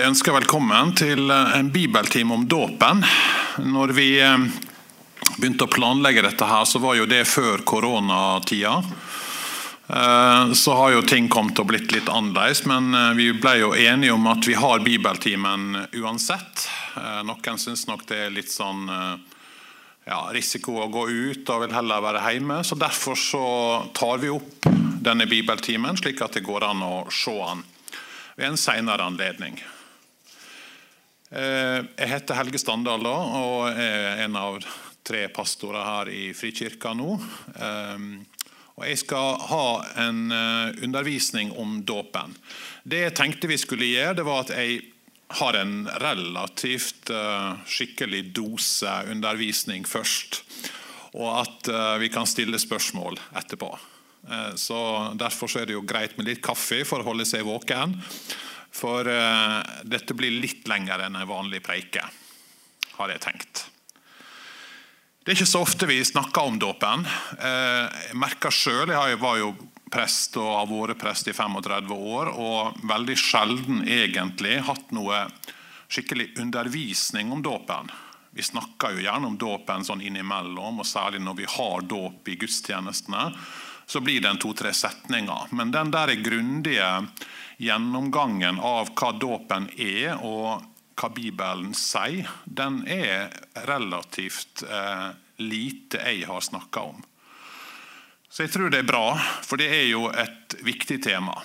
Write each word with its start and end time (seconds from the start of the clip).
jeg 0.00 0.10
ønsker 0.10 0.34
velkommen 0.34 0.90
til 0.98 1.30
en 1.30 1.68
bibeltime 1.70 2.34
om 2.34 2.44
dåpen. 2.50 3.02
Når 3.62 3.92
vi 3.94 4.06
eh, 4.18 4.46
begynte 5.36 5.68
å 5.68 5.70
planlegge 5.70 6.24
dette, 6.24 6.46
her, 6.50 6.64
så 6.66 6.80
var 6.82 6.96
jo 6.98 7.04
det 7.06 7.20
før 7.30 7.62
koronatida. 7.68 8.72
Eh, 9.86 10.54
så 10.58 10.74
har 10.80 10.94
jo 10.96 11.04
ting 11.06 11.28
kommet 11.30 11.60
og 11.62 11.68
blitt 11.68 11.94
litt 11.94 12.08
annerledes, 12.10 12.64
men 12.66 12.90
eh, 12.90 13.12
vi 13.18 13.28
ble 13.38 13.52
jo 13.60 13.68
enige 13.76 14.16
om 14.16 14.26
at 14.32 14.48
vi 14.48 14.56
har 14.58 14.82
bibeltimen 14.82 15.84
uansett. 16.00 16.64
Noen 17.28 17.60
syns 17.62 17.86
nok 17.86 18.02
det 18.08 18.18
er 18.24 18.34
litt 18.34 18.50
sånn 18.50 18.88
ja, 18.88 20.18
risiko 20.34 20.78
å 20.82 20.88
gå 20.90 21.04
ut 21.10 21.54
og 21.54 21.64
vil 21.66 21.76
heller 21.76 22.02
være 22.02 22.24
hjemme. 22.32 22.62
så 22.66 22.78
Derfor 22.78 23.18
så 23.18 23.44
tar 23.94 24.18
vi 24.22 24.32
opp 24.34 24.66
denne 25.04 25.28
bibeltimen, 25.30 25.98
slik 26.02 26.22
at 26.24 26.38
det 26.38 26.46
går 26.46 26.66
an 26.72 26.82
å 26.86 26.94
se 27.14 27.34
den 27.34 27.64
ved 28.34 28.52
en 28.52 28.58
senere 28.58 29.06
anledning. 29.06 29.58
Eh, 31.34 31.80
jeg 31.98 32.10
heter 32.12 32.38
Helge 32.38 32.60
Standal 32.62 33.02
og 33.10 33.66
er 33.74 34.22
en 34.22 34.36
av 34.38 34.60
tre 35.04 35.26
pastorer 35.34 35.82
her 35.82 36.10
i 36.14 36.24
Frikirka 36.36 36.92
nå. 36.94 37.16
Eh, 37.58 38.04
og 38.74 38.84
jeg 38.86 39.00
skal 39.02 39.40
ha 39.50 39.66
en 40.06 40.20
eh, 40.34 40.84
undervisning 40.86 41.50
om 41.58 41.80
dåpen. 41.86 42.36
Det 42.86 43.02
jeg 43.02 43.16
tenkte 43.18 43.50
vi 43.50 43.58
skulle 43.58 43.90
gjøre, 43.90 44.18
det 44.20 44.26
var 44.28 44.44
at 44.44 44.54
jeg 44.54 44.82
har 45.34 45.56
en 45.58 45.88
relativt 45.98 47.10
skikkelig 47.66 48.20
dose 48.36 48.92
undervisning 49.10 49.88
først. 49.88 50.44
Og 51.16 51.30
at 51.40 51.70
vi 51.98 52.10
kan 52.12 52.28
stille 52.28 52.60
spørsmål 52.60 53.16
etterpå. 53.40 53.72
Eh, 54.30 54.54
så 54.54 55.12
Derfor 55.14 55.48
så 55.48 55.62
er 55.62 55.68
det 55.68 55.76
jo 55.76 55.84
greit 55.86 56.16
med 56.18 56.28
litt 56.28 56.42
kaffe 56.44 56.82
for 56.88 57.02
å 57.02 57.08
holde 57.10 57.26
seg 57.28 57.44
våken. 57.46 57.96
For 58.74 59.06
uh, 59.06 59.60
dette 59.86 60.16
blir 60.18 60.34
litt 60.42 60.66
lenger 60.68 61.06
enn 61.06 61.20
en 61.20 61.28
vanlig 61.30 61.62
preike, 61.62 62.02
har 62.98 63.12
jeg 63.12 63.22
tenkt. 63.22 63.66
Det 65.24 65.32
er 65.32 65.38
ikke 65.38 65.48
så 65.48 65.62
ofte 65.64 65.88
vi 65.88 66.00
snakker 66.04 66.50
om 66.50 66.58
dåpen. 66.60 67.06
Uh, 67.38 67.86
jeg 68.10 68.18
merker 68.18 68.54
selv, 68.54 68.92
jeg 68.92 69.20
var 69.22 69.38
jo 69.40 69.54
prest 69.94 70.34
og 70.42 70.50
har 70.50 70.70
vært 70.70 71.00
prest 71.00 71.30
i 71.30 71.36
35 71.36 71.94
år, 71.94 72.32
og 72.34 72.80
veldig 72.90 73.16
sjelden 73.18 73.84
egentlig 73.86 74.58
hatt 74.66 74.90
noe 74.96 75.22
skikkelig 75.86 76.32
undervisning 76.42 77.30
om 77.32 77.44
dåpen. 77.44 77.92
Vi 78.34 78.42
snakker 78.42 78.96
jo 78.96 79.04
gjerne 79.04 79.30
om 79.30 79.38
dåpen 79.38 79.86
sånn 79.86 80.02
innimellom, 80.02 80.82
og 80.82 80.88
særlig 80.88 81.22
når 81.22 81.38
vi 81.38 81.46
har 81.54 81.86
dåp 81.86 82.32
i 82.32 82.34
gudstjenestene 82.40 83.28
så 83.86 84.00
blir 84.00 84.20
det 84.20 84.28
en 84.28 84.40
to-tre 84.40 84.72
setninger. 84.74 85.50
Men 85.50 85.70
den 85.70 85.90
der 85.92 86.14
grundige 86.24 86.88
gjennomgangen 87.56 88.60
av 88.60 88.92
hva 88.94 89.12
dåpen 89.18 89.68
er, 89.76 90.16
og 90.20 90.64
hva 90.94 91.10
Bibelen 91.14 91.74
sier, 91.74 92.30
den 92.44 92.82
er 92.90 93.32
relativt 93.66 94.62
eh, 94.62 95.10
lite 95.42 96.02
jeg 96.02 96.28
har 96.28 96.40
snakka 96.40 96.86
om. 96.94 97.02
Så 98.28 98.46
jeg 98.46 98.54
tror 98.54 98.70
det 98.70 98.82
er 98.82 98.88
bra, 98.88 99.14
for 99.46 99.60
det 99.60 99.68
er 99.70 99.88
jo 99.90 100.08
et 100.10 100.56
viktig 100.66 100.98
tema. 101.04 101.36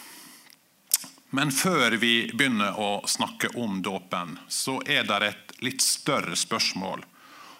Men 1.30 1.52
før 1.54 1.94
vi 2.02 2.32
begynner 2.34 2.80
å 2.82 3.04
snakke 3.06 3.52
om 3.62 3.82
dåpen, 3.86 4.40
så 4.50 4.80
er 4.86 5.06
det 5.06 5.20
et 5.28 5.54
litt 5.62 5.84
større 5.86 6.34
spørsmål, 6.34 7.04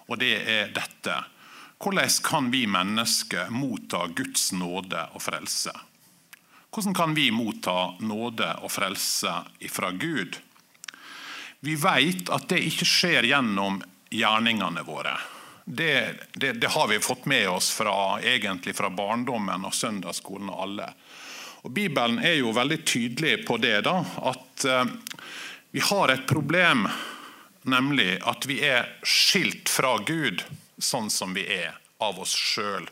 og 0.10 0.18
det 0.18 0.34
er 0.50 0.72
dette. 0.74 1.20
Hvordan 1.78 2.16
kan 2.26 2.50
vi 2.52 2.66
mennesker 2.68 3.54
motta 3.54 4.08
Guds 4.18 4.50
nåde 4.58 5.06
og 5.14 5.22
frelse? 5.22 5.76
Hvordan 6.70 6.94
kan 6.94 7.14
vi 7.18 7.32
motta 7.32 7.96
nåde 8.00 8.52
og 8.62 8.72
frelse 8.72 9.34
fra 9.74 9.92
Gud? 9.92 10.38
Vi 11.60 11.76
vet 11.76 12.30
at 12.30 12.48
det 12.52 12.62
ikke 12.70 12.88
skjer 12.88 13.28
gjennom 13.28 13.82
gjerningene 14.14 14.84
våre. 14.88 15.18
Det, 15.66 16.16
det, 16.34 16.54
det 16.62 16.70
har 16.74 16.88
vi 16.88 17.00
fått 17.00 17.26
med 17.30 17.50
oss 17.50 17.72
fra, 17.72 18.22
egentlig 18.22 18.76
fra 18.78 18.90
barndommen 18.90 19.66
og 19.66 19.76
søndagsskolen 19.76 20.50
og 20.50 20.62
alle. 20.64 20.88
Og 21.62 21.74
Bibelen 21.76 22.22
er 22.24 22.40
jo 22.40 22.54
veldig 22.56 22.80
tydelig 22.88 23.44
på 23.48 23.58
det, 23.62 23.82
da, 23.86 24.00
at 24.32 24.66
uh, 24.66 24.86
vi 25.76 25.84
har 25.84 26.14
et 26.14 26.26
problem, 26.30 26.88
nemlig 27.70 28.16
at 28.26 28.48
vi 28.50 28.62
er 28.66 28.88
skilt 29.04 29.70
fra 29.70 29.98
Gud 30.08 30.46
sånn 30.80 31.12
som 31.14 31.36
vi 31.36 31.44
er 31.60 31.76
av 32.00 32.22
oss 32.24 32.34
sjøl. 32.34 32.88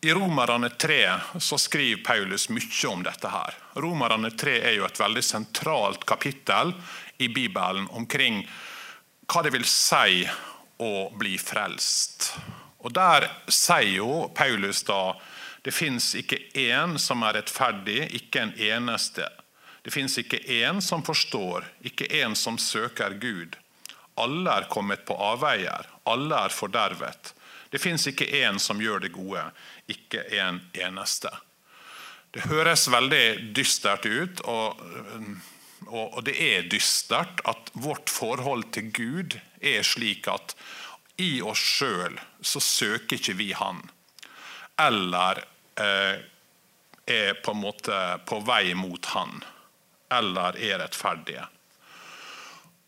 I 0.00 0.12
Romerne 0.12 0.68
3 0.70 1.20
så 1.38 1.58
skriver 1.58 2.02
Paulus 2.02 2.48
mye 2.48 2.88
om 2.88 3.02
dette. 3.02 3.28
her. 3.28 3.54
Romerne 3.74 4.30
3 4.30 4.52
er 4.60 4.76
jo 4.76 4.84
et 4.86 5.00
veldig 5.00 5.22
sentralt 5.24 6.04
kapittel 6.06 6.70
i 7.18 7.26
Bibelen 7.28 7.88
omkring 7.90 8.44
hva 9.26 9.42
det 9.42 9.50
vil 9.56 9.66
si 9.66 10.22
å 10.78 10.92
bli 11.18 11.34
frelst. 11.38 12.30
Og 12.78 12.94
Der 12.94 13.26
sier 13.50 13.90
jo 13.98 14.28
Paulus 14.34 14.84
da 14.86 15.18
det 15.66 15.74
fins 15.74 16.14
ikke 16.14 16.38
én 16.54 16.94
som 16.98 17.22
er 17.26 17.40
rettferdig, 17.40 18.06
ikke 18.14 18.42
en 18.42 18.54
eneste. 18.54 19.26
Det 19.82 19.90
fins 19.90 20.14
ikke 20.18 20.38
én 20.38 20.78
som 20.80 21.02
forstår, 21.02 21.66
ikke 21.82 22.06
én 22.22 22.36
som 22.38 22.58
søker 22.58 23.18
Gud. 23.18 23.58
Alle 24.14 24.60
er 24.62 24.70
kommet 24.70 25.04
på 25.04 25.18
avveier, 25.18 25.90
alle 26.06 26.38
er 26.46 26.54
fordervet. 26.54 27.34
Det 27.70 27.78
fins 27.78 28.06
ikke 28.08 28.24
én 28.24 28.58
som 28.58 28.80
gjør 28.80 29.02
det 29.04 29.12
gode, 29.12 29.42
ikke 29.88 30.24
en 30.38 30.60
eneste. 30.76 31.30
Det 32.30 32.44
høres 32.50 32.88
veldig 32.92 33.54
dystert 33.56 34.04
ut, 34.04 34.42
og, 34.44 34.80
og, 35.88 36.18
det 36.26 36.36
er 36.36 36.68
dystert 36.68 37.40
at 37.48 37.70
vårt 37.72 38.12
forhold 38.12 38.68
til 38.76 38.90
Gud 38.92 39.38
er 39.64 39.86
slik 39.86 40.28
at 40.28 40.54
i 41.18 41.40
oss 41.42 41.62
sjøl 41.78 42.18
så 42.44 42.60
søker 42.62 43.16
ikke 43.18 43.36
vi 43.40 43.52
Han. 43.56 43.80
Eller 44.78 45.40
eh, 45.80 46.20
er 47.08 47.38
på 47.42 47.54
en 47.56 47.62
måte 47.64 47.96
på 48.28 48.38
vei 48.46 48.74
mot 48.78 49.08
Han. 49.16 49.40
Eller 50.14 50.58
er 50.62 50.78
rettferdige. 50.84 51.48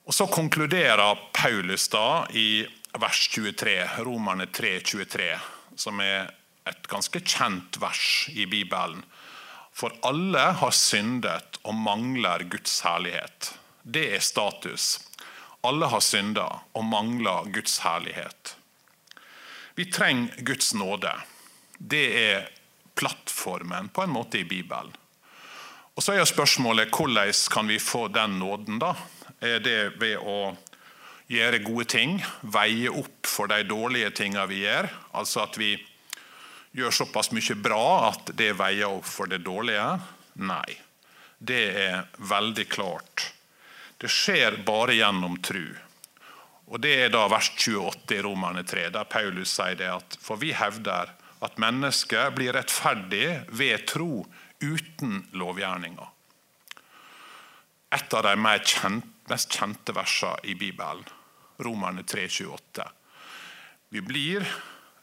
Og 0.07 0.15
Så 0.15 0.27
konkluderer 0.27 1.19
Paulus 1.33 1.89
da 1.89 2.27
i 2.35 2.67
vers 2.99 3.29
23, 3.31 4.05
Romerne 4.07 4.47
3, 4.47 4.81
23, 4.85 5.33
som 5.79 6.01
er 6.03 6.31
et 6.69 6.87
ganske 6.91 7.21
kjent 7.21 7.81
vers 7.81 8.29
i 8.33 8.47
Bibelen. 8.47 9.05
For 9.73 9.95
alle 10.05 10.43
har 10.61 10.75
syndet 10.77 11.61
og 11.63 11.75
mangler 11.75 12.45
Guds 12.51 12.81
herlighet. 12.85 13.55
Det 13.83 14.07
er 14.17 14.25
status. 14.25 14.99
Alle 15.65 15.89
har 15.93 16.03
synda 16.05 16.47
og 16.77 16.85
mangler 16.85 17.49
Guds 17.53 17.79
herlighet. 17.85 18.57
Vi 19.75 19.87
trenger 19.93 20.43
Guds 20.45 20.75
nåde. 20.75 21.13
Det 21.79 22.07
er 22.21 22.49
plattformen 22.95 23.89
på 23.89 24.05
en 24.05 24.13
måte 24.13 24.41
i 24.41 24.45
Bibelen. 24.45 24.93
Og 25.97 26.03
Så 26.03 26.13
er 26.13 26.25
spørsmålet 26.25 26.93
hvordan 26.97 27.33
kan 27.53 27.69
vi 27.69 27.79
få 27.79 28.09
den 28.09 28.39
nåden. 28.39 28.79
da? 28.79 28.95
Er 29.41 29.59
det 29.59 30.01
ved 30.01 30.17
å 30.17 30.57
gjøre 31.29 31.63
gode 31.65 31.85
ting, 31.85 32.23
veie 32.43 32.89
opp 32.89 33.27
for 33.27 33.47
de 33.47 33.63
dårlige 33.65 34.11
tingene 34.11 34.47
vi 34.49 34.63
gjør? 34.65 34.89
Altså 35.13 35.43
at 35.45 35.59
vi 35.59 35.77
gjør 36.77 36.95
såpass 36.95 37.33
mye 37.35 37.57
bra 37.59 37.85
at 38.11 38.33
det 38.39 38.53
veier 38.59 38.91
opp 38.91 39.09
for 39.09 39.31
det 39.31 39.43
dårlige? 39.47 39.87
Nei. 40.43 40.79
Det 41.39 41.63
er 41.83 42.09
veldig 42.31 42.67
klart. 42.69 43.31
Det 44.01 44.11
skjer 44.13 44.61
bare 44.67 44.97
gjennom 44.99 45.39
tru. 45.43 45.65
Og 46.71 46.81
Det 46.81 46.93
er 47.05 47.11
da 47.11 47.25
vers 47.29 47.51
28 47.51 48.15
i 48.15 48.23
Romerne 48.23 48.63
3, 48.63 48.91
der 48.95 49.09
Paulus 49.11 49.57
sier 49.57 49.75
det 49.75 49.89
at 49.91 50.17
for 50.23 50.39
vi 50.39 50.53
hevder 50.55 51.11
at 51.41 51.59
mennesket 51.59 52.37
blir 52.37 52.55
rettferdig 52.55 53.41
ved 53.49 53.87
tro 53.91 54.23
uten 54.61 55.25
lovgjerninger. 55.33 56.09
Et 57.91 58.15
av 58.15 58.23
de 58.23 58.37
mest 58.39 59.57
kjente 59.57 59.97
versene 59.97 60.45
i 60.47 60.55
Bibelen, 60.55 61.03
Romerne 61.59 62.05
3,28. 62.07 62.87
Vi 63.91 64.05
blir 64.07 64.47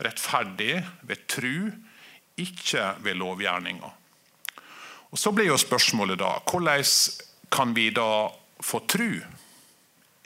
rettferdig 0.04 0.82
ved 1.02 1.24
tru, 1.30 1.72
ikke 2.38 2.94
ved 3.04 3.18
lovgjerninger. 3.18 3.94
Og 5.12 5.18
Så 5.18 5.32
blir 5.32 5.48
jo 5.50 5.58
spørsmålet 5.58 6.20
da 6.20 6.36
hvordan 6.46 6.84
kan 7.52 7.74
vi 7.74 7.90
da 7.90 8.28
få 8.62 8.84
tru? 8.86 9.22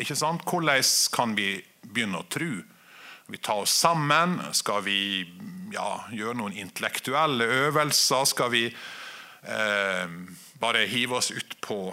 Ikke 0.01 0.15
sant? 0.18 0.44
Hvordan 0.44 0.83
kan 1.13 1.35
vi 1.38 1.62
begynne 1.85 2.23
å 2.23 2.27
tru? 2.29 2.63
Vi 3.31 3.38
tar 3.38 3.62
oss 3.63 3.71
sammen? 3.71 4.39
Skal 4.51 4.81
vi 4.83 5.23
ja, 5.71 6.03
gjøre 6.12 6.35
noen 6.35 6.57
intellektuelle 6.57 7.45
øvelser? 7.68 8.25
Skal 8.25 8.51
vi 8.51 8.65
eh, 8.68 10.15
bare 10.59 10.88
hive 10.89 11.21
oss 11.21 11.31
utpå 11.31 11.83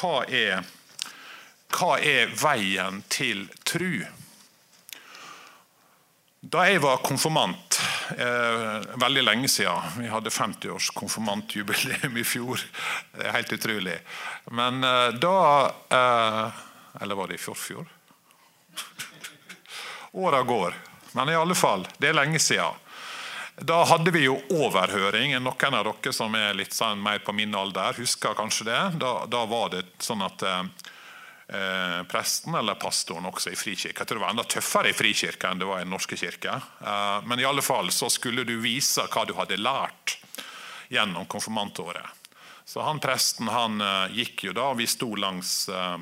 hva 0.00 0.14
hva 1.70 1.98
er 2.02 2.32
veien 2.34 3.02
til 3.12 3.44
tru? 3.66 4.02
Da 6.40 6.62
jeg 6.64 6.80
var 6.80 7.02
konfirmant 7.04 7.76
eh, 8.16 8.96
veldig 8.96 9.22
lenge 9.26 9.48
siden. 9.52 9.98
Vi 10.00 10.08
hadde 10.08 10.32
50-års 10.32 10.88
konfirmantjubileum 10.96 12.16
i 12.16 12.24
fjor. 12.24 12.62
Det 13.12 13.26
er 13.26 13.34
helt 13.34 13.52
utrolig. 13.52 13.98
Men 14.48 14.80
eh, 14.84 15.08
da 15.20 15.34
eh, 15.92 16.62
Eller 17.02 17.18
var 17.18 17.28
det 17.28 17.36
i 17.36 17.42
forfjor? 17.44 17.84
Åra 20.12 20.40
går. 20.42 20.74
Men 21.12 21.28
i 21.28 21.36
alle 21.36 21.54
fall, 21.54 21.84
det 21.98 22.08
er 22.08 22.16
lenge 22.16 22.40
siden. 22.40 22.72
Da 23.60 23.82
hadde 23.84 24.10
vi 24.10 24.24
jo 24.24 24.38
overhøring. 24.48 25.36
Noen 25.44 25.76
av 25.76 25.84
dere 25.84 26.14
som 26.16 26.34
er 26.34 26.56
litt 26.56 26.72
sånn 26.72 27.02
mer 27.04 27.20
på 27.20 27.36
min 27.36 27.52
alder, 27.54 28.00
husker 28.00 28.32
kanskje 28.38 28.70
det. 28.70 28.80
Da, 29.02 29.12
da 29.28 29.44
var 29.44 29.74
det 29.76 29.84
sånn 30.00 30.24
at 30.24 30.40
eh, 30.40 30.64
presten 32.06 32.54
eller 32.54 32.78
pastoren 32.78 33.26
også 33.26 33.50
i 33.50 33.58
frikirka. 33.58 34.02
Jeg 34.02 34.08
tror 34.08 34.20
det 34.20 34.22
var 34.22 34.34
enda 34.34 34.46
tøffere 34.46 34.90
i 34.92 34.94
frikirka 34.94 35.50
enn 35.50 35.58
det 35.58 35.66
var 35.66 35.80
i 35.80 35.86
Den 35.86 35.90
norske 35.90 36.18
kirke. 36.18 36.60
Eh, 36.78 37.26
men 37.26 37.40
i 37.42 37.46
alle 37.48 37.64
fall 37.64 37.90
så 37.90 38.10
skulle 38.12 38.44
du 38.46 38.54
vise 38.62 39.02
hva 39.10 39.24
du 39.26 39.34
hadde 39.34 39.58
lært 39.58 40.18
gjennom 40.90 41.26
konfirmantåret. 41.26 42.06
Så 42.64 42.84
han 42.86 43.02
presten 43.02 43.50
han 43.50 43.82
eh, 43.82 44.20
gikk 44.20 44.44
jo 44.46 44.54
da, 44.54 44.68
vi 44.78 44.86
sto 44.86 45.10
langs 45.18 45.68
eh, 45.68 45.98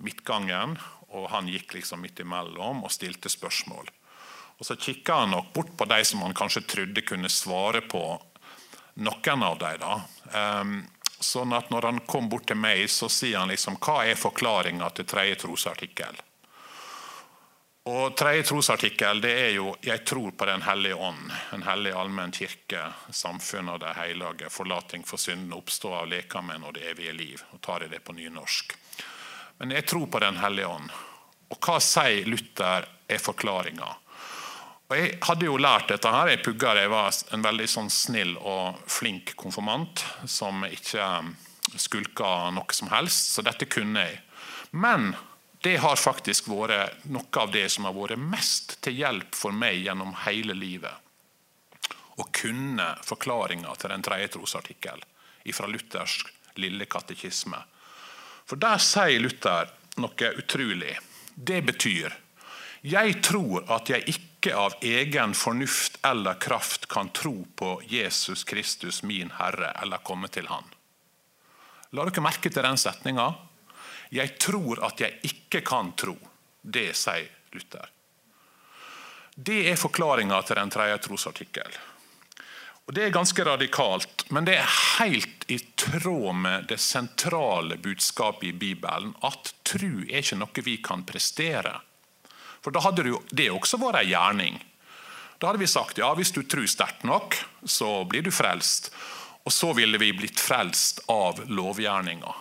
midtgangen, 0.00 0.78
og 1.12 1.28
han 1.32 1.48
gikk 1.48 1.76
liksom 1.76 2.00
midt 2.04 2.24
imellom 2.24 2.84
og 2.84 2.92
stilte 2.92 3.28
spørsmål. 3.32 3.92
Og 4.58 4.66
Så 4.66 4.78
kikka 4.80 5.22
han 5.22 5.36
nok 5.36 5.52
bort 5.54 5.76
på 5.76 5.86
de 5.92 6.00
som 6.08 6.24
han 6.24 6.36
kanskje 6.36 6.64
trodde 6.66 7.04
kunne 7.06 7.28
svare 7.28 7.84
på 7.84 8.02
noen 8.98 9.44
av 9.46 9.60
dem. 9.60 10.80
Sånn 11.20 11.52
at 11.52 11.70
når 11.70 11.82
han 11.82 12.00
kom 12.06 12.28
bort 12.28 12.46
til 12.50 12.58
meg, 12.58 12.86
så 12.90 13.08
sier 13.10 13.40
han 13.40 13.52
liksom 13.52 13.78
hva 13.82 14.04
er 14.06 14.18
forklaringa 14.18 14.90
til 14.94 15.06
tredje 15.08 15.40
trosartikkel. 15.44 16.24
Og 17.88 18.16
Tredje 18.16 18.42
trosartikkel 18.50 19.20
det 19.24 19.32
er 19.32 19.50
jo 19.56 19.74
'Jeg 19.80 20.04
tror 20.04 20.30
på 20.30 20.44
Den 20.44 20.62
hellige 20.62 20.94
ånd', 20.94 21.32
en 21.52 21.62
hellig 21.62 21.92
allmenn 21.92 22.32
kirke, 22.32 22.92
samfunnet 23.10 23.72
av 23.72 23.78
de 23.78 23.94
hellige, 23.94 24.50
forlating 24.50 25.04
for 25.04 25.16
synden, 25.16 25.52
oppstå 25.52 25.94
av 25.94 26.08
lekamen 26.08 26.64
og 26.64 26.74
det 26.74 26.82
evige 26.82 27.12
liv. 27.12 27.44
Og 27.52 27.60
tar 27.60 27.80
jeg 27.80 27.90
det 27.90 28.04
på 28.04 28.12
nynorsk. 28.12 28.76
Men 29.58 29.70
jeg 29.70 29.86
tror 29.86 30.06
på 30.06 30.20
Den 30.20 30.36
hellige 30.36 30.66
ånd. 30.66 30.90
Og 31.50 31.58
hva 31.60 31.80
sier 31.80 32.26
Luther 32.26 32.84
er 33.08 33.18
forklaringa? 33.18 33.96
Og 34.88 34.96
Jeg 34.96 35.18
hadde 35.20 35.44
jo 35.44 35.58
lært 35.60 35.90
dette. 35.92 36.08
her. 36.08 36.28
Jeg 36.28 36.42
pugga 36.42 36.74
jeg 36.74 36.88
var 36.88 37.12
en 37.32 37.42
veldig 37.44 37.68
sånn 37.68 37.90
snill 37.92 38.36
og 38.40 38.78
flink 38.88 39.34
konfirmant 39.36 40.04
som 40.24 40.64
ikke 40.64 41.08
um, 41.20 41.34
skulka 41.76 42.48
noe 42.56 42.72
som 42.72 42.88
helst, 42.88 43.34
så 43.34 43.44
dette 43.44 43.68
kunne 43.68 44.00
jeg. 44.06 44.20
Men 44.70 45.12
det 45.60 45.76
har 45.84 46.00
faktisk 46.00 46.48
vært 46.48 47.04
noe 47.04 47.42
av 47.42 47.52
det 47.52 47.66
som 47.68 47.84
har 47.84 47.92
vært 47.92 48.18
mest 48.18 48.78
til 48.80 48.96
hjelp 48.96 49.36
for 49.36 49.52
meg 49.52 49.82
gjennom 49.84 50.14
hele 50.24 50.56
livet. 50.56 50.94
Å 52.16 52.24
kunne 52.32 52.94
forklaringa 53.04 53.74
til 53.76 53.92
den 53.92 54.02
tredje 54.02 54.30
trosartikkel 54.38 55.04
fra 55.52 55.68
Luthers 55.68 56.22
lille 56.56 56.84
katekisme. 56.88 57.60
For 58.48 58.56
der 58.56 58.80
sier 58.80 59.20
Luther 59.20 59.68
noe 60.00 60.32
utrolig. 60.40 60.96
Det 61.34 61.60
betyr 61.64 62.16
jeg 62.86 63.16
tror 63.26 63.64
at 63.74 63.90
jeg 63.90 64.06
ikke 64.06 64.37
av 64.46 64.74
egen 64.80 65.34
fornuft 65.34 65.98
eller 66.02 66.34
kraft 66.34 66.86
kan 66.88 67.08
tro 67.08 67.46
på 67.56 67.82
Jesus 67.86 68.44
Kristus, 68.44 69.02
min 69.02 69.30
Herre, 69.38 69.72
eller 69.82 69.98
komme 69.98 70.28
til 70.28 70.46
Han. 70.46 70.64
La 71.90 72.04
dere 72.04 72.22
merke 72.22 72.50
til 72.50 72.62
den 72.62 72.78
setninga. 72.78 73.32
Jeg 74.14 74.36
tror 74.40 74.84
at 74.86 75.00
jeg 75.00 75.18
ikke 75.26 75.62
kan 75.66 75.92
tro. 75.96 76.16
Det 76.62 76.90
sier 76.96 77.28
Luther. 77.52 77.90
Det 79.34 79.62
er 79.70 79.78
forklaringa 79.78 80.40
til 80.42 80.58
den 80.58 80.70
tredje 80.70 80.98
trosartikkel. 81.08 81.78
Og 82.88 82.94
Det 82.94 83.04
er 83.04 83.12
ganske 83.12 83.44
radikalt, 83.44 84.24
men 84.32 84.46
det 84.48 84.54
er 84.56 84.76
helt 84.98 85.44
i 85.52 85.58
tråd 85.76 86.34
med 86.34 86.70
det 86.70 86.78
sentrale 86.80 87.76
budskapet 87.76 88.48
i 88.48 88.52
Bibelen 88.52 89.12
at 89.28 89.52
tro 89.62 89.90
er 90.08 90.22
ikke 90.22 90.38
noe 90.40 90.64
vi 90.64 90.78
kan 90.80 91.04
prestere. 91.04 91.74
For 92.64 92.74
da 92.74 92.82
hadde 92.84 93.06
det 93.30 93.50
også 93.52 93.80
vært 93.80 94.02
en 94.02 94.10
gjerning. 94.10 94.58
Da 95.38 95.50
hadde 95.50 95.62
vi 95.62 95.70
sagt 95.70 96.00
ja, 96.00 96.10
hvis 96.18 96.34
du 96.34 96.42
tror 96.42 96.66
sterkt 96.66 97.06
nok, 97.06 97.36
så 97.64 98.02
blir 98.10 98.26
du 98.26 98.32
frelst. 98.34 98.90
Og 99.46 99.54
så 99.54 99.72
ville 99.76 100.00
vi 100.02 100.12
blitt 100.12 100.40
frelst 100.42 101.04
av 101.08 101.44
lovgjerninga. 101.46 102.34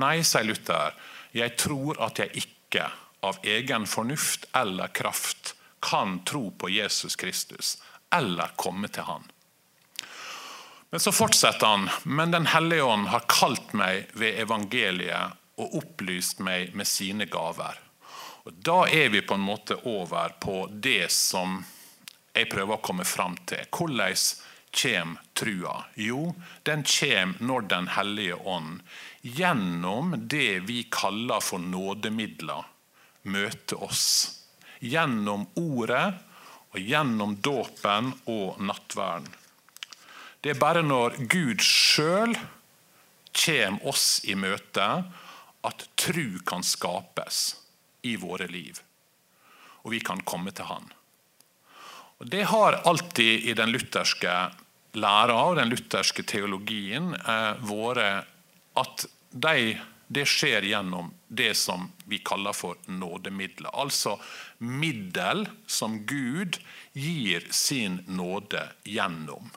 Nei, 0.00 0.20
sier 0.26 0.48
Luther, 0.48 0.96
jeg 1.36 1.54
tror 1.60 2.00
at 2.04 2.18
jeg 2.20 2.44
ikke 2.44 2.88
av 3.24 3.38
egen 3.46 3.86
fornuft 3.88 4.48
eller 4.56 4.90
kraft 4.94 5.54
kan 5.84 6.20
tro 6.26 6.48
på 6.50 6.70
Jesus 6.72 7.16
Kristus 7.16 7.76
eller 8.14 8.56
komme 8.56 8.88
til 8.88 9.06
Han. 9.06 9.26
Men 10.90 11.00
så 11.00 11.12
fortsetter 11.12 11.66
han. 11.66 11.90
Men 12.04 12.30
Den 12.30 12.46
hellige 12.46 12.82
ånd 12.82 13.08
har 13.12 13.26
kalt 13.28 13.74
meg 13.76 14.08
ved 14.16 14.40
evangeliet 14.40 15.36
og 15.60 15.74
opplyst 15.82 16.40
meg 16.40 16.72
med 16.74 16.88
sine 16.88 17.26
gaver. 17.28 17.76
Og 18.46 18.52
Da 18.52 18.86
er 18.88 19.08
vi 19.08 19.22
på 19.22 19.34
en 19.34 19.44
måte 19.44 19.76
over 19.84 20.36
på 20.40 20.66
det 20.70 21.10
som 21.12 21.58
jeg 22.34 22.48
prøver 22.52 22.78
å 22.78 22.84
komme 22.84 23.06
fram 23.08 23.36
til. 23.48 23.64
Hvordan 23.74 24.14
kommer 24.78 25.22
trua? 25.34 25.74
Jo, 25.94 26.34
den 26.62 26.84
kommer 26.86 27.44
når 27.44 27.68
Den 27.68 27.88
hellige 27.88 28.34
ånd 28.34 28.82
gjennom 29.22 30.14
det 30.28 30.60
vi 30.68 30.84
kaller 30.90 31.40
for 31.42 31.58
nådemidler 31.58 32.64
møter 33.28 33.82
oss. 33.82 34.06
Gjennom 34.80 35.48
ordet 35.58 36.14
og 36.70 36.78
gjennom 36.78 37.36
dåpen 37.42 38.12
og 38.30 38.60
nattverden. 38.62 39.28
Det 40.40 40.54
er 40.54 40.60
bare 40.60 40.84
når 40.86 41.18
Gud 41.26 41.64
sjøl 41.64 42.36
kommer 43.34 43.88
oss 43.90 44.20
i 44.24 44.36
møte, 44.38 44.86
at 45.66 45.88
tru 45.98 46.38
kan 46.46 46.62
skapes 46.62 47.56
i 48.02 48.16
våre 48.16 48.46
liv. 48.46 48.80
Og 49.84 49.92
vi 49.94 50.00
kan 50.04 50.20
komme 50.26 50.52
til 50.52 50.68
Han. 50.68 50.92
Og 52.18 52.26
Det 52.30 52.44
har 52.50 52.72
alltid 52.84 53.48
i 53.50 53.54
den 53.54 53.70
lutherske 53.70 54.50
læra 54.98 55.36
og 55.50 55.56
den 55.56 55.70
lutherske 55.70 56.24
teologien 56.26 57.14
eh, 57.14 57.60
vært 57.62 58.26
at 58.78 59.06
de, 59.30 59.76
det 60.08 60.24
skjer 60.26 60.66
gjennom 60.66 61.12
det 61.28 61.52
som 61.58 61.88
vi 62.08 62.18
kaller 62.24 62.56
for 62.56 62.78
nådemidler. 62.86 63.70
Altså 63.72 64.16
middel 64.58 65.46
som 65.66 66.00
Gud 66.06 66.58
gir 66.92 67.46
sin 67.50 68.02
nåde 68.06 68.64
gjennom. 68.84 69.50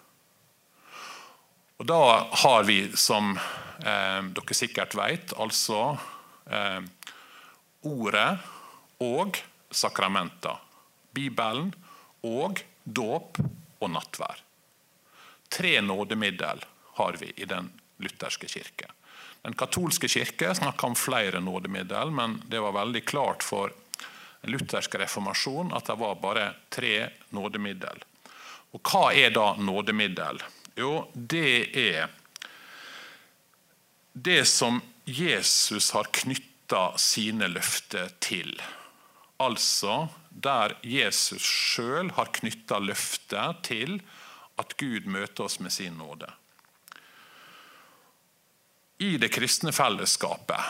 Og 1.82 1.88
Da 1.90 2.28
har 2.44 2.64
vi, 2.68 2.92
som 2.94 3.34
eh, 3.38 4.22
dere 4.36 4.54
sikkert 4.58 4.94
vet, 4.94 5.34
altså 5.34 5.98
eh, 6.46 6.82
Ordet 7.82 8.38
og 9.02 9.38
sakramenter. 9.72 10.60
Bibelen 11.12 11.72
og 12.22 12.62
dåp 12.86 13.40
og 13.82 13.90
nattvær. 13.90 14.44
Tre 15.52 15.72
nådemiddel 15.82 16.62
har 17.00 17.18
vi 17.20 17.32
i 17.36 17.48
den 17.50 17.72
lutherske 17.98 18.48
kirke. 18.48 18.92
Den 19.42 19.58
katolske 19.58 20.08
kirke 20.08 20.54
snakker 20.56 20.92
om 20.92 20.96
flere 20.96 21.42
nådemiddel, 21.42 22.12
men 22.14 22.38
det 22.46 22.62
var 22.62 22.78
veldig 22.78 23.02
klart 23.06 23.44
for 23.44 23.74
den 24.42 24.54
lutherske 24.54 25.02
reformasjonen 25.02 25.74
at 25.74 25.90
det 25.90 25.98
var 25.98 26.22
bare 26.22 26.48
tre 26.70 27.10
nådemiddel. 27.34 28.06
Og 28.72 28.86
Hva 28.86 29.10
er 29.18 29.34
da 29.34 29.56
nådemiddel? 29.58 30.40
Jo, 30.78 31.10
det 31.14 31.74
er 31.76 32.14
det 34.14 34.46
som 34.48 34.80
Jesus 35.06 35.92
har 35.96 36.08
knyttet 36.14 36.51
knytta 36.72 36.98
sine 36.98 37.48
løfter 37.48 38.10
til. 38.20 38.62
Altså 39.38 40.08
der 40.30 40.78
Jesus 40.82 41.44
sjøl 41.44 42.12
har 42.16 42.32
knytta 42.32 42.80
løftet 42.80 43.64
til 43.64 44.00
at 44.56 44.78
Gud 44.80 45.04
møter 45.06 45.44
oss 45.44 45.60
med 45.60 45.72
sin 45.72 45.98
nåde. 46.00 46.32
I 49.00 49.18
det 49.18 49.34
kristne 49.34 49.74
fellesskapet, 49.74 50.62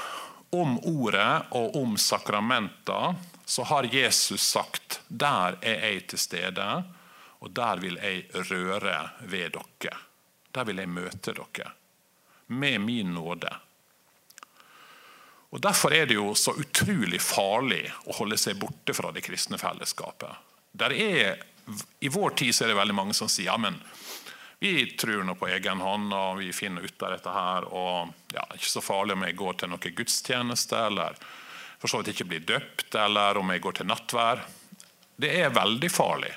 om 0.50 0.79
ordet 0.79 1.46
og 1.51 1.75
om 1.84 1.98
sakramenta, 1.98 3.15
så 3.46 3.63
har 3.63 3.93
Jesus 3.93 4.41
sagt 4.41 5.01
der 5.08 5.60
er 5.62 5.86
jeg 5.86 6.08
til 6.08 6.20
stede, 6.20 6.84
og 7.41 7.51
der 7.53 7.77
vil 7.77 8.00
jeg 8.01 8.25
røre 8.50 9.10
ved 9.22 9.51
dere. 9.53 9.98
Der 10.51 10.63
vil 10.63 10.77
jeg 10.81 10.89
møte 10.89 11.34
dere 11.36 11.75
med 12.48 12.79
min 12.79 13.13
nåde. 13.13 13.51
Og 15.51 15.60
Derfor 15.62 15.93
er 15.93 16.05
det 16.08 16.15
jo 16.15 16.31
så 16.36 16.53
utrolig 16.55 17.20
farlig 17.22 17.84
å 18.08 18.15
holde 18.22 18.38
seg 18.39 18.60
borte 18.60 18.96
fra 18.96 19.12
det 19.12 19.24
kristne 19.25 19.60
fellesskapet. 19.60 20.31
Der 20.72 20.96
er, 20.96 21.41
I 22.00 22.12
vår 22.12 22.38
tid 22.39 22.55
er 22.62 22.72
det 22.72 22.79
veldig 22.79 22.96
mange 22.96 23.15
som 23.17 23.27
sier 23.29 23.50
ja, 23.51 23.58
men 23.60 23.75
vi 24.62 24.86
tror 24.96 25.25
nå 25.25 25.36
på 25.36 25.50
egen 25.51 25.81
hånd 25.84 26.13
og 26.13 26.39
vi 26.39 26.53
finner 26.55 26.86
ut 26.86 27.03
av 27.03 27.15
dette 27.15 27.36
her. 27.36 27.67
og 27.67 28.13
ja, 28.31 28.46
Ikke 28.55 28.70
så 28.70 28.84
farlig 28.86 29.17
om 29.17 29.25
jeg 29.27 29.39
går 29.39 29.60
til 29.60 29.72
noen 29.74 29.96
gudstjeneste 29.98 30.84
eller 30.88 31.20
for 31.81 31.89
så 31.89 32.00
vidt 32.00 32.13
ikke 32.13 32.29
blir 32.29 32.43
døpt, 32.46 32.93
eller 32.93 33.39
om 33.41 33.50
jeg 33.50 33.62
går 33.63 33.79
til 33.79 33.88
nattvær. 33.89 34.43
Det 35.17 35.31
er 35.34 35.55
veldig 35.55 35.89
farlig. 35.89 36.29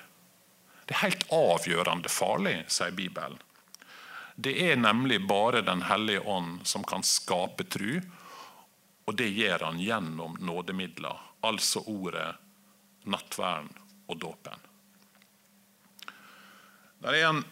Det 0.89 0.95
er 0.97 1.03
helt 1.03 1.27
avgjørende 1.37 2.09
farlig, 2.09 2.55
sier 2.73 2.97
Bibelen. 2.97 3.37
Det 4.35 4.55
er 4.71 4.81
nemlig 4.81 5.21
bare 5.29 5.61
Den 5.63 5.85
hellige 5.87 6.25
ånd 6.25 6.65
som 6.67 6.83
kan 6.85 7.05
skape 7.05 7.69
tru, 7.69 8.01
og 9.05 9.17
det 9.19 9.29
gjør 9.29 9.67
han 9.67 9.81
gjennom 9.81 10.37
nådemidler, 10.41 11.21
altså 11.45 11.83
ordet, 11.91 12.31
nattverden 13.05 13.73
og 14.09 14.21
dåpen. 14.21 14.63
Det 17.05 17.13
er 17.19 17.29
en 17.29 17.43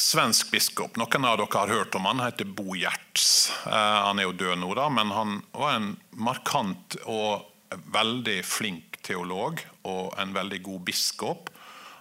svensk 0.00 0.50
biskop. 0.52 0.98
Noen 1.00 1.24
av 1.24 1.38
dere 1.40 1.56
har 1.56 1.72
hørt 1.72 1.96
om 1.96 2.08
han, 2.08 2.20
heter 2.24 2.48
Bo 2.48 2.74
Gjerts. 2.76 3.52
Eh, 3.66 3.98
han 4.06 4.20
er 4.20 4.28
jo 4.28 4.36
død 4.42 4.60
nå, 4.60 4.74
da, 4.76 4.88
men 4.92 5.12
han 5.16 5.38
var 5.56 5.78
en 5.78 5.94
markant 6.20 6.96
og 7.06 7.46
veldig 7.94 8.40
flink 8.44 8.98
teolog 9.06 9.60
og 9.88 10.16
en 10.20 10.34
veldig 10.36 10.60
god 10.66 10.84
biskop. 10.90 11.50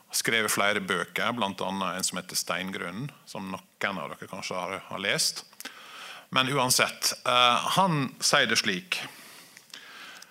Han 0.10 0.18
skrevet 0.18 0.52
flere 0.52 0.82
bøker, 0.82 1.36
bl.a. 1.38 1.52
en 1.70 2.04
som 2.04 2.18
heter 2.20 2.36
'Steingrunnen', 2.36 3.12
som 3.30 3.52
noen 3.52 4.02
av 4.02 4.16
dere 4.16 4.28
kanskje 4.32 4.64
har 4.90 5.04
lest. 5.04 5.46
Men 6.30 6.50
uansett, 6.54 7.14
eh, 7.26 7.72
han 7.78 8.14
sier 8.20 8.50
det 8.50 8.60
slik 8.62 9.02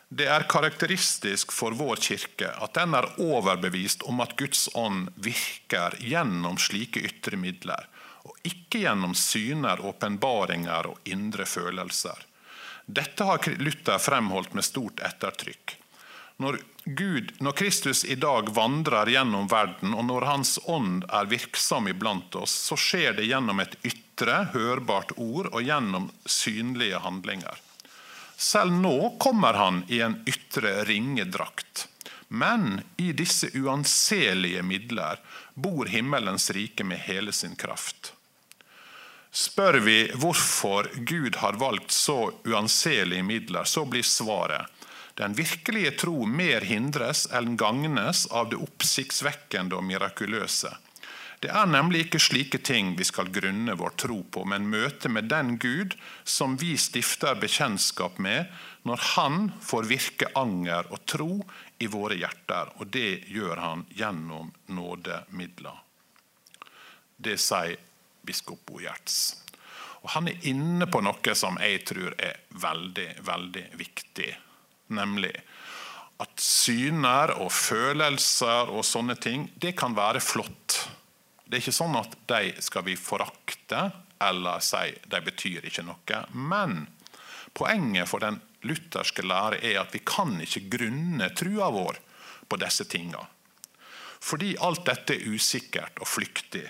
det 0.08 0.24
er 0.32 0.46
karakteristisk 0.48 1.52
for 1.52 1.74
vår 1.76 2.00
kirke 2.00 2.48
at 2.64 2.78
den 2.78 2.94
er 2.96 3.10
overbevist 3.20 4.06
om 4.08 4.22
at 4.24 4.38
Guds 4.40 4.68
ånd 4.72 5.10
virker 5.20 5.98
gjennom 6.00 6.56
slike 6.56 7.02
ytre 7.04 7.36
midler, 7.36 7.84
og 8.24 8.32
ikke 8.48 8.86
gjennom 8.86 9.12
syner, 9.12 9.84
åpenbaringer 9.84 10.88
og 10.88 11.12
indre 11.12 11.44
følelser. 11.44 12.24
Dette 12.86 13.24
har 13.28 13.44
Luther 13.60 14.00
fremholdt 14.00 14.56
med 14.56 14.64
stort 14.64 15.04
ettertrykk. 15.04 15.76
Når, 16.40 16.56
Gud, 16.84 17.34
når 17.44 17.52
Kristus 17.58 18.04
i 18.04 18.16
dag 18.16 18.48
vandrer 18.56 19.10
gjennom 19.12 19.48
verden, 19.50 19.92
og 19.92 20.06
når 20.08 20.24
Hans 20.24 20.56
ånd 20.64 21.02
er 21.12 21.28
virksom 21.28 21.90
iblant 21.92 22.38
oss, 22.38 22.54
så 22.70 22.78
skjer 22.80 23.18
det 23.18 23.28
gjennom 23.28 23.60
et 23.60 23.76
ytre, 23.82 24.07
hørbart 24.26 25.12
ord 25.16 25.46
og 25.52 25.62
gjennom 25.62 26.10
synlige 26.26 26.98
handlinger. 26.98 27.60
Selv 28.36 28.72
nå 28.72 29.16
kommer 29.18 29.54
han 29.54 29.84
i 29.88 30.00
en 30.00 30.22
ytre 30.26 30.84
ringedrakt. 30.84 31.88
Men 32.28 32.80
i 32.96 33.12
disse 33.12 33.48
uanselige 33.54 34.62
midler 34.62 35.20
bor 35.54 35.86
himmelens 35.86 36.50
rike 36.50 36.84
med 36.84 36.98
hele 36.98 37.32
sin 37.32 37.56
kraft. 37.56 38.12
Spør 39.30 39.78
vi 39.84 40.10
hvorfor 40.14 40.88
Gud 40.94 41.36
har 41.36 41.52
valgt 41.52 41.90
så 41.90 42.32
uanselige 42.44 43.22
midler, 43.22 43.64
så 43.64 43.84
blir 43.84 44.02
svaret 44.02 44.66
den 45.18 45.34
virkelige 45.34 45.90
tro 45.90 46.26
mer 46.26 46.60
hindres 46.60 47.24
enn 47.34 47.56
gagnes 47.58 48.26
av 48.30 48.52
det 48.52 48.60
oppsiktsvekkende 48.62 49.74
og 49.74 49.82
mirakuløse. 49.82 50.70
Det 51.38 51.50
er 51.54 51.68
nemlig 51.70 52.06
ikke 52.06 52.18
slike 52.18 52.58
ting 52.66 52.96
vi 52.98 53.04
skal 53.06 53.28
grunne 53.30 53.76
vår 53.78 53.92
tro 54.02 54.18
på, 54.26 54.42
men 54.50 54.66
møte 54.70 55.10
med 55.12 55.28
den 55.30 55.54
Gud 55.62 55.94
som 56.26 56.56
vi 56.58 56.72
stifter 56.80 57.38
bekjentskap 57.38 58.18
med, 58.18 58.48
når 58.82 59.04
Han 59.14 59.52
får 59.62 59.86
virke 59.86 60.30
anger 60.34 60.90
og 60.90 61.04
tro 61.06 61.30
i 61.78 61.86
våre 61.86 62.18
hjerter. 62.18 62.74
Og 62.82 62.90
det 62.90 63.30
gjør 63.30 63.62
Han 63.62 63.86
gjennom 63.94 64.50
nådemidler. 64.66 65.78
Det 67.16 67.38
sier 67.38 67.78
biskop 68.26 68.66
Bo 68.66 68.82
Gjerts. 68.82 69.36
Og 70.02 70.10
Han 70.16 70.30
er 70.30 70.50
inne 70.50 70.90
på 70.90 71.02
noe 71.06 71.38
som 71.38 71.58
jeg 71.62 71.84
tror 71.86 72.18
er 72.18 72.42
veldig, 72.50 73.08
veldig 73.26 73.66
viktig, 73.78 74.30
nemlig 74.94 75.34
at 76.18 76.40
syner 76.42 77.36
og 77.38 77.52
følelser 77.54 78.72
og 78.74 78.82
sånne 78.86 79.14
ting, 79.22 79.52
det 79.54 79.76
kan 79.78 79.94
være 79.94 80.22
flott. 80.22 80.80
Det 81.48 81.56
er 81.56 81.64
ikke 81.64 81.78
sånn 81.78 81.96
at 81.96 82.14
de 82.28 82.52
skal 82.60 82.84
vi 82.84 82.94
forakte 83.00 83.86
eller 84.20 84.60
si 84.60 84.92
de 85.08 85.20
betyr 85.24 85.64
ikke 85.64 85.86
noe. 85.86 86.20
Men 86.36 86.82
poenget 87.56 88.10
for 88.10 88.20
den 88.20 88.40
lutherske 88.68 89.24
lære 89.24 89.62
er 89.64 89.80
at 89.80 89.94
vi 89.94 90.02
kan 90.04 90.36
ikke 90.44 90.66
grunne 90.76 91.30
trua 91.38 91.70
vår 91.72 92.00
på 92.48 92.58
disse 92.60 92.84
tinga. 92.90 93.22
Fordi 94.20 94.56
alt 94.60 94.84
dette 94.88 95.14
er 95.14 95.30
usikkert 95.30 96.02
og 96.02 96.10
flyktig. 96.10 96.66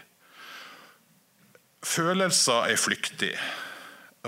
Følelser 1.83 2.71
er 2.71 2.79
flyktig. 2.79 3.35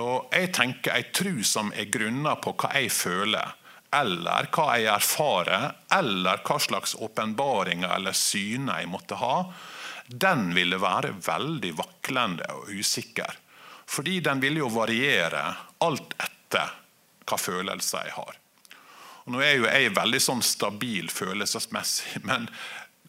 Og 0.01 0.31
jeg 0.35 0.53
tenker 0.57 0.97
ei 0.97 1.11
tru 1.15 1.43
som 1.47 1.71
er 1.77 1.91
grunna 1.93 2.37
på 2.41 2.55
hva 2.59 2.73
jeg 2.79 2.93
føler, 2.95 3.57
eller 3.95 4.47
hva 4.55 4.67
jeg 4.79 4.89
erfarer, 4.95 5.67
eller 5.93 6.43
hva 6.47 6.59
slags 6.63 6.95
åpenbaringer 6.95 7.91
eller 7.97 8.17
syner 8.17 8.81
jeg 8.81 8.91
måtte 8.91 9.19
ha, 9.21 9.35
den 10.11 10.51
ville 10.55 10.81
være 10.83 11.13
veldig 11.23 11.71
vaklende 11.79 12.49
og 12.57 12.71
usikker. 12.75 13.39
Fordi 13.91 14.21
den 14.21 14.43
ville 14.43 14.63
jo 14.63 14.71
variere 14.73 15.43
alt 15.87 16.15
etter 16.19 16.77
hva 17.27 17.39
følelser 17.39 18.07
jeg 18.09 18.17
har. 18.19 18.37
Og 19.25 19.35
nå 19.35 19.43
er 19.45 19.57
jo 19.59 19.69
jeg 19.69 19.95
veldig 19.95 20.21
sånn 20.23 20.43
stabil 20.43 21.11
følelsesmessig, 21.13 22.23
men 22.29 22.49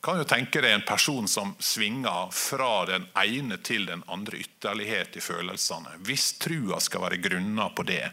kan 0.02 0.18
jo 0.18 0.26
tenke 0.26 0.64
deg 0.64 0.74
en 0.74 0.86
person 0.86 1.28
som 1.30 1.54
svinger 1.62 2.32
fra 2.34 2.88
den 2.90 3.06
ene 3.22 3.60
til 3.62 3.86
den 3.86 4.02
andre 4.10 4.40
ytterlighet 4.42 5.18
i 5.18 5.22
følelsene. 5.22 6.00
Hvis 6.08 6.40
trua 6.42 6.80
skal 6.82 7.06
være 7.06 7.22
grunna 7.22 7.70
på 7.70 7.86
det, 7.86 8.08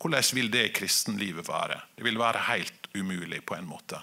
hvordan 0.00 0.36
vil 0.36 0.52
det 0.52 0.66
kristenlivet 0.76 1.48
være? 1.48 1.80
Det 1.96 2.04
vil 2.04 2.20
være 2.20 2.44
helt 2.48 2.88
umulig 2.92 3.40
på 3.48 3.56
en 3.56 3.68
måte. 3.68 4.00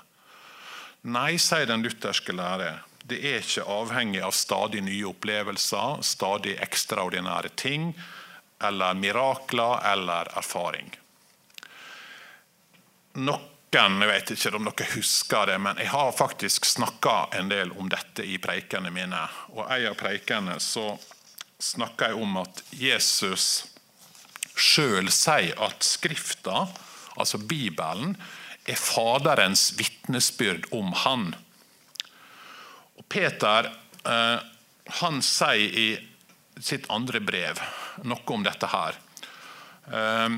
Nei, 1.13 1.37
sier 1.37 1.69
den 1.69 1.85
lutherske 1.85 2.33
lære, 2.33 2.71
det 3.07 3.17
er 3.23 3.39
ikke 3.39 3.63
avhengig 3.71 4.21
av 4.25 4.33
stadig 4.35 4.81
nye 4.83 5.05
opplevelser, 5.07 6.01
stadig 6.03 6.57
ekstraordinære 6.63 7.53
ting, 7.55 7.91
eller 8.63 8.97
mirakler 8.99 9.83
eller 9.93 10.31
erfaring. 10.37 10.89
Noen, 13.17 14.01
jeg 14.01 14.09
vet 14.09 14.33
ikke 14.33 14.51
om 14.57 14.67
dere 14.67 14.89
husker 14.95 15.47
det, 15.49 15.55
men 15.61 15.79
jeg 15.79 15.91
har 15.93 16.11
faktisk 16.15 16.67
snakka 16.67 17.15
en 17.39 17.51
del 17.51 17.71
om 17.79 17.87
dette 17.91 18.25
i 18.25 18.37
preikene 18.41 18.91
mine. 18.91 19.23
Og 19.55 19.63
en 19.63 19.89
av 19.91 19.97
preikene 19.99 20.59
så 20.63 20.89
snakker 21.63 22.11
jeg 22.11 22.21
om 22.27 22.37
at 22.43 22.61
Jesus 22.75 23.47
sjøl 24.57 25.11
sier 25.13 25.55
at 25.63 25.85
Skrifta, 25.85 26.65
altså 27.15 27.39
Bibelen, 27.39 28.15
er 28.67 28.79
Faderens 28.79 29.71
vitnesbyrd 29.79 30.67
om 30.75 30.91
Han. 31.05 31.29
Peter 33.09 33.71
eh, 34.05 34.37
han 35.01 35.21
sier 35.21 35.79
i 35.79 35.87
sitt 36.59 36.87
andre 36.89 37.21
brev 37.21 37.59
noe 38.07 38.33
om 38.33 38.45
dette 38.45 38.69
her. 38.71 38.97
Eh, 39.91 40.37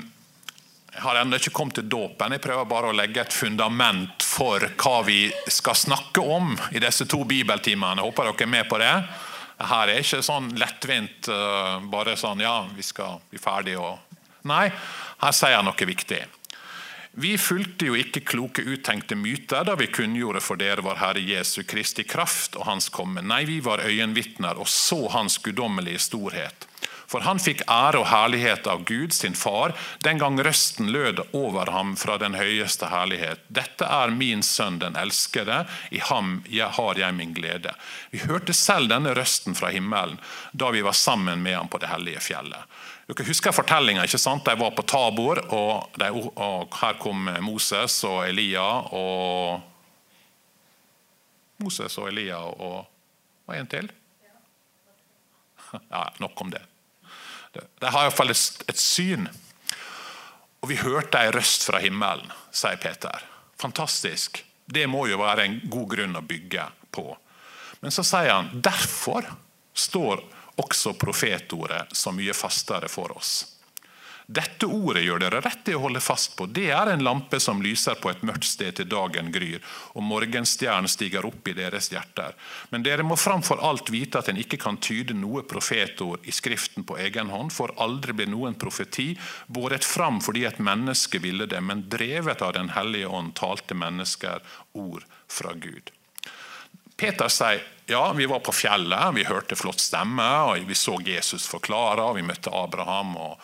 jeg 0.90 1.04
har 1.06 1.20
ennå 1.22 1.38
ikke 1.38 1.54
kommet 1.54 1.78
til 1.78 1.90
dåpen. 1.90 2.34
Jeg 2.34 2.44
prøver 2.44 2.70
bare 2.70 2.90
å 2.90 2.96
legge 2.98 3.22
et 3.22 3.34
fundament 3.34 4.24
for 4.26 4.64
hva 4.82 4.96
vi 5.06 5.28
skal 5.48 5.78
snakke 5.78 6.24
om 6.24 6.56
i 6.74 6.82
disse 6.82 7.06
to 7.10 7.22
bibeltimene. 7.30 8.04
Håper 8.04 8.32
dere 8.32 8.48
er 8.48 8.52
med 8.58 8.70
på 8.70 8.80
det. 8.82 8.94
Her 9.70 9.92
er 9.92 10.02
ikke 10.02 10.24
sånn 10.24 10.54
lettvint 10.60 11.30
eh, 11.32 11.88
bare 11.92 12.18
sånn 12.20 12.42
ja, 12.44 12.62
vi 12.76 12.86
skal 12.86 13.20
bli 13.30 13.42
ferdige 13.42 13.82
og 13.82 14.06
Nei, 14.48 14.70
her 15.20 15.34
sier 15.36 15.58
han 15.58 15.68
noe 15.68 15.86
viktig. 15.86 16.22
Vi 17.12 17.38
fulgte 17.38 17.90
jo 17.90 17.96
ikke 17.98 18.22
kloke, 18.22 18.62
uttenkte 18.62 19.18
myter 19.18 19.66
da 19.66 19.74
vi 19.80 19.90
kunngjorde 19.90 20.44
for 20.46 20.62
dere 20.62 20.86
vår 20.86 21.00
Herre 21.02 21.24
Jesu 21.26 21.64
Kristi 21.68 22.06
kraft 22.06 22.58
og 22.60 22.68
Hans 22.70 22.90
komme. 22.94 23.24
Nei, 23.26 23.46
vi 23.50 23.60
var 23.66 23.82
øyenvitner 23.82 24.62
og 24.62 24.70
så 24.70 25.08
Hans 25.14 25.40
guddommelige 25.44 26.00
storhet. 26.06 26.70
For 27.10 27.26
han 27.26 27.42
fikk 27.42 27.64
ære 27.66 28.04
og 28.04 28.10
herlighet 28.12 28.68
av 28.70 28.84
Gud, 28.86 29.16
sin 29.18 29.34
far, 29.34 29.74
den 30.06 30.20
gang 30.22 30.38
røsten 30.46 30.92
lød 30.94 31.24
over 31.34 31.72
ham 31.74 31.96
fra 31.98 32.20
den 32.22 32.38
høyeste 32.38 32.92
herlighet. 32.92 33.42
Dette 33.50 33.88
er 33.90 34.14
min 34.14 34.44
sønn, 34.46 34.78
den 34.84 34.98
elskede, 35.00 35.64
i 35.90 36.04
ham 36.06 36.44
har 36.46 37.02
jeg 37.02 37.18
min 37.18 37.34
glede. 37.34 37.74
Vi 38.14 38.22
hørte 38.30 38.54
selv 38.54 38.94
denne 38.94 39.16
røsten 39.18 39.58
fra 39.58 39.74
himmelen 39.74 40.20
da 40.54 40.70
vi 40.70 40.86
var 40.86 40.94
sammen 40.94 41.42
med 41.42 41.58
ham 41.58 41.74
på 41.74 41.82
det 41.82 41.90
hellige 41.90 42.22
fjellet. 42.30 42.62
Dere 43.10 43.26
husker 43.26 43.56
fortellinga. 43.56 44.06
De 44.06 44.56
var 44.60 44.72
på 44.78 44.86
Tabor, 44.86 45.42
og, 45.50 45.98
de, 45.98 46.10
og, 46.14 46.70
her 46.78 47.00
kom 47.02 47.26
Moses 47.42 48.04
og 48.06 48.22
Elia 48.28 48.68
og 48.94 49.66
Moses 51.60 51.98
og 51.98 52.08
Elia 52.12 52.38
og 52.38 52.86
og 53.50 53.56
en 53.58 53.68
til? 53.70 53.90
Ja, 55.90 56.04
Nok 56.22 56.42
om 56.42 56.52
det. 56.54 56.62
De 57.54 57.90
har 57.90 58.06
iallfall 58.06 58.30
et, 58.30 58.64
et 58.70 58.78
syn. 58.78 59.26
Og 60.62 60.70
vi 60.70 60.78
hørte 60.84 61.18
ei 61.18 61.32
røst 61.34 61.66
fra 61.66 61.80
himmelen, 61.82 62.30
sier 62.54 62.78
Peter. 62.82 63.26
Fantastisk. 63.62 64.44
Det 64.70 64.86
må 64.90 65.08
jo 65.10 65.18
være 65.22 65.48
en 65.48 65.58
god 65.72 65.88
grunn 65.96 66.20
å 66.20 66.26
bygge 66.26 66.68
på. 66.94 67.08
Men 67.82 67.96
så 67.96 68.06
sier 68.06 68.36
han 68.36 68.52
derfor 68.54 69.26
står 69.74 70.22
også 70.60 70.96
profetordet 71.00 71.96
så 71.96 72.14
mye 72.16 72.36
fastere 72.36 72.92
for 72.92 73.16
oss. 73.18 73.40
Dette 74.30 74.68
ordet 74.70 75.02
gjør 75.08 75.24
dere 75.24 75.40
rett 75.42 75.70
i 75.72 75.74
å 75.74 75.80
holde 75.82 76.02
fast 76.06 76.36
på. 76.38 76.46
Det 76.54 76.68
er 76.70 76.92
en 76.92 77.02
lampe 77.02 77.40
som 77.42 77.64
lyser 77.66 77.96
på 77.98 78.12
et 78.12 78.22
mørkt 78.22 78.46
sted 78.46 78.76
til 78.78 78.86
dagen 78.86 79.32
gryr, 79.34 79.58
og 79.98 80.06
morgenstjernen 80.06 80.92
stiger 80.92 81.26
opp 81.26 81.50
i 81.50 81.56
deres 81.58 81.90
hjerter. 81.90 82.36
Men 82.70 82.86
dere 82.86 83.02
må 83.02 83.18
framfor 83.18 83.64
alt 83.66 83.90
vite 83.90 84.22
at 84.22 84.30
en 84.30 84.38
ikke 84.38 84.60
kan 84.62 84.78
tyde 84.86 85.18
noe 85.18 85.42
profetord 85.50 86.30
i 86.30 86.36
Skriften 86.36 86.86
på 86.86 87.00
egen 87.02 87.34
hånd, 87.34 87.50
for 87.56 87.74
aldri 87.82 88.14
blir 88.20 88.30
noen 88.30 88.54
profeti 88.54 89.16
båret 89.48 89.88
fram 89.88 90.22
fordi 90.22 90.46
et 90.46 90.62
menneske 90.62 91.24
ville 91.26 91.50
det, 91.50 91.64
men 91.66 91.88
drevet 91.90 92.46
av 92.46 92.54
Den 92.54 92.70
hellige 92.78 93.10
ånd 93.10 93.34
talte 93.34 93.74
mennesker 93.74 94.46
ord 94.78 95.10
fra 95.26 95.58
Gud. 95.58 95.90
Peter 97.00 97.34
sier 97.34 97.66
ja, 97.90 98.14
vi 98.14 98.26
var 98.26 98.40
på 98.40 98.52
fjellet, 98.52 99.16
vi 99.16 99.24
hørte 99.26 99.56
flott 99.58 99.82
stemme, 99.82 100.26
og 100.46 100.68
vi 100.68 100.76
så 100.78 101.00
Jesus 101.02 101.48
forklare, 101.50 102.04
og 102.06 102.20
vi 102.20 102.26
møtte 102.26 102.54
Abraham 102.54 103.16
og 103.18 103.42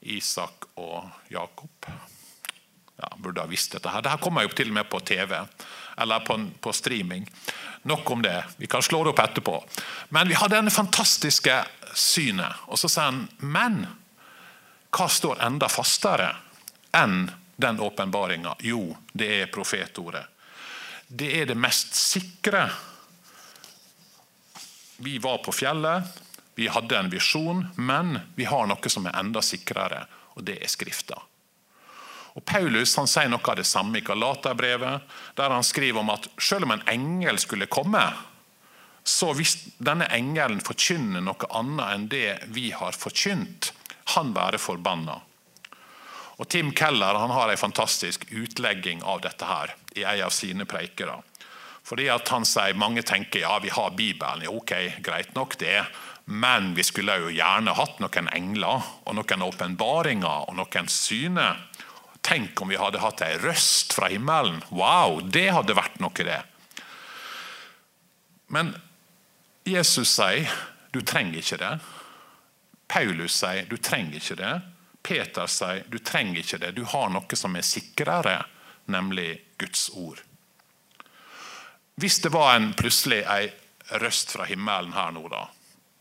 Isak 0.00 0.68
og 0.78 1.08
Jakob. 1.28 1.88
Ja, 2.98 3.10
burde 3.16 3.42
ha 3.42 3.50
visst 3.50 3.74
dette 3.74 3.90
her. 3.90 4.02
Dette 4.02 4.22
kommer 4.22 4.46
jo 4.46 4.54
til 4.54 4.70
og 4.70 4.78
med 4.78 4.88
på 4.90 5.00
TV, 5.02 5.34
eller 5.98 6.22
på, 6.26 6.38
på 6.62 6.72
streaming. 6.74 7.26
Nok 7.90 8.10
om 8.10 8.22
det. 8.22 8.36
Vi 8.56 8.70
kan 8.70 8.82
slå 8.82 9.02
det 9.04 9.12
opp 9.14 9.22
etterpå. 9.22 9.56
Men 10.14 10.30
vi 10.30 10.38
har 10.38 10.50
denne 10.50 10.70
fantastiske 10.70 11.56
synet. 11.94 12.66
Og 12.70 12.78
så 12.78 12.90
sier 12.90 13.10
han, 13.10 13.24
men 13.38 13.80
hva 14.94 15.08
står 15.10 15.42
enda 15.46 15.66
fastere 15.70 16.30
enn 16.94 17.24
den 17.58 17.80
åpenbaringa? 17.82 18.54
Jo, 18.62 18.92
det 19.12 19.30
er 19.42 19.50
profetordet. 19.50 20.26
Det 21.08 21.32
er 21.40 21.50
det 21.50 21.58
mest 21.58 21.94
sikre 21.98 22.68
vi 24.98 25.18
var 25.22 25.38
på 25.44 25.54
fjellet, 25.54 26.04
vi 26.58 26.68
hadde 26.68 26.98
en 26.98 27.10
visjon, 27.10 27.66
men 27.76 28.18
vi 28.34 28.44
har 28.50 28.66
noe 28.66 28.90
som 28.90 29.06
er 29.06 29.18
enda 29.18 29.42
sikrere, 29.46 30.04
og 30.34 30.42
det 30.46 30.58
er 30.62 30.70
Skrifta. 30.70 31.20
Og 32.38 32.44
Paulus 32.46 32.96
han 32.98 33.08
sier 33.10 33.30
noe 33.30 33.42
av 33.50 33.58
det 33.58 33.66
samme 33.66 33.98
i 33.98 34.04
Galaterbrevet, 34.06 35.06
der 35.38 35.54
han 35.54 35.66
skriver 35.66 36.02
om 36.02 36.10
at 36.14 36.28
selv 36.38 36.66
om 36.66 36.74
en 36.74 36.84
engel 36.90 37.38
skulle 37.38 37.70
komme, 37.70 38.02
så 39.06 39.32
hvis 39.34 39.54
denne 39.78 40.06
engelen 40.12 40.60
forkynner 40.60 41.24
noe 41.24 41.48
annet 41.56 41.94
enn 41.94 42.10
det 42.12 42.28
vi 42.54 42.68
har 42.76 42.94
forkynt, 42.94 43.72
han 44.14 44.34
være 44.36 44.60
forbanna. 44.60 45.16
Og 46.38 46.46
Tim 46.50 46.70
Keller 46.76 47.18
han 47.18 47.32
har 47.34 47.50
en 47.50 47.60
fantastisk 47.60 48.26
utlegging 48.30 49.02
av 49.02 49.22
dette 49.24 49.46
her 49.48 49.74
i 49.96 50.04
en 50.04 50.26
av 50.26 50.34
sine 50.34 50.66
preikere. 50.68 51.16
Fordi 51.88 52.08
at 52.12 52.28
han 52.28 52.44
sier 52.44 52.76
Mange 52.76 53.02
tenker 53.06 53.40
ja, 53.40 53.58
vi 53.64 53.72
har 53.72 53.94
Bibelen. 53.96 54.44
Ja, 54.44 54.52
ok, 54.52 54.74
greit 55.04 55.34
nok 55.34 55.56
det. 55.60 55.86
Men 56.28 56.74
vi 56.76 56.84
skulle 56.84 57.16
jo 57.22 57.30
gjerne 57.32 57.72
hatt 57.72 58.02
noen 58.04 58.28
engler 58.36 58.84
og 59.08 59.16
noen 59.16 59.44
åpenbaringer 59.46 60.50
og 60.50 60.58
noen 60.58 60.90
syner. 60.92 61.62
Tenk 62.20 62.60
om 62.60 62.68
vi 62.68 62.76
hadde 62.76 63.00
hatt 63.00 63.22
ei 63.24 63.38
røst 63.40 63.94
fra 63.96 64.10
himmelen. 64.12 64.60
Wow, 64.68 65.22
det 65.24 65.46
hadde 65.56 65.78
vært 65.78 65.96
noe, 66.04 66.12
det. 66.12 66.42
Men 68.52 68.74
Jesus 69.64 70.12
sier 70.12 70.52
du 70.92 71.00
trenger 71.00 71.40
ikke 71.40 71.60
det. 71.62 71.74
Paulus 72.88 73.40
sier 73.40 73.64
du 73.68 73.78
trenger 73.80 74.20
ikke 74.20 74.36
det. 74.42 74.54
Peter 75.04 75.48
sier 75.48 75.88
du 75.88 75.96
trenger 76.04 76.44
ikke 76.44 76.60
det. 76.60 76.74
Du 76.76 76.84
har 76.92 77.08
noe 77.12 77.40
som 77.40 77.56
er 77.56 77.64
sikrere, 77.64 78.42
nemlig 78.92 79.30
Guds 79.60 79.88
ord. 79.96 80.20
Hvis 81.98 82.20
det 82.22 82.28
var 82.28 82.52
en 82.54 82.72
plutselig 82.78 83.24
ei 83.26 83.48
røst 83.98 84.30
fra 84.30 84.44
himmelen 84.46 84.92
her 84.94 85.10
nå, 85.16 85.24
da, 85.32 85.48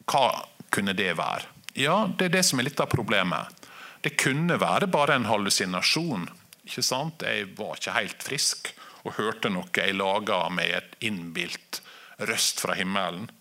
hva 0.06 0.27
kunne 0.70 0.94
det 0.94 1.16
være? 1.18 1.48
Ja, 1.74 2.06
Det 2.20 2.27
er 2.27 2.36
det 2.36 2.44
som 2.46 2.60
er 2.60 2.68
litt 2.68 2.84
av 2.84 2.92
problemet. 2.92 3.66
Det 4.06 4.13
kunne 4.22 4.60
være 4.62 4.92
bare 4.94 5.16
en 5.18 5.25
hallusinasjon. 5.25 6.27
ikke 6.68 6.84
sant? 6.86 7.25
Jeg 7.25 7.50
var 7.58 7.80
ikke 7.80 7.96
helt 7.98 8.27
frisk 8.30 8.70
og 9.06 9.18
hørte 9.18 9.50
noe 9.50 9.74
jeg 9.74 9.98
laga 9.98 10.44
med 10.54 10.70
et 10.70 10.96
innbilt 11.01 11.82
røst 12.30 12.62
fra 12.62 12.77
himmelen. 12.77 13.32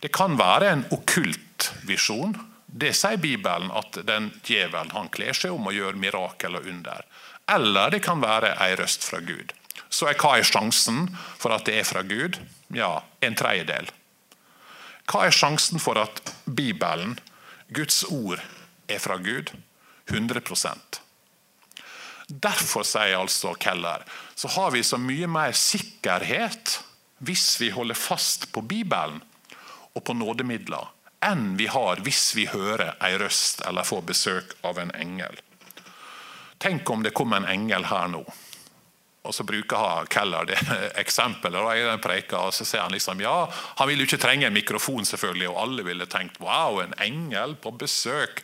Det 0.00 0.10
kan 0.10 0.34
være 0.36 0.72
en 0.72 0.84
okkult 0.90 1.70
visjon. 1.86 2.34
Det 2.66 2.96
sier 2.98 3.16
Bibelen, 3.16 3.70
at 3.70 4.02
den 4.02 4.32
djevelen 4.42 4.90
han 4.90 5.08
kler 5.08 5.38
seg 5.38 5.54
om 5.54 5.70
og 5.70 5.78
gjør 5.78 5.94
mirakel 5.94 6.58
og 6.58 6.66
under. 6.66 7.06
Eller 7.46 7.94
det 7.94 8.02
kan 8.02 8.18
være 8.18 8.56
ei 8.58 8.74
røst 8.74 9.06
fra 9.06 9.22
Gud 9.22 9.54
så 9.92 10.08
er 10.08 10.18
hva 10.20 10.38
er 10.38 10.48
sjansen 10.48 11.04
for 11.38 11.52
at 11.54 11.66
det 11.68 11.76
er 11.82 11.86
fra 11.86 12.02
Gud? 12.06 12.38
Ja, 12.72 13.02
en 13.20 13.36
tredjedel. 13.36 13.90
Hva 15.10 15.26
er 15.26 15.34
sjansen 15.36 15.82
for 15.82 16.00
at 16.00 16.22
Bibelen, 16.46 17.18
Guds 17.74 18.02
ord, 18.08 18.40
er 18.88 19.02
fra 19.02 19.18
Gud? 19.20 19.52
100% 20.08 21.00
Derfor, 22.32 22.86
sier 22.86 23.18
altså 23.18 23.52
Keller, 23.60 24.04
så 24.34 24.48
har 24.54 24.72
vi 24.72 24.82
så 24.82 24.96
mye 24.98 25.28
mer 25.28 25.52
sikkerhet 25.56 26.78
hvis 27.22 27.60
vi 27.60 27.68
holder 27.70 27.98
fast 27.98 28.48
på 28.54 28.62
Bibelen 28.64 29.20
og 29.92 30.04
på 30.06 30.16
nådemidler, 30.16 30.88
enn 31.22 31.52
vi 31.58 31.68
har 31.70 32.00
hvis 32.02 32.32
vi 32.38 32.48
hører 32.50 32.96
ei 33.04 33.18
røst 33.20 33.60
eller 33.68 33.86
får 33.86 34.06
besøk 34.08 34.56
av 34.64 34.80
en 34.80 34.94
engel. 34.96 35.36
Tenk 36.62 36.88
om 36.90 37.04
det 37.04 37.12
kom 37.14 37.36
en 37.36 37.46
engel 37.46 37.86
her 37.90 38.08
nå 38.10 38.24
og 39.22 39.34
så 39.34 39.44
bruker 39.46 40.06
Keller 40.10 40.44
det 40.44 40.58
eksempelet. 41.02 41.78
i 41.78 41.86
den 41.86 42.02
preika, 42.02 42.38
og 42.38 42.54
så 42.54 42.64
sier 42.64 42.82
Han 42.82 42.92
liksom, 42.92 43.20
ja, 43.20 43.46
han 43.78 43.88
ville 43.88 44.02
jo 44.02 44.10
ikke 44.10 44.22
trenge 44.24 44.46
en 44.46 44.54
mikrofon, 44.54 45.04
selvfølgelig, 45.06 45.48
og 45.48 45.60
alle 45.62 45.82
ville 45.86 46.06
tenkt 46.06 46.40
wow, 46.40 46.80
en 46.82 46.94
engel 46.98 47.54
på 47.54 47.70
besøk. 47.70 48.42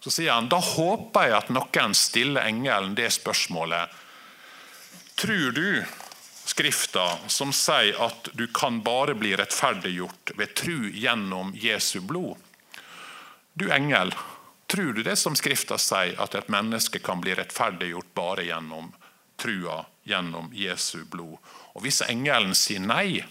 Så 0.00 0.10
sier 0.10 0.32
han 0.32 0.48
da 0.48 0.60
håper 0.60 1.28
jeg 1.28 1.38
at 1.38 1.50
noen 1.52 1.96
stiller 1.96 2.44
engelen 2.48 2.94
det 2.96 3.10
spørsmålet. 3.16 3.96
Tror 5.20 5.50
du 5.56 5.82
Skrifta 6.50 7.04
som 7.30 7.52
sier 7.54 7.98
at 8.02 8.30
du 8.34 8.46
kan 8.52 8.80
bare 8.82 9.14
bli 9.14 9.34
rettferdiggjort 9.38 10.32
ved 10.36 10.54
tru 10.56 10.88
gjennom 10.90 11.52
Jesu 11.54 12.00
blod? 12.00 12.36
Du 13.54 13.68
engel, 13.72 14.12
tror 14.66 14.96
du 14.96 15.02
det 15.04 15.16
som 15.20 15.36
Skrifta 15.36 15.78
sier, 15.78 16.16
at 16.18 16.34
et 16.34 16.48
menneske 16.50 16.98
kan 17.04 17.20
bli 17.22 17.36
rettferdiggjort 17.38 18.10
bare 18.16 18.48
gjennom 18.48 18.90
trua 19.40 19.82
gjennom 20.08 20.50
Jesu 20.54 21.04
blod. 21.04 21.38
Og 21.74 21.84
Hvis 21.84 22.02
engelen 22.06 22.54
sier 22.58 22.82
nei, 22.84 23.22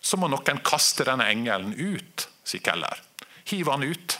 så 0.00 0.16
må 0.16 0.28
noen 0.30 0.60
kaste 0.64 1.06
denne 1.08 1.28
engelen 1.30 1.74
ut, 1.76 2.28
sier 2.44 2.64
Keller. 2.64 3.00
Hiv 3.50 3.68
han 3.72 3.84
ut. 3.84 4.18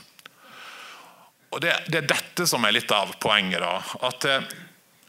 Og 1.50 1.60
det, 1.62 1.74
det, 1.90 2.02
er 2.02 2.10
dette 2.10 2.46
som 2.46 2.64
er 2.64 2.76
litt 2.76 2.92
av 2.94 3.16
poenget. 3.22 3.62
da, 3.62 3.80
At 4.06 4.26
eh, 4.28 4.50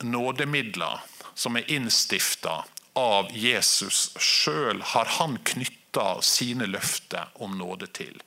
nådemidler 0.07 1.03
som 1.37 1.57
er 1.57 1.69
innstifta 1.71 2.63
av 2.97 3.31
Jesus 3.35 4.11
sjøl, 4.19 4.81
har 4.81 5.05
han 5.19 5.37
knytta 5.47 6.21
sine 6.25 6.67
løfter 6.67 7.29
om 7.43 7.57
nåde 7.59 7.87
til. 7.93 8.17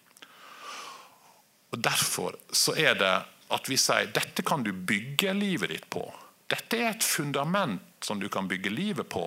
Og 1.75 1.81
Derfor 1.83 2.39
så 2.55 2.77
er 2.79 2.95
det 2.99 3.15
at 3.55 3.69
vi 3.69 3.77
sier 3.79 4.13
dette 4.15 4.45
kan 4.47 4.63
du 4.65 4.73
bygge 4.73 5.35
livet 5.37 5.75
ditt 5.75 5.89
på. 5.91 6.07
Dette 6.55 6.79
er 6.79 6.93
et 6.93 7.05
fundament 7.05 7.83
som 8.05 8.21
du 8.21 8.29
kan 8.29 8.47
bygge 8.49 8.71
livet 8.71 9.09
på. 9.09 9.25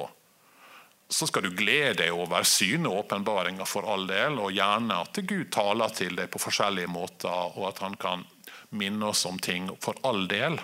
Så 1.09 1.27
skal 1.27 1.43
du 1.43 1.49
glede 1.55 1.97
deg 2.03 2.15
over 2.15 2.43
syne 2.47 2.87
og 2.87 3.01
åpenbaringer 3.01 3.67
for 3.67 3.87
all 3.87 4.05
del, 4.07 4.39
og 4.39 4.53
gjerne 4.55 4.99
at 5.03 5.19
Gud 5.27 5.49
taler 5.51 5.91
til 5.95 6.15
deg 6.15 6.29
på 6.31 6.39
forskjellige 6.39 6.91
måter, 6.91 7.57
og 7.57 7.67
at 7.67 7.81
han 7.83 7.97
kan 7.99 8.23
minne 8.69 9.09
oss 9.11 9.25
om 9.27 9.39
ting 9.39 9.67
for 9.83 9.99
all 10.07 10.23
del. 10.31 10.55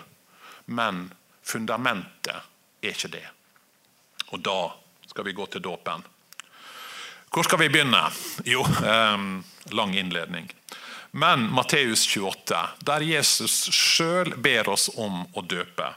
Men 0.66 1.10
fundamentet 1.44 2.32
er 2.84 2.92
ikke 2.96 3.12
det. 3.12 3.26
Og 4.32 4.40
da 4.40 4.60
skal 5.08 5.28
vi 5.28 5.36
gå 5.36 5.48
til 5.52 5.64
dåpen. 5.64 6.06
Hvor 7.34 7.44
skal 7.44 7.60
vi 7.60 7.72
begynne? 7.74 8.06
Jo, 8.48 8.64
um, 8.64 9.44
lang 9.76 9.98
innledning. 10.00 10.48
Men 11.12 11.44
Matteus 11.52 12.08
28, 12.08 12.62
der 12.80 13.04
Jesus 13.04 13.68
sjøl 13.74 14.32
ber 14.38 14.72
oss 14.72 14.88
om 14.96 15.26
å 15.34 15.44
døpe. 15.44 15.92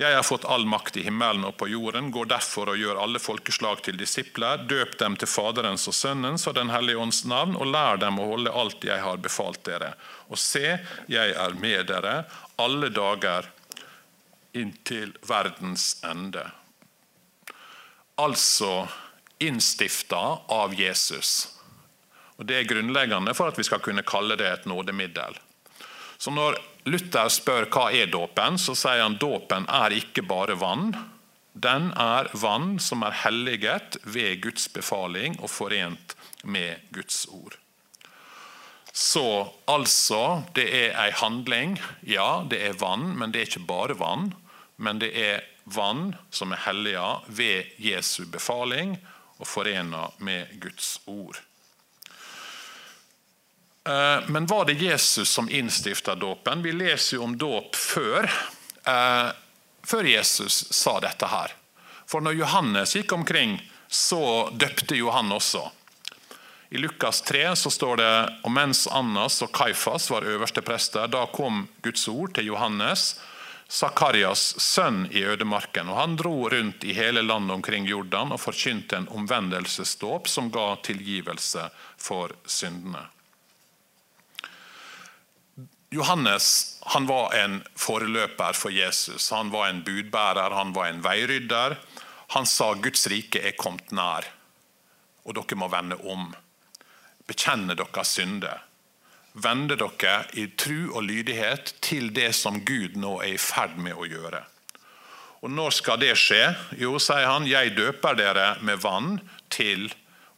Jeg 0.00 0.16
har 0.16 0.22
fått 0.24 0.46
all 0.48 0.62
makt 0.64 0.96
i 0.96 1.02
himmelen 1.04 1.42
og 1.44 1.58
på 1.60 1.66
jorden, 1.68 2.06
går 2.08 2.30
derfor 2.30 2.70
og 2.72 2.78
gjør 2.80 3.02
alle 3.02 3.20
folkeslag 3.20 3.82
til 3.84 3.98
disipler, 4.00 4.62
døp 4.64 4.94
dem 5.02 5.18
til 5.20 5.28
Faderens 5.28 5.84
og 5.90 5.96
Sønnens 5.98 6.46
og 6.48 6.54
Den 6.56 6.72
hellige 6.72 7.02
ånds 7.02 7.18
navn, 7.28 7.52
og 7.52 7.68
lær 7.68 8.00
dem 8.00 8.16
å 8.16 8.30
holde 8.30 8.54
alt 8.62 8.86
jeg 8.88 8.96
har 9.04 9.20
befalt 9.20 9.60
dere. 9.68 9.90
Og 10.32 10.40
se, 10.40 10.78
jeg 11.12 11.34
er 11.36 11.58
med 11.60 11.90
dere 11.92 12.14
alle 12.56 12.88
dager 12.96 13.50
inntil 14.56 15.12
verdens 15.28 15.98
ende. 16.08 16.46
Altså 18.16 18.88
innstifta 19.36 20.24
av 20.48 20.80
Jesus. 20.80 21.58
Og 22.40 22.48
Det 22.48 22.56
er 22.56 22.72
grunnleggende 22.72 23.36
for 23.36 23.52
at 23.52 23.60
vi 23.60 23.68
skal 23.68 23.84
kunne 23.84 24.06
kalle 24.08 24.40
det 24.40 24.48
et 24.48 24.64
nådemiddel. 24.64 25.36
Så 26.16 26.32
når 26.32 26.56
Luther 26.88 27.28
spør 27.28 27.68
hva 27.68 27.90
er 27.92 28.08
dåpen, 28.12 28.58
så 28.58 28.74
sier 28.78 29.02
han 29.04 29.18
dåpen 29.20 29.66
er 29.68 29.94
ikke 29.96 30.24
bare 30.24 30.56
vann. 30.60 30.94
Den 31.52 31.90
er 31.98 32.30
vann 32.32 32.78
som 32.80 33.02
er 33.04 33.16
helliget 33.24 33.98
ved 34.04 34.40
Guds 34.44 34.68
befaling 34.72 35.36
og 35.40 35.50
forent 35.50 36.14
med 36.44 36.80
Guds 36.94 37.26
ord. 37.28 37.58
Så 38.92 39.52
altså, 39.70 40.42
det 40.54 40.66
er 40.74 40.96
ei 40.98 41.10
handling. 41.14 41.76
Ja, 42.02 42.44
det 42.50 42.62
er 42.66 42.78
vann, 42.80 43.12
men 43.18 43.32
det 43.32 43.42
er 43.42 43.50
ikke 43.50 43.68
bare 43.68 43.98
vann. 43.98 44.32
Men 44.76 44.98
det 45.02 45.12
er 45.14 45.44
vann 45.64 46.14
som 46.30 46.52
er 46.52 46.64
helliga 46.64 47.20
ved 47.26 47.76
Jesu 47.78 48.24
befaling 48.26 48.96
og 49.38 49.46
forena 49.46 50.08
med 50.18 50.56
Guds 50.62 50.98
ord. 51.06 51.38
Eh, 53.88 54.28
men 54.28 54.46
var 54.46 54.64
det 54.64 54.72
Jesus 54.72 55.30
som 55.30 55.50
innstifta 55.50 56.14
dåpen? 56.14 56.62
Vi 56.62 56.72
leser 56.72 57.16
jo 57.16 57.22
om 57.22 57.38
dåp 57.38 57.76
før, 57.76 58.30
eh, 58.84 59.32
før 59.82 60.04
Jesus 60.04 60.72
sa 60.72 61.00
dette 61.00 61.26
her. 61.26 61.54
For 62.06 62.20
når 62.20 62.32
Johannes 62.32 62.96
gikk 62.96 63.12
omkring, 63.12 63.60
så 63.88 64.50
døpte 64.52 64.96
jo 64.96 65.10
han 65.10 65.32
også. 65.32 65.70
I 66.70 66.78
Lukas 66.78 67.20
3 67.26 67.56
så 67.56 67.70
står 67.70 67.96
det 67.96 68.12
og 68.44 68.52
mens 68.54 68.86
Annas 68.86 69.40
og 69.42 69.50
Kaifas 69.52 70.10
var 70.10 70.28
øverste 70.28 70.62
prester, 70.62 71.08
da 71.10 71.24
kom 71.26 71.64
Guds 71.82 72.06
ord 72.08 72.34
til 72.34 72.46
Johannes, 72.52 73.16
Sakarias 73.70 74.54
sønn 74.58 75.08
i 75.10 75.22
ødemarken. 75.24 75.88
og 75.88 75.96
Han 75.96 76.16
dro 76.16 76.48
rundt 76.50 76.84
i 76.84 76.92
hele 76.92 77.22
landet 77.22 77.54
omkring 77.54 77.86
Jordan 77.86 78.32
og 78.32 78.40
forkynte 78.40 78.96
en 78.96 79.08
omvendelsesdåp 79.08 80.28
som 80.28 80.50
ga 80.50 80.76
tilgivelse 80.82 81.70
for 81.96 82.34
syndene. 82.46 83.06
Johannes 85.90 86.78
han 86.80 87.06
var 87.06 87.34
en 87.34 87.62
foreløper 87.74 88.52
for 88.54 88.70
Jesus. 88.70 89.30
Han 89.30 89.50
var 89.50 89.68
en 89.68 89.82
budbærer, 89.82 90.50
han 90.50 90.72
var 90.72 90.86
en 90.86 91.02
veirydder. 91.02 91.76
Han 92.34 92.46
sa 92.46 92.74
Guds 92.74 93.08
rike 93.10 93.42
er 93.42 93.56
kommet 93.58 93.90
nær, 93.90 94.28
og 95.26 95.34
dere 95.34 95.58
må 95.58 95.66
vende 95.72 95.98
om 96.06 96.28
bekjenne 97.26 97.74
deres 97.78 98.14
synder. 98.14 98.62
Vende 99.34 99.74
dere 99.78 100.14
i 100.38 100.46
tru 100.58 100.92
og 100.94 101.04
lydighet 101.06 101.74
til 101.82 102.12
det 102.14 102.32
som 102.38 102.62
Gud 102.66 102.94
nå 102.98 103.16
er 103.24 103.34
i 103.34 103.42
ferd 103.42 103.74
med 103.78 103.98
å 103.98 104.06
gjøre. 104.06 104.44
Og 105.42 105.50
Når 105.50 105.74
skal 105.74 105.98
det 106.02 106.14
skje? 106.20 106.42
Jo, 106.78 106.98
sier 107.02 107.26
han, 107.26 107.46
jeg 107.48 107.74
døper 107.74 108.14
dere 108.18 108.48
med 108.62 108.82
vann 108.82 109.16
til 109.50 109.88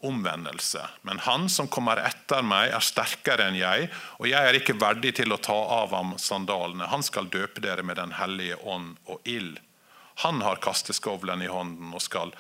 omvendelse. 0.03 0.83
Men 1.03 1.19
han 1.19 1.49
som 1.51 1.69
kommer 1.69 2.01
etter 2.03 2.43
meg, 2.43 2.73
er 2.75 2.85
sterkere 2.85 3.49
enn 3.49 3.59
jeg, 3.59 3.91
og 4.19 4.29
jeg 4.31 4.49
er 4.49 4.59
ikke 4.59 4.79
verdig 4.81 5.15
til 5.21 5.35
å 5.35 5.41
ta 5.43 5.59
av 5.83 5.95
ham 5.95 6.17
sandalene. 6.19 6.91
Han 6.91 7.05
skal 7.07 7.31
døpe 7.31 7.63
dere 7.63 7.85
med 7.87 8.01
Den 8.01 8.17
hellige 8.19 8.59
ånd 8.63 8.97
og 9.07 9.23
ild. 9.25 9.61
Han 10.27 10.43
har 10.43 10.61
kasteskovlen 10.63 11.43
i 11.43 11.51
hånden 11.51 11.95
og 11.95 12.03
skal 12.03 12.35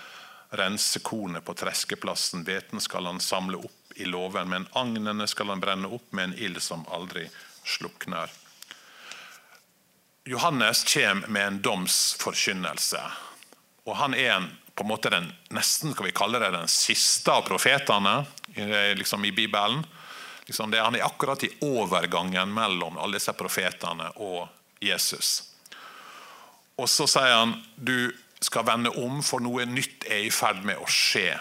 rense 0.52 1.00
kornet 1.00 1.44
på 1.44 1.54
treskeplassen. 1.56 2.44
Hveten 2.44 2.80
skal 2.80 3.08
han 3.08 3.20
samle 3.20 3.62
opp 3.62 3.96
i 3.96 4.04
låven, 4.04 4.48
men 4.48 4.68
agnene 4.72 5.26
skal 5.28 5.52
han 5.52 5.62
brenne 5.62 5.88
opp 5.88 6.12
med 6.12 6.30
en 6.30 6.38
ild 6.38 6.62
som 6.62 6.84
aldri 6.92 7.28
slukner. 7.64 8.30
Johannes 10.24 10.84
kommer 10.94 11.26
med 11.26 11.46
en 11.46 11.62
domsforkynnelse. 11.62 13.00
og 13.84 13.96
Han 13.96 14.14
er 14.14 14.30
en, 14.36 14.50
på 14.74 14.84
en 14.84 14.88
måte 14.88 15.10
den, 15.12 15.28
nesten 15.52 15.92
skal 15.92 16.08
vi 16.08 16.14
kalle 16.16 16.40
det 16.40 16.52
den 16.54 16.70
siste 16.70 17.32
av 17.32 17.44
profetene 17.44 18.22
liksom 18.96 19.24
i 19.24 19.32
Bibelen. 19.32 19.84
Liksom 20.46 20.72
det, 20.72 20.80
han 20.80 20.96
er 20.96 21.04
akkurat 21.06 21.44
i 21.44 21.52
overgangen 21.60 22.50
mellom 22.54 22.98
alle 22.98 23.20
disse 23.20 23.34
profetene 23.36 24.08
og 24.24 24.48
Jesus. 24.82 25.42
Og 26.80 26.88
Så 26.90 27.06
sier 27.06 27.36
han 27.36 27.56
du 27.76 28.12
skal 28.42 28.66
vende 28.66 28.90
om, 28.98 29.20
for 29.22 29.44
noe 29.44 29.66
nytt 29.68 30.08
er 30.10 30.26
i 30.26 30.32
ferd 30.34 30.64
med 30.66 30.80
å 30.82 30.88
skje. 30.90 31.36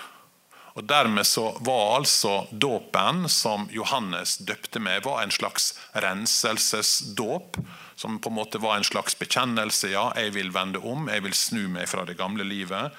Og 0.77 0.85
Dermed 0.87 1.27
så 1.27 1.49
var 1.65 1.97
altså 1.97 2.45
dåpen 2.51 3.25
som 3.29 3.65
Johannes 3.73 4.37
døpte 4.37 4.79
med, 4.79 5.03
var 5.03 5.23
en 5.23 5.33
slags 5.33 5.73
renselsesdåp. 5.91 7.57
Som 7.95 8.19
på 8.21 8.31
en 8.31 8.37
måte 8.37 8.61
var 8.61 8.77
en 8.77 8.87
slags 8.87 9.17
bekjennelse. 9.19 9.91
Ja, 9.91 10.11
jeg 10.15 10.33
vil 10.37 10.53
vende 10.53 10.79
om, 10.79 11.09
jeg 11.11 11.25
vil 11.25 11.35
snu 11.37 11.65
meg 11.73 11.89
fra 11.91 12.05
det 12.07 12.15
gamle 12.21 12.47
livet. 12.47 12.95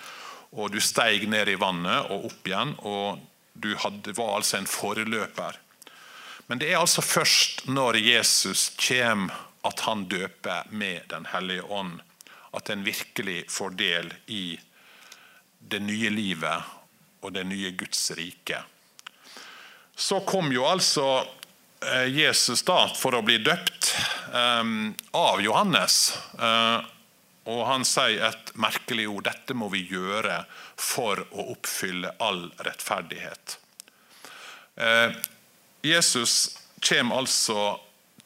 Og 0.53 0.73
du 0.73 0.81
steig 0.85 1.25
ned 1.31 1.49
i 1.49 1.59
vannet 1.61 2.11
og 2.13 2.29
opp 2.29 2.49
igjen, 2.49 2.75
og 2.85 3.21
du 3.53 3.73
hadde, 3.81 4.13
var 4.17 4.37
altså 4.37 4.59
en 4.59 4.69
foreløper. 4.69 5.59
Men 6.47 6.61
det 6.61 6.73
er 6.73 6.81
altså 6.81 7.05
først 7.05 7.67
når 7.71 8.01
Jesus 8.03 8.71
kommer 8.77 9.49
at 9.63 9.85
han 9.87 10.09
døper 10.11 10.67
med 10.75 11.07
Den 11.09 11.29
hellige 11.31 11.63
ånd, 11.63 12.01
at 12.53 12.71
en 12.71 12.85
virkelig 12.85 13.45
får 13.49 13.77
del 13.79 14.11
i 14.27 14.59
det 15.59 15.81
nye 15.81 16.11
livet 16.11 16.73
og 17.23 17.33
det 17.33 17.45
nye 17.47 17.71
Guds 17.79 18.11
rike. 18.19 18.59
Så 19.95 20.21
kom 20.27 20.51
jo 20.53 20.67
altså 20.67 21.23
eh, 21.87 22.09
Jesus 22.11 22.65
da 22.67 22.89
for 22.99 23.15
å 23.15 23.23
bli 23.23 23.39
døpt 23.39 23.93
um, 24.35 24.91
av 25.15 25.41
Johannes. 25.41 26.17
Og 27.51 27.65
han 27.67 27.85
sier 27.87 28.29
et 28.29 28.53
merkelig 28.55 29.09
ord. 29.11 29.27
Dette 29.27 29.57
må 29.59 29.69
vi 29.73 29.83
gjøre 29.91 30.45
for 30.79 31.25
å 31.33 31.49
oppfylle 31.57 32.15
all 32.23 32.45
rettferdighet. 32.63 33.57
Eh, 34.77 35.17
Jesus 35.83 36.59
kommer 36.83 37.23
altså 37.23 37.81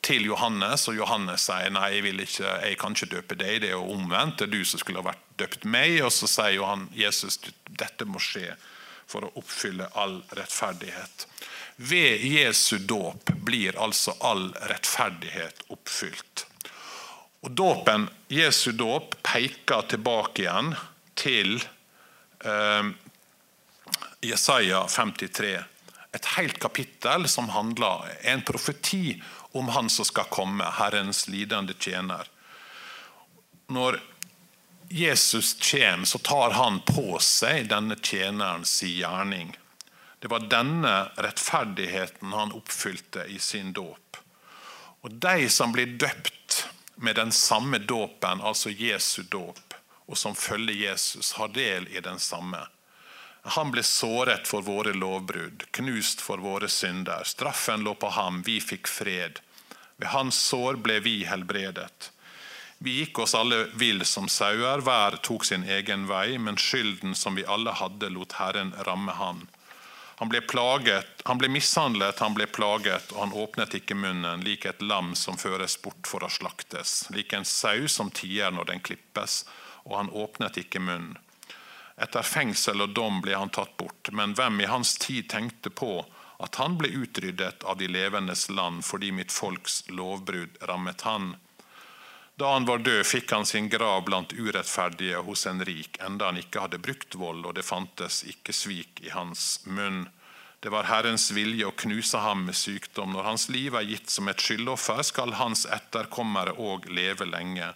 til 0.07 0.29
Johannes, 0.29 0.85
og 0.89 0.99
Johannes 1.01 1.49
sier 1.49 1.73
nei, 1.75 1.89
jeg, 1.97 2.13
ikke, 2.23 2.51
jeg 2.63 2.79
kan 2.79 2.95
ikke 2.95 3.13
døpe 3.17 3.39
deg. 3.41 3.63
Det 3.65 3.73
er 3.73 3.79
jo 3.79 3.95
omvendt. 3.97 4.39
Det 4.39 4.47
er 4.47 4.53
du 4.53 4.69
som 4.69 4.83
skulle 4.83 5.01
ha 5.03 5.09
vært 5.09 5.25
døpt 5.41 5.65
meg. 5.67 5.99
Og 6.05 6.13
så 6.15 6.29
sier 6.31 6.59
Johan, 6.59 6.87
Jesus 6.95 7.41
dette 7.67 8.07
må 8.09 8.23
skje 8.23 8.53
for 9.07 9.27
å 9.27 9.33
oppfylle 9.41 9.89
all 9.99 10.21
rettferdighet. 10.37 11.27
Ved 11.77 12.25
Jesu 12.25 12.79
dåp 12.79 13.33
blir 13.47 13.77
altså 13.81 14.15
all 14.25 14.49
rettferdighet 14.71 15.67
oppfylt. 15.75 16.47
Og 17.47 17.53
dåpen, 17.55 18.09
Jesu 18.29 18.73
dåp 18.73 19.13
peker 19.23 19.85
tilbake 19.87 20.43
igjen 20.43 20.73
til 21.15 21.61
eh, 22.43 22.89
Jesaja 24.27 24.81
53. 24.91 25.53
Et 26.19 26.27
helt 26.35 26.59
kapittel 26.59 27.29
som 27.31 27.53
handler 27.55 28.11
en 28.27 28.43
profeti 28.43 29.21
om 29.55 29.71
han 29.77 29.87
som 29.87 30.09
skal 30.09 30.27
komme, 30.27 30.67
Herrens 30.81 31.29
lidende 31.31 31.79
tjener. 31.79 32.27
Når 33.71 34.01
Jesus 34.91 35.55
kommer, 35.71 36.11
så 36.11 36.19
tar 36.19 36.51
han 36.59 36.83
på 36.83 37.21
seg 37.23 37.71
denne 37.71 37.95
tjenerens 38.03 38.81
gjerning. 38.83 39.55
Det 40.19 40.35
var 40.35 40.51
denne 40.51 40.97
rettferdigheten 41.15 42.35
han 42.35 42.59
oppfylte 42.59 43.31
i 43.31 43.39
sin 43.39 43.71
dåp. 43.71 44.19
Og 45.07 45.15
De 45.23 45.47
som 45.47 45.71
blir 45.71 45.95
døpt 45.95 46.67
med 46.97 47.17
den 47.17 47.33
samme 47.33 47.79
dåpen, 47.79 48.41
altså 48.41 48.71
Jesu 48.71 49.23
dåp, 49.23 49.75
og 50.07 50.19
som 50.19 50.35
følger 50.35 50.75
Jesus, 50.75 51.33
har 51.33 51.49
del 51.49 51.89
i 51.89 52.01
den 52.01 52.19
samme. 52.19 52.67
Han 53.57 53.71
ble 53.71 53.83
såret 53.87 54.49
for 54.49 54.65
våre 54.67 54.93
lovbrudd, 54.97 55.69
knust 55.71 56.21
for 56.21 56.43
våre 56.43 56.69
synder. 56.69 57.23
Straffen 57.25 57.85
lå 57.87 57.95
på 57.95 58.11
ham, 58.17 58.43
vi 58.43 58.59
fikk 58.61 58.89
fred. 58.91 59.39
Ved 59.97 60.11
hans 60.11 60.39
sår 60.51 60.81
ble 60.83 60.99
vi 61.05 61.21
helbredet. 61.25 62.11
Vi 62.79 62.99
gikk 62.99 63.19
oss 63.23 63.35
alle 63.35 63.65
vill 63.79 64.05
som 64.05 64.27
sauer, 64.29 64.83
hver 64.85 65.17
tok 65.25 65.47
sin 65.49 65.63
egen 65.65 66.09
vei, 66.11 66.39
men 66.39 66.59
skylden 66.61 67.15
som 67.15 67.39
vi 67.39 67.47
alle 67.47 67.73
hadde, 67.73 68.11
lot 68.13 68.37
Herren 68.41 68.75
ramme 68.89 69.15
han. 69.17 69.47
Han 70.19 70.31
ble, 70.33 70.41
plaget, 70.41 71.23
han 71.25 71.39
ble 71.39 71.51
mishandlet, 71.53 72.21
han 72.25 72.35
ble 72.35 72.47
plaget, 72.49 73.13
og 73.13 73.21
han 73.21 73.35
åpnet 73.37 73.75
ikke 73.77 73.99
munnen, 73.99 74.41
lik 74.41 74.65
et 74.65 74.81
lam 74.81 75.13
som 75.15 75.37
føres 75.37 75.77
bort 75.83 76.09
for 76.09 76.25
å 76.25 76.31
slaktes, 76.33 77.11
lik 77.13 77.35
en 77.37 77.45
sau 77.45 77.85
som 77.93 78.09
tier 78.11 78.55
når 78.55 78.71
den 78.73 78.81
klippes, 78.81 79.43
og 79.85 79.99
han 80.01 80.09
åpnet 80.11 80.57
ikke 80.65 80.81
munnen. 80.81 81.19
Etter 82.01 82.25
fengsel 82.25 82.81
og 82.85 82.97
dom 82.97 83.21
ble 83.25 83.37
han 83.37 83.53
tatt 83.53 83.77
bort, 83.77 84.09
men 84.13 84.33
hvem 84.37 84.61
i 84.61 84.69
hans 84.69 84.97
tid 85.01 85.29
tenkte 85.33 85.73
på 85.73 86.05
at 86.45 86.59
han 86.61 86.77
ble 86.81 86.91
utryddet 86.93 87.65
av 87.65 87.77
de 87.81 87.89
levendes 87.89 88.49
land 88.53 88.85
fordi 88.85 89.13
mitt 89.17 89.33
folks 89.33 89.83
lovbrudd 89.89 90.57
rammet 90.69 91.05
han? 91.09 91.35
Da 92.39 92.53
han 92.53 92.67
var 92.69 92.79
død, 92.79 93.07
fikk 93.07 93.33
han 93.33 93.47
sin 93.49 93.69
grav 93.73 94.03
blant 94.05 94.33
urettferdige 94.37 95.23
hos 95.25 95.47
en 95.47 95.65
rik, 95.65 95.97
enda 96.05 96.29
han 96.29 96.37
ikke 96.37 96.67
hadde 96.67 96.83
brukt 96.85 97.15
vold, 97.17 97.47
og 97.49 97.55
det 97.57 97.65
fantes 97.65 98.19
ikke 98.29 98.53
svik 98.53 99.01
i 99.01 99.09
hans 99.15 99.63
munn. 99.65 100.05
Det 100.61 100.69
var 100.73 100.85
Herrens 100.91 101.31
vilje 101.33 101.65
å 101.65 101.73
knuse 101.73 102.21
ham 102.21 102.45
med 102.49 102.57
sykdom. 102.59 103.15
Når 103.17 103.25
hans 103.25 103.49
liv 103.49 103.77
er 103.79 103.89
gitt 103.89 104.13
som 104.13 104.29
et 104.29 104.43
skyldoffer, 104.45 105.01
skal 105.09 105.33
hans 105.41 105.65
etterkommere 105.65 106.53
òg 106.61 106.91
leve 106.93 107.25
lenge. 107.25 107.71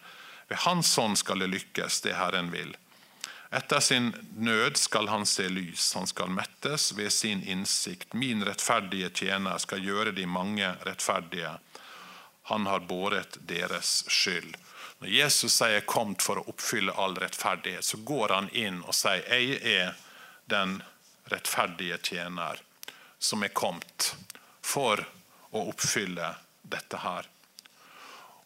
Ved 0.53 0.61
hans 0.67 0.93
hånd 0.99 1.17
skal 1.17 1.41
det 1.41 1.49
lykkes, 1.55 2.01
det 2.05 2.19
Herren 2.21 2.53
vil. 2.53 2.77
Etter 3.51 3.81
sin 3.81 4.13
nød 4.37 4.77
skal 4.77 5.09
han 5.09 5.25
se 5.27 5.49
lys, 5.49 5.89
han 5.97 6.07
skal 6.07 6.29
mettes 6.31 6.93
ved 6.99 7.09
sin 7.13 7.41
innsikt. 7.43 8.13
Min 8.13 8.45
rettferdige 8.45 9.09
tjener 9.23 9.57
skal 9.59 9.81
gjøre 9.87 10.13
de 10.13 10.29
mange 10.29 10.69
rettferdige. 10.85 11.57
Han 12.51 12.67
har 12.67 12.81
båret 12.81 13.39
deres 13.47 14.05
skyld. 14.11 14.57
Når 15.01 15.09
Jesus 15.09 15.53
sier 15.53 15.69
'jeg 15.69 15.87
'kommet 15.87 16.23
for 16.23 16.39
å 16.39 16.49
oppfylle 16.51 16.93
all 16.93 17.15
rettferdighet', 17.15 17.85
så 17.85 17.97
går 18.05 18.29
han 18.29 18.49
inn 18.53 18.83
og 18.83 18.95
sier 18.95 19.23
'jeg 19.23 19.63
er 19.63 19.95
den 20.47 20.83
rettferdige 21.31 21.99
tjener 21.99 22.59
som 23.19 23.43
er 23.43 23.49
kommet 23.49 24.15
for 24.63 25.05
å 25.51 25.69
oppfylle 25.69 26.35
dette 26.63 26.97
her. 26.97 27.29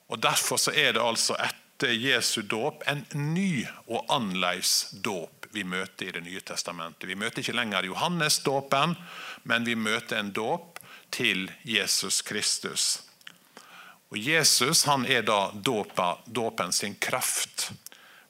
Og 0.07 0.21
Derfor 0.21 0.57
så 0.57 0.71
er 0.73 0.93
det 0.93 1.03
altså 1.03 1.35
etter 1.41 1.97
Jesu 1.97 2.43
dåp 2.43 2.83
en 2.87 3.07
ny 3.13 3.67
og 3.87 4.05
annerledes 4.09 4.91
dåp 4.93 5.47
vi 5.55 5.65
møter 5.65 6.09
i 6.09 6.13
Det 6.13 6.21
nye 6.21 6.41
testamentet. 6.41 7.09
Vi 7.09 7.15
møter 7.15 7.43
ikke 7.43 7.57
lenger 7.57 7.87
Johannes-dåpen, 7.87 8.97
men 9.43 9.65
vi 9.65 9.75
møter 9.75 10.19
en 10.19 10.33
dåp 10.33 10.79
til 11.11 11.51
Jesus 11.63 12.23
Kristus. 12.23 13.03
Og 14.15 14.19
Jesus 14.19 14.85
han 14.85 15.03
er 15.11 15.25
da 15.27 15.51
dåpa, 15.55 16.19
dåpen 16.27 16.73
sin 16.73 16.95
kraft. 16.95 17.73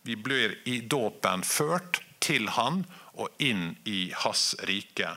Vi 0.03 0.17
blir 0.17 0.55
i 0.65 0.79
dåpen 0.81 1.43
ført 1.45 1.99
til 2.25 2.47
han 2.57 2.87
og 3.13 3.29
inn 3.37 3.75
i 3.85 4.09
hans 4.17 4.55
rike. 4.65 5.11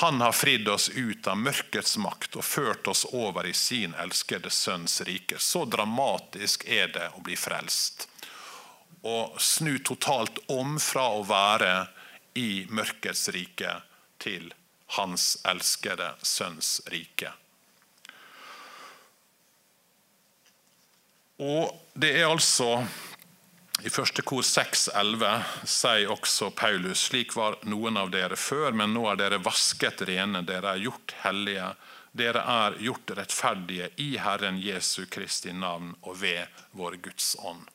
Han 0.00 0.22
har 0.24 0.32
fridd 0.32 0.68
oss 0.72 0.86
ut 0.88 1.28
av 1.28 1.36
mørkets 1.36 1.98
makt 2.00 2.38
og 2.40 2.46
ført 2.48 2.88
oss 2.88 3.02
over 3.12 3.44
i 3.44 3.52
sin 3.52 3.92
elskede 4.00 4.48
sønns 4.48 5.02
rike. 5.04 5.36
Så 5.36 5.66
dramatisk 5.68 6.64
er 6.64 6.88
det 6.94 7.10
å 7.12 7.20
bli 7.26 7.36
frelst. 7.36 8.06
Å 9.04 9.36
snu 9.36 9.74
totalt 9.84 10.40
om 10.46 10.78
fra 10.80 11.04
å 11.18 11.20
være 11.28 11.74
i 12.40 12.64
mørkets 12.72 13.28
rike 13.36 13.76
til 14.16 14.54
hans 14.96 15.34
elskede 15.44 16.14
sønns 16.24 16.78
rike. 16.88 17.34
Og 21.38 21.70
det 21.94 22.16
er 22.18 22.26
altså 22.26 22.80
i 23.86 23.90
første 23.94 24.24
kor 24.26 24.42
6,11 24.42 25.44
sier 25.70 26.10
også 26.10 26.48
Paulus 26.58 27.04
slik 27.12 27.36
var 27.38 27.60
noen 27.70 28.00
av 28.00 28.10
dere 28.10 28.34
før, 28.34 28.72
men 28.74 28.90
nå 28.90 29.04
er 29.06 29.20
dere 29.20 29.38
vasket 29.38 30.02
rene, 30.08 30.42
dere 30.42 30.72
er 30.74 30.82
gjort 30.82 31.14
hellige, 31.22 31.68
dere 32.10 32.42
er 32.42 32.78
gjort 32.82 33.12
rettferdige 33.14 33.92
i 34.02 34.08
Herren 34.18 34.58
Jesu 34.58 35.04
Kristi 35.06 35.54
navn 35.54 35.92
og 36.02 36.18
ved 36.24 36.58
vår 36.74 36.98
Guds 37.04 37.36
ånd. 37.38 37.68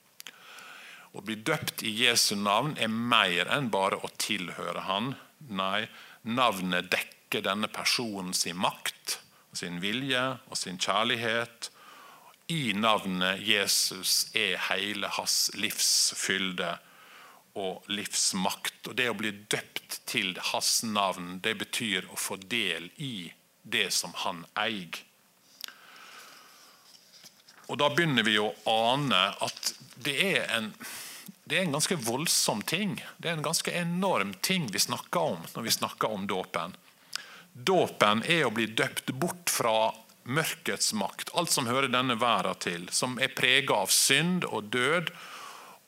Å 1.15 1.23
bli 1.23 1.37
døpt 1.39 1.85
i 1.87 1.93
Jesu 2.03 2.35
navn 2.35 2.75
er 2.75 2.91
mer 2.91 3.47
enn 3.55 3.69
bare 3.71 4.01
å 4.03 4.11
tilhøre 4.19 4.83
Han. 4.89 5.13
Nei, 5.55 5.85
navnet 6.27 6.91
dekker 6.91 7.45
denne 7.45 7.69
personen 7.71 8.33
sin 8.35 8.59
makt, 8.59 9.21
sin 9.55 9.79
vilje 9.79 10.25
og 10.49 10.59
sin 10.59 10.81
kjærlighet 10.81 11.69
i 12.53 12.73
navnet 12.73 13.41
Jesus 13.41 14.27
er 14.37 14.59
hele 14.69 15.09
hans 15.15 15.49
livsfylde 15.57 16.75
og 17.57 17.87
livsmakt. 17.89 18.89
Og 18.89 18.93
Det 18.99 19.07
å 19.09 19.15
bli 19.17 19.31
døpt 19.31 20.03
til 20.09 20.37
hans 20.51 20.83
navn, 20.85 21.39
det 21.41 21.55
betyr 21.63 22.05
å 22.13 22.19
få 22.19 22.37
del 22.37 22.91
i 23.01 23.31
det 23.63 23.87
som 23.95 24.13
han 24.25 24.43
eier. 24.53 25.01
Og 27.71 27.79
Da 27.81 27.89
begynner 27.89 28.27
vi 28.27 28.37
å 28.37 28.51
ane 28.69 29.23
at 29.41 29.73
det 29.97 30.19
er 30.35 30.45
en 30.59 30.73
det 31.43 31.57
er 31.57 31.65
en 31.65 31.75
ganske 31.75 31.95
voldsom 31.99 32.61
ting. 32.61 32.93
Det 33.17 33.27
er 33.27 33.35
en 33.35 33.43
ganske 33.43 33.71
enorm 33.75 34.31
ting 34.41 34.69
vi 34.71 34.79
snakker 34.79 35.33
om 35.33 35.41
når 35.55 35.65
vi 35.65 35.73
snakker 35.75 36.11
om 36.11 36.23
dåpen. 36.27 36.75
Dåpen 37.53 38.23
er 38.23 38.45
å 38.47 38.53
bli 38.53 38.69
døpt 38.71 39.11
bort 39.19 39.51
fra 39.51 39.91
mørkets 40.23 40.93
makt, 40.93 41.31
alt 41.37 41.51
som 41.51 41.67
hører 41.67 41.91
denne 41.91 42.15
verden 42.19 42.59
til, 42.63 42.87
som 42.91 43.17
er 43.21 43.33
prega 43.35 43.83
av 43.83 43.91
synd 43.93 44.47
og 44.47 44.71
død 44.73 45.11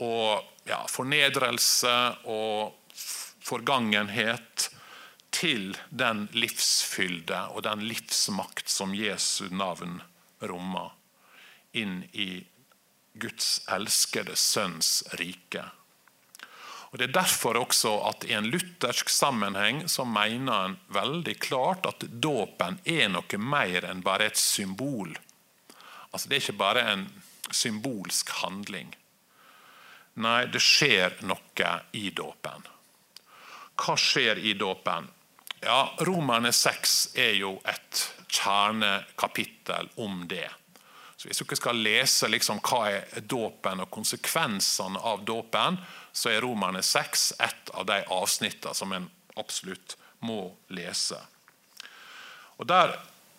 og 0.04 0.44
ja, 0.68 0.82
fornedrelse 0.92 1.96
og 2.32 2.76
forgangenhet, 3.46 4.72
til 5.36 5.74
den 5.92 6.30
livsfylde 6.32 7.42
og 7.52 7.66
den 7.66 7.82
livsmakt 7.84 8.72
som 8.72 8.94
Jesu 8.96 9.50
navn 9.52 9.98
rommer, 10.40 10.94
inn 11.76 12.06
i 12.16 12.46
Guds 13.20 13.58
elskede 13.72 14.38
sønns 14.40 15.02
rike. 15.20 15.66
Og 16.96 17.00
Det 17.00 17.10
er 17.10 17.18
derfor 17.18 17.58
også 17.60 17.90
at 18.08 18.24
i 18.24 18.32
en 18.38 18.46
luthersk 18.48 19.10
sammenheng 19.12 19.82
så 19.92 20.06
mener 20.08 20.54
en 20.70 20.76
veldig 20.96 21.34
klart 21.44 21.84
at 21.90 22.06
dåpen 22.08 22.78
er 22.88 23.10
noe 23.12 23.40
mer 23.52 23.84
enn 23.84 24.00
bare 24.00 24.30
et 24.30 24.40
symbol. 24.40 25.12
Altså 26.14 26.30
Det 26.30 26.38
er 26.38 26.46
ikke 26.46 26.62
bare 26.62 26.86
en 26.94 27.04
symbolsk 27.52 28.32
handling. 28.40 28.96
Nei, 30.24 30.46
det 30.48 30.62
skjer 30.64 31.18
noe 31.28 31.74
i 31.92 32.06
dåpen. 32.16 32.64
Hva 33.76 33.98
skjer 34.00 34.40
i 34.40 34.56
dåpen? 34.56 35.12
Ja, 35.68 35.82
Romerne 36.08 36.54
6 36.56 36.96
er 37.20 37.36
jo 37.42 37.58
et 37.68 38.06
kjernekapittel 38.32 39.92
om 40.00 40.24
det. 40.32 40.48
Så 41.18 41.28
Hvis 41.28 41.44
dere 41.44 41.60
skal 41.60 41.84
lese 41.84 42.32
liksom 42.32 42.64
hva 42.64 42.82
er 42.88 43.28
dåpen 43.28 43.84
og 43.84 43.92
konsekvensene 43.92 45.04
av 45.04 45.28
dåpen, 45.28 45.84
så 46.16 46.32
er 46.32 46.46
Romerne 46.46 46.84
6 46.84 47.26
et 47.44 47.74
av 47.76 47.88
de 47.90 48.00
avsnittene 48.12 48.76
som 48.78 48.94
en 48.96 49.10
absolutt 49.36 49.98
må 50.24 50.54
lese. 50.72 51.20
Og 52.56 52.68
Der 52.72 52.96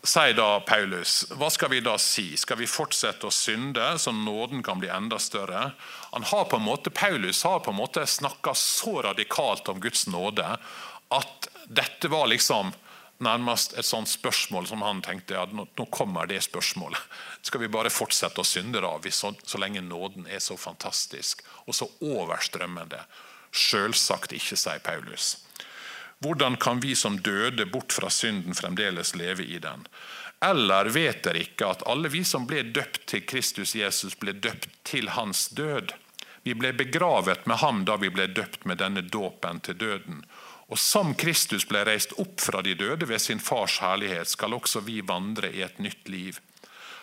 sier 0.06 0.36
da 0.38 0.60
Paulus 0.62 1.24
hva 1.34 1.48
skal 1.50 1.72
vi 1.72 1.80
da 1.82 1.96
si? 1.98 2.28
Skal 2.38 2.60
vi 2.60 2.68
fortsette 2.70 3.26
å 3.26 3.34
synde, 3.34 3.96
så 3.98 4.12
nåden 4.14 4.62
kan 4.62 4.78
bli 4.78 4.90
enda 4.92 5.18
større? 5.18 5.72
Han 6.12 6.26
har 6.30 6.44
på 6.50 6.60
en 6.60 6.66
måte, 6.66 6.92
Paulus 6.94 7.42
har 7.48 7.64
på 7.64 7.72
en 7.72 7.80
måte 7.80 8.06
snakka 8.06 8.54
så 8.54 9.00
radikalt 9.08 9.68
om 9.72 9.80
Guds 9.82 10.06
nåde 10.06 10.46
at 11.16 11.48
dette 11.66 12.10
var 12.12 12.28
liksom 12.30 12.70
nærmest 13.22 13.76
et 13.78 13.86
sånt 13.86 14.10
spørsmål 14.10 14.66
som 14.68 14.82
han 14.84 15.00
tenkte 15.04 15.36
ja, 15.36 15.44
nå, 15.48 15.66
kommer 15.92 16.28
det 16.28 16.42
spørsmålet. 16.46 17.00
Skal 17.46 17.62
vi 17.64 17.72
bare 17.72 17.92
fortsette 17.92 18.42
å 18.42 18.46
synde 18.46 18.82
da, 18.84 18.92
så, 19.10 19.32
så, 19.42 19.60
lenge 19.62 19.84
nåden 19.84 20.28
er 20.28 20.42
så 20.44 20.56
fantastisk 20.60 21.42
og 21.64 21.76
så 21.76 21.88
overstrømmende? 22.04 23.00
Selvsagt 23.56 24.36
ikke, 24.36 24.58
sier 24.58 24.82
Paulus. 24.84 25.36
Hvordan 26.24 26.56
kan 26.56 26.80
vi 26.80 26.94
som 26.96 27.18
døde 27.20 27.66
bort 27.68 27.92
fra 27.92 28.10
synden, 28.10 28.56
fremdeles 28.56 29.14
leve 29.16 29.44
i 29.44 29.58
den? 29.60 29.84
Eller 30.44 30.88
vet 30.92 31.22
dere 31.24 31.44
ikke 31.44 31.68
at 31.72 31.84
alle 31.88 32.10
vi 32.12 32.22
som 32.24 32.44
ble 32.48 32.62
døpt 32.76 33.06
til 33.12 33.24
Kristus 33.28 33.74
Jesus, 33.76 34.16
ble 34.20 34.34
døpt 34.36 34.68
til 34.84 35.12
hans 35.16 35.48
død? 35.56 35.94
Vi 36.46 36.54
ble 36.54 36.72
begravet 36.76 37.46
med 37.46 37.58
ham 37.58 37.84
da 37.88 37.96
vi 37.98 38.10
ble 38.12 38.28
døpt 38.30 38.68
med 38.68 38.78
denne 38.78 39.02
dåpen 39.02 39.60
til 39.66 39.78
døden. 39.80 40.20
Og 40.66 40.78
som 40.78 41.14
Kristus 41.14 41.66
ble 41.68 41.84
reist 41.86 42.16
opp 42.18 42.40
fra 42.42 42.62
de 42.62 42.74
døde 42.74 43.06
ved 43.06 43.22
sin 43.22 43.42
fars 43.42 43.78
herlighet, 43.78 44.28
skal 44.28 44.56
også 44.56 44.82
vi 44.86 44.98
vandre 45.06 45.52
i 45.54 45.62
et 45.62 45.78
nytt 45.78 46.08
liv. 46.10 46.40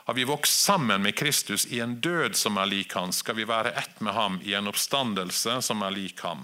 Har 0.04 0.18
vi 0.18 0.26
vokst 0.28 0.66
sammen 0.66 1.02
med 1.02 1.16
Kristus 1.16 1.66
i 1.72 1.80
en 1.80 1.96
død 2.04 2.36
som 2.36 2.58
er 2.60 2.68
lik 2.68 2.92
hans, 2.98 3.22
skal 3.24 3.38
vi 3.38 3.48
være 3.48 3.72
ett 3.80 4.02
med 4.04 4.14
ham 4.14 4.42
i 4.44 4.52
en 4.58 4.68
oppstandelse 4.68 5.62
som 5.64 5.84
er 5.88 5.96
lik 5.96 6.20
ham. 6.28 6.44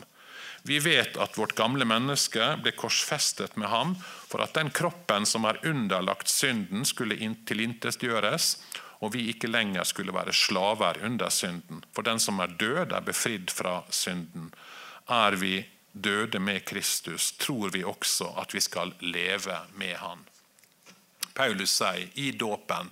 Vi 0.64 0.80
vet 0.80 1.18
at 1.20 1.38
vårt 1.40 1.56
gamle 1.60 1.84
menneske 1.88 2.54
ble 2.64 2.72
korsfestet 2.76 3.56
med 3.60 3.68
ham 3.72 3.96
for 4.02 4.44
at 4.44 4.56
den 4.56 4.72
kroppen 4.76 5.28
som 5.28 5.48
er 5.48 5.60
underlagt 5.68 6.32
synden, 6.32 6.86
skulle 6.88 7.20
tilintetgjøres, 7.20 8.54
og 9.00 9.14
vi 9.16 9.30
ikke 9.32 9.52
lenger 9.52 9.88
skulle 9.88 10.16
være 10.16 10.36
slaver 10.36 11.00
under 11.04 11.32
synden. 11.32 11.84
For 11.96 12.04
den 12.04 12.20
som 12.20 12.40
er 12.40 12.56
død, 12.60 12.92
er 12.92 13.04
befridd 13.04 13.52
fra 13.52 13.82
synden. 13.92 14.52
Er 15.08 15.36
vi 15.40 15.64
døde 15.92 16.40
med 16.40 16.66
Kristus, 16.66 17.32
tror 17.32 17.70
vi 17.70 17.84
også 17.84 18.34
at 18.42 18.54
vi 18.56 18.62
skal 18.62 18.94
leve 19.00 19.58
med 19.76 19.96
han. 20.02 20.26
Paulus 21.34 21.72
sier 21.80 22.10
i 22.20 22.32
dåpen 22.32 22.92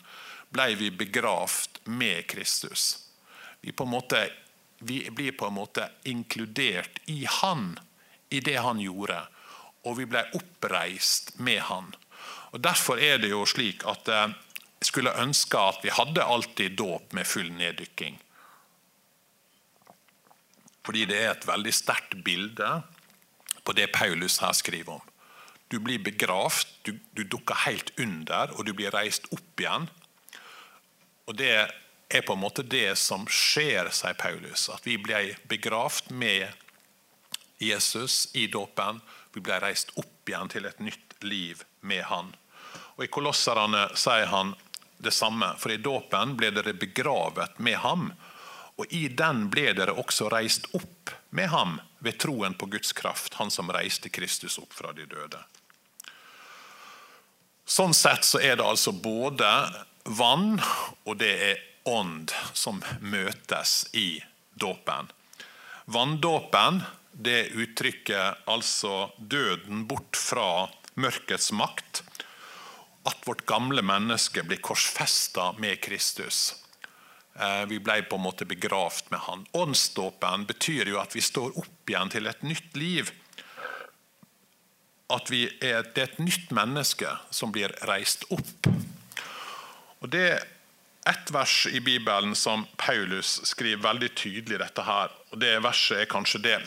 ble 0.56 0.74
vi 0.80 0.92
begravd 0.92 1.82
med 1.92 2.28
Kristus. 2.32 3.08
Vi, 3.62 3.74
måte, 3.86 4.30
vi 4.80 5.10
blir 5.12 5.32
på 5.32 5.48
en 5.48 5.58
måte 5.58 5.90
inkludert 6.04 7.02
i 7.06 7.26
han, 7.42 7.80
i 8.30 8.40
det 8.40 8.58
han 8.64 8.80
gjorde. 8.80 9.20
Og 9.84 9.98
vi 10.00 10.08
ble 10.10 10.24
oppreist 10.36 11.36
med 11.40 11.62
han. 11.68 11.92
Og 12.52 12.62
Derfor 12.64 13.00
er 13.00 13.20
det 13.22 13.32
jo 13.32 13.44
slik 13.48 13.84
at 13.88 14.08
jeg 14.08 14.32
eh, 14.32 14.38
skulle 14.88 15.16
ønske 15.20 15.60
at 15.60 15.84
vi 15.84 15.92
hadde 15.94 16.24
alltid 16.24 16.78
dåp 16.78 17.14
med 17.18 17.28
full 17.28 17.50
neddykking. 17.52 18.20
Fordi 20.88 21.04
det 21.10 21.20
er 21.20 21.34
et 21.34 21.48
veldig 21.48 21.74
sterkt 21.76 22.16
bilde 22.24 22.68
på 23.68 23.76
det 23.76 23.90
Paulus 23.92 24.40
her 24.40 24.54
skriver 24.56 25.02
om. 25.02 25.08
Du 25.68 25.82
blir 25.84 26.00
begravd, 26.00 26.70
du, 26.88 26.94
du 27.12 27.26
dukker 27.28 27.66
helt 27.66 27.92
under, 28.00 28.54
og 28.56 28.64
du 28.64 28.72
blir 28.72 28.94
reist 28.96 29.28
opp 29.36 29.60
igjen. 29.60 29.90
Og 31.28 31.36
Det 31.36 31.52
er 32.08 32.24
på 32.24 32.38
en 32.38 32.40
måte 32.40 32.64
det 32.64 32.96
som 32.96 33.26
skjer, 33.28 33.90
sier 33.92 34.16
Paulus. 34.16 34.70
At 34.72 34.88
vi 34.88 34.96
ble 34.96 35.36
begravd 35.52 36.14
med 36.16 36.48
Jesus 37.60 38.30
i 38.32 38.46
dåpen. 38.48 39.02
Vi 39.36 39.44
ble 39.44 39.60
reist 39.60 39.92
opp 40.00 40.30
igjen 40.30 40.48
til 40.54 40.70
et 40.70 40.80
nytt 40.80 41.18
liv 41.28 41.66
med 41.82 42.06
han. 42.08 42.32
Og 42.96 43.04
I 43.04 43.12
Kolosserne 43.12 43.90
sier 44.00 44.32
han 44.32 44.56
det 45.04 45.12
samme. 45.12 45.52
For 45.60 45.76
i 45.76 45.82
dåpen 45.84 46.38
ble 46.40 46.54
dere 46.56 46.78
begravet 46.80 47.60
med 47.60 47.82
ham 47.84 48.14
og 48.78 48.94
i 48.94 49.08
den 49.10 49.48
ble 49.54 49.72
dere 49.78 49.96
også 49.98 50.30
reist 50.32 50.70
opp 50.78 51.12
med 51.36 51.50
ham 51.50 51.80
ved 52.00 52.20
troen 52.22 52.54
på 52.54 52.70
Guds 52.72 52.94
kraft, 52.94 53.40
han 53.42 53.52
som 53.52 53.72
reiste 53.74 54.10
Kristus 54.14 54.60
opp 54.62 54.74
fra 54.78 54.94
de 54.94 55.08
døde. 55.10 55.42
Sånn 57.68 57.94
sett 57.98 58.24
så 58.24 58.40
er 58.40 58.56
det 58.56 58.68
altså 58.68 58.94
både 58.94 59.48
vann 60.06 60.56
og 61.04 61.18
det 61.20 61.34
er 61.50 61.64
ånd 61.88 62.32
som 62.54 62.80
møtes 63.02 63.82
i 63.98 64.22
dåpen. 64.56 65.10
Vanndåpen 65.86 66.82
det 67.12 67.50
uttrykker 67.58 68.44
altså 68.46 69.10
døden 69.18 69.88
bort 69.90 70.20
fra 70.20 70.68
mørkets 70.94 71.52
makt. 71.52 72.04
At 73.08 73.24
vårt 73.26 73.46
gamle 73.50 73.82
menneske 73.82 74.44
blir 74.44 74.62
korsfesta 74.62 75.54
med 75.58 75.80
Kristus. 75.82 76.67
Eh, 77.40 77.66
vi 77.70 77.80
ble 77.80 78.02
på 78.10 78.18
en 78.18 78.26
måte 78.26 78.48
begravd 78.50 79.12
med 79.14 79.20
han. 79.28 79.46
Åndsdåpen 79.52 80.48
betyr 80.50 80.90
jo 80.90 80.98
at 81.02 81.14
vi 81.16 81.22
står 81.22 81.54
opp 81.60 81.90
igjen 81.90 82.10
til 82.10 82.30
et 82.30 82.44
nytt 82.46 82.78
liv. 82.78 83.12
At 85.14 85.30
er, 85.32 85.86
det 85.94 86.02
er 86.02 86.08
et 86.08 86.20
nytt 86.20 86.50
menneske 86.52 87.12
som 87.32 87.54
blir 87.54 87.76
reist 87.88 88.26
opp. 88.34 88.70
Og 90.02 90.10
Det 90.10 90.24
er 90.32 90.48
ett 91.08 91.32
vers 91.32 91.68
i 91.72 91.80
Bibelen 91.80 92.36
som 92.36 92.66
Paulus 92.76 93.38
skriver 93.48 93.86
veldig 93.86 94.10
tydelig 94.16 94.60
dette 94.60 94.84
her. 94.84 95.14
og 95.32 95.40
Det 95.40 95.54
verset 95.64 96.02
er 96.02 96.10
kanskje 96.12 96.42
det. 96.42 96.58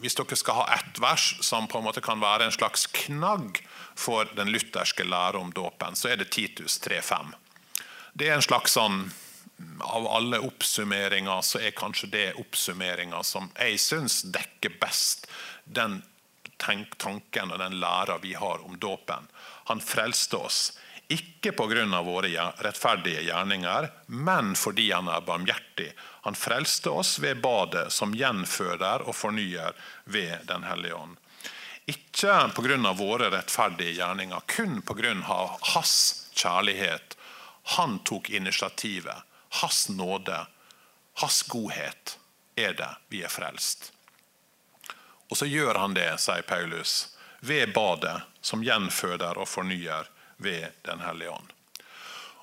Hvis 0.00 0.14
dere 0.16 0.36
skal 0.36 0.60
ha 0.62 0.68
ett 0.76 1.00
vers 1.00 1.34
som 1.44 1.66
på 1.68 1.78
en 1.78 1.84
måte 1.84 2.00
kan 2.00 2.20
være 2.20 2.44
en 2.44 2.54
slags 2.54 2.86
knagg 2.86 3.60
for 3.96 4.28
den 4.36 4.52
lutherske 4.52 5.04
lære 5.04 5.40
om 5.40 5.52
dåpen, 5.52 5.96
så 5.96 6.12
er 6.12 6.16
det 6.16 6.30
Titus 6.30 6.78
3,5. 6.80 7.34
Det 8.14 8.28
er 8.28 8.38
en 8.38 8.44
slags 8.44 8.76
sånn 8.76 9.10
av 9.80 10.06
alle 10.06 10.38
oppsummeringer 10.38 11.40
så 11.40 11.60
er 11.60 11.76
kanskje 11.76 12.10
det 12.12 12.26
oppsummeringa 12.40 13.22
som 13.26 13.50
jeg 13.58 13.80
syns 13.80 14.22
dekker 14.32 14.78
best 14.80 15.26
den 15.64 16.00
tanken 16.60 17.52
og 17.52 17.58
den 17.58 17.78
læra 17.80 18.18
vi 18.20 18.34
har 18.34 18.64
om 18.64 18.76
dåpen. 18.78 19.28
Han 19.70 19.80
frelste 19.80 20.36
oss, 20.36 20.72
ikke 21.08 21.52
pga. 21.52 22.02
våre 22.02 22.52
rettferdige 22.62 23.22
gjerninger, 23.22 23.88
men 24.06 24.54
fordi 24.54 24.90
han 24.92 25.08
er 25.08 25.24
barmhjertig. 25.26 25.92
Han 26.22 26.34
frelste 26.34 26.90
oss 26.90 27.18
ved 27.18 27.40
badet 27.42 27.90
som 27.92 28.14
gjenføder 28.14 29.02
og 29.08 29.16
fornyer 29.16 29.72
ved 30.04 30.46
Den 30.46 30.62
hellige 30.62 30.94
ånd. 30.94 31.16
Ikke 31.86 32.50
pga. 32.54 32.92
våre 32.92 33.30
rettferdige 33.30 33.96
gjerninger, 33.98 34.40
kun 34.46 34.82
pga. 34.82 35.14
hans 35.74 36.28
kjærlighet. 36.34 37.16
Han 37.76 37.98
tok 38.04 38.30
initiativet. 38.30 39.29
Hans 39.50 39.88
nåde, 39.88 40.46
hans 41.20 41.42
godhet, 41.42 42.18
er 42.56 42.74
det 42.78 42.90
vi 43.08 43.22
er 43.26 43.32
frelst. 43.32 43.92
Og 45.30 45.38
så 45.38 45.46
gjør 45.46 45.78
han 45.78 45.94
det, 45.94 46.08
sier 46.22 46.42
Paulus, 46.46 47.16
ved 47.40 47.72
badet 47.74 48.18
som 48.40 48.64
gjenføder 48.64 49.38
og 49.38 49.48
fornyer 49.48 50.08
ved 50.36 50.72
Den 50.82 51.00
hellige 51.00 51.30
ånd. 51.30 51.52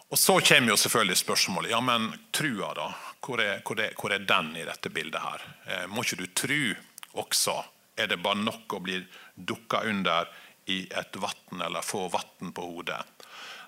Og 0.10 0.20
Så 0.20 0.40
kommer 0.40 0.70
jo 0.70 0.78
selvfølgelig 0.78 1.18
spørsmålet 1.18 1.72
ja, 1.72 1.82
men 1.82 2.14
trua, 2.32 2.72
da? 2.74 2.92
Hvor 3.20 3.42
er, 3.44 3.60
hvor, 3.66 3.80
er, 3.80 3.96
hvor 4.00 4.14
er, 4.14 4.24
den 4.24 4.54
i 4.56 4.64
dette 4.64 4.90
bildet? 4.90 5.20
her? 5.20 5.42
Eh, 5.66 5.88
må 5.92 6.04
ikke 6.04 6.22
du 6.22 6.28
tru 6.32 6.76
også? 7.20 7.58
Er 7.98 8.08
det 8.08 8.22
bare 8.24 8.40
nok 8.40 8.78
å 8.78 8.80
bli 8.80 9.02
dukka 9.36 9.82
under 9.90 10.30
i 10.72 10.86
et 10.88 11.20
vann 11.20 11.66
eller 11.66 11.84
få 11.84 12.06
vann 12.14 12.54
på 12.56 12.70
hodet? 12.70 13.02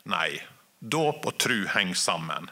Nei. 0.08 0.40
Dåp 0.80 1.26
og 1.28 1.36
tru 1.42 1.66
henger 1.68 2.00
sammen. 2.00 2.48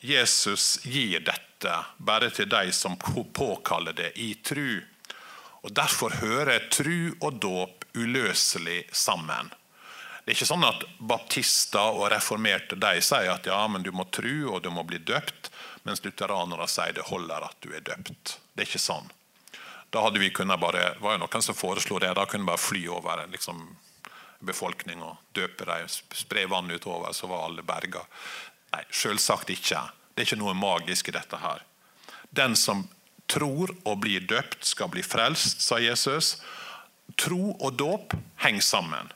Jesus 0.00 0.80
gir 0.84 1.20
dette 1.20 1.74
bare 1.98 2.30
til 2.32 2.48
de 2.48 2.72
som 2.72 2.96
påkaller 2.96 3.92
det 3.92 4.12
i 4.18 4.34
tru. 4.34 4.80
Og 5.60 5.72
Derfor 5.76 6.16
hører 6.22 6.70
tru 6.72 7.12
og 7.20 7.40
dåp 7.42 7.84
uløselig 7.94 8.86
sammen. 8.92 9.50
Det 10.24 10.32
er 10.32 10.38
ikke 10.38 10.48
sånn 10.48 10.64
at 10.64 10.84
Baptister 10.98 11.96
og 11.98 12.08
reformerte 12.12 12.78
de 12.80 13.00
sier 13.04 13.32
at 13.32 13.48
ja, 13.48 13.60
men 13.68 13.84
du 13.84 13.90
må 13.92 14.06
tru 14.12 14.48
og 14.52 14.62
du 14.64 14.70
må 14.72 14.84
bli 14.88 15.00
døpt, 15.04 15.50
mens 15.84 16.04
lutheranere 16.04 16.68
sier 16.68 16.96
det 16.96 17.08
holder 17.08 17.48
at 17.48 17.56
du 17.60 17.72
er 17.74 17.84
døpt. 17.84 18.38
Det 18.54 18.64
er 18.64 18.68
ikke 18.68 18.80
sånn. 18.80 19.08
Da 19.90 20.04
hadde 20.04 20.22
vi 20.22 20.30
kunnet 20.30 20.60
bare, 20.62 20.94
var 21.02 21.16
jo 21.16 21.24
noen 21.24 21.42
som 21.42 21.56
foreslo 21.56 21.98
det. 21.98 22.12
Da 22.14 22.24
kunne 22.30 22.46
vi 22.46 22.52
bare 22.52 22.62
fly 22.62 22.82
over 22.94 23.24
liksom, 23.32 23.64
befolkning 24.46 25.02
og 25.02 25.18
døpe 25.36 25.66
dem, 25.68 25.88
spre 25.90 26.46
vann 26.48 26.70
utover, 26.70 27.12
så 27.12 27.26
var 27.26 27.48
alle 27.48 27.64
berga. 27.66 28.04
Nei, 28.74 28.84
selvsagt 28.94 29.50
ikke. 29.50 29.82
Det 30.14 30.22
er 30.22 30.28
ikke 30.28 30.40
noe 30.42 30.54
magisk 30.54 31.10
i 31.10 31.14
dette 31.16 31.38
her. 31.40 31.62
Den 32.30 32.56
som 32.56 32.84
tror 33.30 33.72
og 33.84 34.02
blir 34.02 34.26
døpt, 34.26 34.64
skal 34.66 34.90
bli 34.90 35.02
frelst, 35.06 35.62
sa 35.62 35.78
Jesus. 35.82 36.36
Tro 37.18 37.54
og 37.58 37.74
dåp 37.78 38.14
henger 38.42 38.66
sammen. 38.66 39.12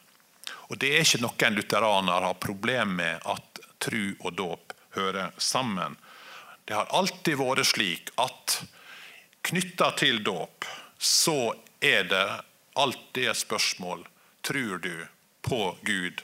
Og 0.70 0.78
Det 0.78 0.90
er 0.94 1.04
ikke 1.04 1.22
noen 1.22 1.58
lutheraner 1.58 2.26
har 2.28 2.40
problem 2.42 2.96
med 2.98 3.20
at 3.24 3.60
tro 3.78 4.04
og 4.20 4.32
dåp 4.32 4.72
hører 4.96 5.30
sammen. 5.38 5.96
Det 6.64 6.74
har 6.74 6.90
alltid 6.90 7.36
vært 7.38 7.68
slik 7.68 8.10
at 8.18 8.62
knytta 9.44 9.90
til 9.98 10.22
dåp 10.24 10.64
så 10.98 11.54
er 11.84 12.06
det 12.08 12.28
alltid 12.80 13.28
et 13.28 13.36
spørsmål 13.36 14.06
tror 14.42 14.78
du 14.80 15.06
på 15.44 15.76
Gud 15.84 16.22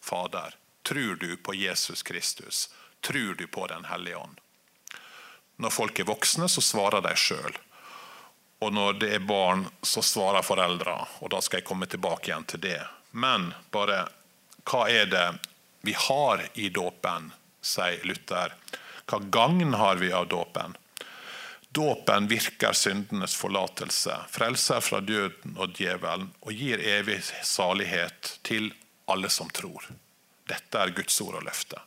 Fader. 0.00 0.54
Tror 0.82 1.14
du 1.20 1.36
på 1.36 1.54
Jesus 1.54 2.02
Kristus? 2.02 2.70
Tror 3.00 3.34
du 3.34 3.46
på 3.46 3.66
Den 3.66 3.84
hellige 3.84 4.16
ånd? 4.16 4.40
Når 5.56 5.70
folk 5.70 5.98
er 6.00 6.08
voksne, 6.08 6.48
så 6.48 6.60
svarer 6.64 7.04
de 7.04 7.12
sjøl. 7.16 7.58
Og 8.60 8.72
når 8.72 8.96
det 9.00 9.10
er 9.14 9.24
barn, 9.24 9.66
så 9.82 10.02
svarer 10.02 10.44
foreldra. 10.44 10.96
Og 11.20 11.30
da 11.32 11.40
skal 11.44 11.60
jeg 11.60 11.68
komme 11.68 11.88
tilbake 11.88 12.30
igjen 12.30 12.48
til 12.48 12.62
det. 12.64 12.80
Men 13.12 13.52
bare 13.72 14.06
hva 14.68 14.86
er 14.88 15.08
det 15.08 15.26
vi 15.84 15.94
har 15.96 16.44
i 16.54 16.68
dåpen, 16.68 17.32
sier 17.60 18.04
Luther. 18.04 18.54
Hva 19.08 19.20
gagn 19.32 19.74
har 19.74 20.00
vi 20.00 20.12
av 20.12 20.28
dåpen? 20.28 20.76
Dåpen 21.70 22.28
virker 22.28 22.72
syndenes 22.72 23.36
forlatelse, 23.36 24.16
frelser 24.28 24.80
fra 24.82 25.00
døden 25.00 25.56
og 25.56 25.76
djevelen 25.78 26.32
og 26.40 26.52
gir 26.52 26.82
evig 26.82 27.20
salighet 27.46 28.38
til 28.42 28.72
alle 29.06 29.30
som 29.30 29.50
tror. 29.54 29.86
Dette 30.50 30.82
er 30.82 30.92
Guds 30.96 31.20
ord 31.22 31.38
og 31.40 31.46
løfte. 31.46 31.78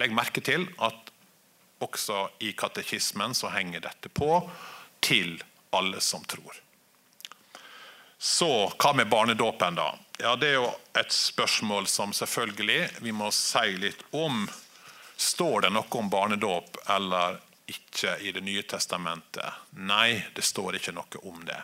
Legg 0.00 0.14
merke 0.14 0.42
til 0.44 0.66
at 0.82 1.10
også 1.84 2.28
i 2.44 2.52
katekismen 2.56 3.34
så 3.34 3.50
henger 3.54 3.84
dette 3.84 4.08
på 4.08 4.38
til 5.04 5.36
alle 5.74 6.00
som 6.00 6.24
tror. 6.24 6.60
Så 8.18 8.48
hva 8.80 8.92
med 8.96 9.10
barnedåpen, 9.12 9.74
da? 9.74 9.90
Ja, 10.18 10.36
Det 10.36 10.48
er 10.48 10.54
jo 10.54 10.70
et 10.94 11.12
spørsmål 11.12 11.86
som 11.86 12.12
selvfølgelig 12.12 13.02
vi 13.04 13.12
må 13.12 13.30
si 13.34 13.74
litt 13.76 14.04
om. 14.12 14.46
Står 15.16 15.66
det 15.66 15.72
noe 15.74 15.98
om 15.98 16.08
barnedåp 16.10 16.78
eller 16.96 17.40
ikke 17.66 18.16
i 18.20 18.32
Det 18.32 18.40
nye 18.44 18.62
testamentet? 18.62 19.52
Nei, 19.70 20.24
det 20.34 20.44
står 20.44 20.76
ikke 20.78 20.94
noe 20.94 21.20
om 21.22 21.44
det. 21.44 21.60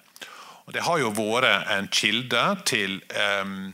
Og 0.66 0.72
Det 0.72 0.82
har 0.82 0.98
jo 0.98 1.10
vært 1.10 1.70
en 1.70 1.88
kilde 1.88 2.44
til 2.64 3.00
eh, 3.08 3.72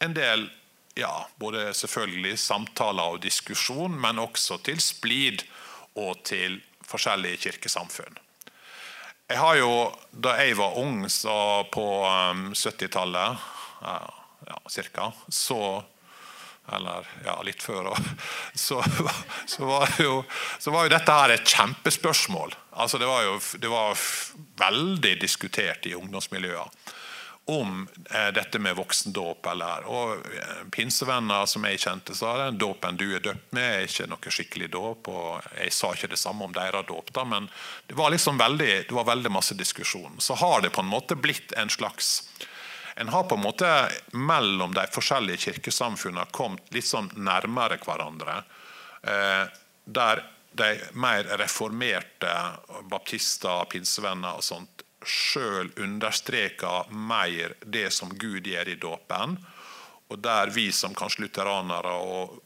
en 0.00 0.14
del 0.14 0.48
ja, 0.94 1.28
både 1.36 1.70
selvfølgelig 1.74 2.38
samtaler 2.38 3.14
og 3.14 3.22
diskusjon, 3.22 3.94
men 4.00 4.20
også 4.22 4.58
til 4.66 4.80
splid 4.82 5.44
og 5.98 6.22
til 6.28 6.60
forskjellige 6.88 7.40
kirkesamfunn. 7.46 8.18
Jeg 9.30 9.38
har 9.40 9.56
jo, 9.56 9.92
Da 10.12 10.36
jeg 10.36 10.58
var 10.58 10.76
ung, 10.76 11.08
så 11.10 11.64
på 11.72 12.04
70-tallet, 12.52 13.38
um, 13.80 14.10
ja, 14.46 14.58
ca., 14.68 15.12
så 15.28 15.84
eller 16.72 17.08
ja, 17.24 17.34
litt 17.42 17.62
før 17.62 17.88
så, 18.54 18.82
så, 19.46 19.64
var 19.66 19.88
så, 20.58 20.70
var 20.70 20.84
jo, 20.84 20.92
dette 20.92 21.16
her 21.16 21.34
et 21.34 21.48
kjempespørsmål. 21.48 22.54
Altså 22.72 23.00
det, 23.02 23.08
var 23.08 23.24
jo, 23.26 23.38
det 23.58 23.70
var 23.72 23.98
veldig 24.60 25.16
diskutert 25.20 25.88
i 25.90 25.96
ungdomsmiljøer 25.98 26.70
om 27.44 27.88
eh, 28.10 28.28
dette 28.34 28.58
med 28.58 28.76
voksendåp. 28.76 29.46
Eller, 29.46 29.86
og 29.90 30.26
eh, 30.30 30.62
Pinsevenner 30.70 31.46
som 31.50 31.64
jeg 31.66 31.80
kjente, 31.82 32.14
sa 32.14 32.36
den 32.44 32.60
dåpen 32.60 32.96
du 33.00 33.08
er 33.16 33.24
døpt 33.24 33.50
med, 33.56 33.68
er 33.80 33.88
ikke 33.88 34.08
noe 34.10 34.34
skikkelig 34.36 34.70
dåp. 34.72 35.10
og 35.10 35.48
Jeg 35.58 35.74
sa 35.74 35.92
ikke 35.94 36.12
det 36.14 36.20
samme 36.22 36.46
om 36.46 36.54
deres 36.54 36.86
dåp, 36.88 37.10
men 37.26 37.50
det 37.86 37.98
var 37.98 38.14
liksom 38.14 38.38
veldig, 38.38 38.72
det 38.88 38.96
var 38.96 39.08
veldig 39.10 39.34
masse 39.34 39.58
diskusjon. 39.58 40.20
Så 40.22 40.38
har 40.38 40.62
det 40.62 40.74
på 40.74 40.84
en 40.84 40.92
måte 40.92 41.18
blitt 41.18 41.54
en 41.58 41.70
slags 41.72 42.20
en 42.94 43.08
har 43.08 43.22
på 43.24 43.34
en 43.34 43.40
måte 43.40 43.68
mellom 44.12 44.74
de 44.76 44.82
forskjellige 44.92 45.46
kirkesamfunnene 45.46 46.26
kommet 46.30 46.74
litt 46.76 46.84
sånn 46.84 47.08
nærmere 47.16 47.78
hverandre. 47.80 48.42
Eh, 49.00 49.46
der 49.84 50.20
de 50.52 50.68
mer 51.00 51.24
reformerte 51.40 52.32
baptister, 52.92 53.64
pinsevenner 53.72 54.36
og 54.36 54.44
sånt 54.44 54.84
sjøl 55.08 55.72
understreker 55.80 56.90
mer 56.92 57.56
det 57.64 57.90
som 57.94 58.12
Gud 58.18 58.46
gjør 58.46 58.68
i 58.68 58.78
dåpen, 58.80 59.36
og 60.12 60.20
der 60.20 60.52
vi 60.52 60.68
som 60.76 60.94
kanskje 60.94 61.26
lutheranere 61.26 61.94
og 62.04 62.40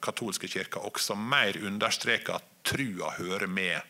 katolske 0.00 0.48
kirker 0.48 0.86
også 0.88 1.14
mer 1.18 1.58
understreker 1.62 2.38
at 2.38 2.50
trua 2.66 3.12
hører 3.18 3.46
med. 3.46 3.80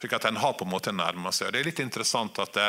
Slik 0.00 0.16
at 0.16 0.24
en 0.28 0.40
har 0.40 0.56
på 0.56 0.64
en 0.64 0.72
måte 0.72 0.92
nærma 0.92 1.32
seg. 1.32 1.48
Og 1.48 1.52
Det 1.52 1.60
er 1.60 1.68
litt 1.68 1.82
interessant 1.84 2.38
at 2.40 2.54
det, 2.56 2.68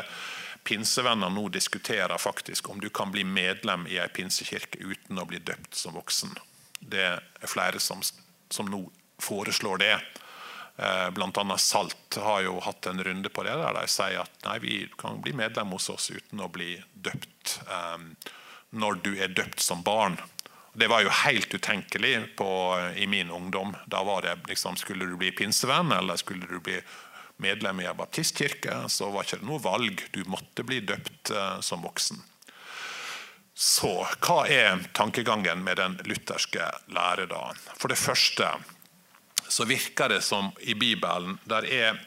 pinsevenner 0.63 1.31
nå 1.33 1.47
diskuterer 1.49 2.17
faktisk 2.21 2.69
om 2.69 2.79
du 2.79 2.89
kan 2.89 3.11
bli 3.11 3.23
medlem 3.25 3.87
i 3.89 3.97
ei 3.97 4.09
pinsekirke 4.13 4.77
uten 4.83 5.17
å 5.17 5.25
bli 5.25 5.39
døpt 5.41 5.75
som 5.75 5.95
voksen. 5.97 6.35
Det 6.79 7.07
er 7.07 7.49
flere 7.49 7.79
som, 7.81 8.01
som 8.49 8.69
nå 8.69 8.83
foreslår 9.21 9.81
det. 9.81 9.95
Eh, 10.77 11.09
blant 11.09 11.37
Salt 11.57 12.17
har 12.17 12.41
jo 12.41 12.59
hatt 12.59 12.85
en 12.85 13.03
runde 13.03 13.29
på 13.29 13.43
det, 13.43 13.55
der 13.55 13.75
de 13.75 13.87
sier 13.87 14.23
at 14.23 14.45
nei, 14.45 14.57
vi 14.59 14.75
kan 14.97 15.21
bli 15.21 15.33
medlem 15.33 15.73
hos 15.75 15.89
oss 15.89 16.09
uten 16.11 16.41
å 16.41 16.49
bli 16.49 16.73
døpt 16.93 17.59
um, 17.67 18.13
når 18.71 19.01
du 19.03 19.11
er 19.19 19.35
døpt 19.35 19.59
som 19.59 19.83
barn. 19.83 20.17
Det 20.73 20.87
var 20.87 21.03
jo 21.03 21.11
helt 21.25 21.53
utenkelig 21.53 22.15
på, 22.39 22.49
i 22.95 23.05
min 23.07 23.31
ungdom. 23.31 23.75
Da 23.85 24.03
var 24.07 24.23
det 24.23 24.37
liksom, 24.47 24.79
Skulle 24.79 25.05
du 25.05 25.17
bli 25.19 25.31
pinsevenn 25.35 25.91
eller 25.91 26.15
skulle 26.15 26.47
du 26.47 26.59
bli 26.59 26.79
medlem 27.41 27.81
i 27.81 27.85
en 27.89 27.97
baptistkirke, 27.97 28.85
så 28.87 29.09
var 29.11 29.25
ikke 29.25 29.41
det 29.41 29.49
noe 29.49 29.61
valg. 29.61 30.03
Du 30.15 30.23
måtte 30.29 30.63
bli 30.63 30.79
døpt 30.79 31.33
uh, 31.35 31.59
som 31.59 31.83
voksen. 31.83 32.21
Så 33.53 33.91
hva 34.23 34.45
er 34.47 34.79
tankegangen 34.97 35.65
med 35.65 35.77
den 35.77 35.99
lutherske 36.07 36.71
lære, 36.89 37.27
da? 37.29 37.51
For 37.75 37.91
det 37.91 37.99
første 37.99 38.47
så 39.51 39.65
virker 39.67 40.09
det 40.09 40.21
som 40.23 40.51
i 40.63 40.73
Bibelen 40.79 41.35
der 41.43 41.67
er 41.67 41.99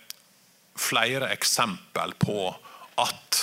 flere 0.75 1.29
eksempel 1.35 2.15
på 2.19 2.49
at 3.01 3.41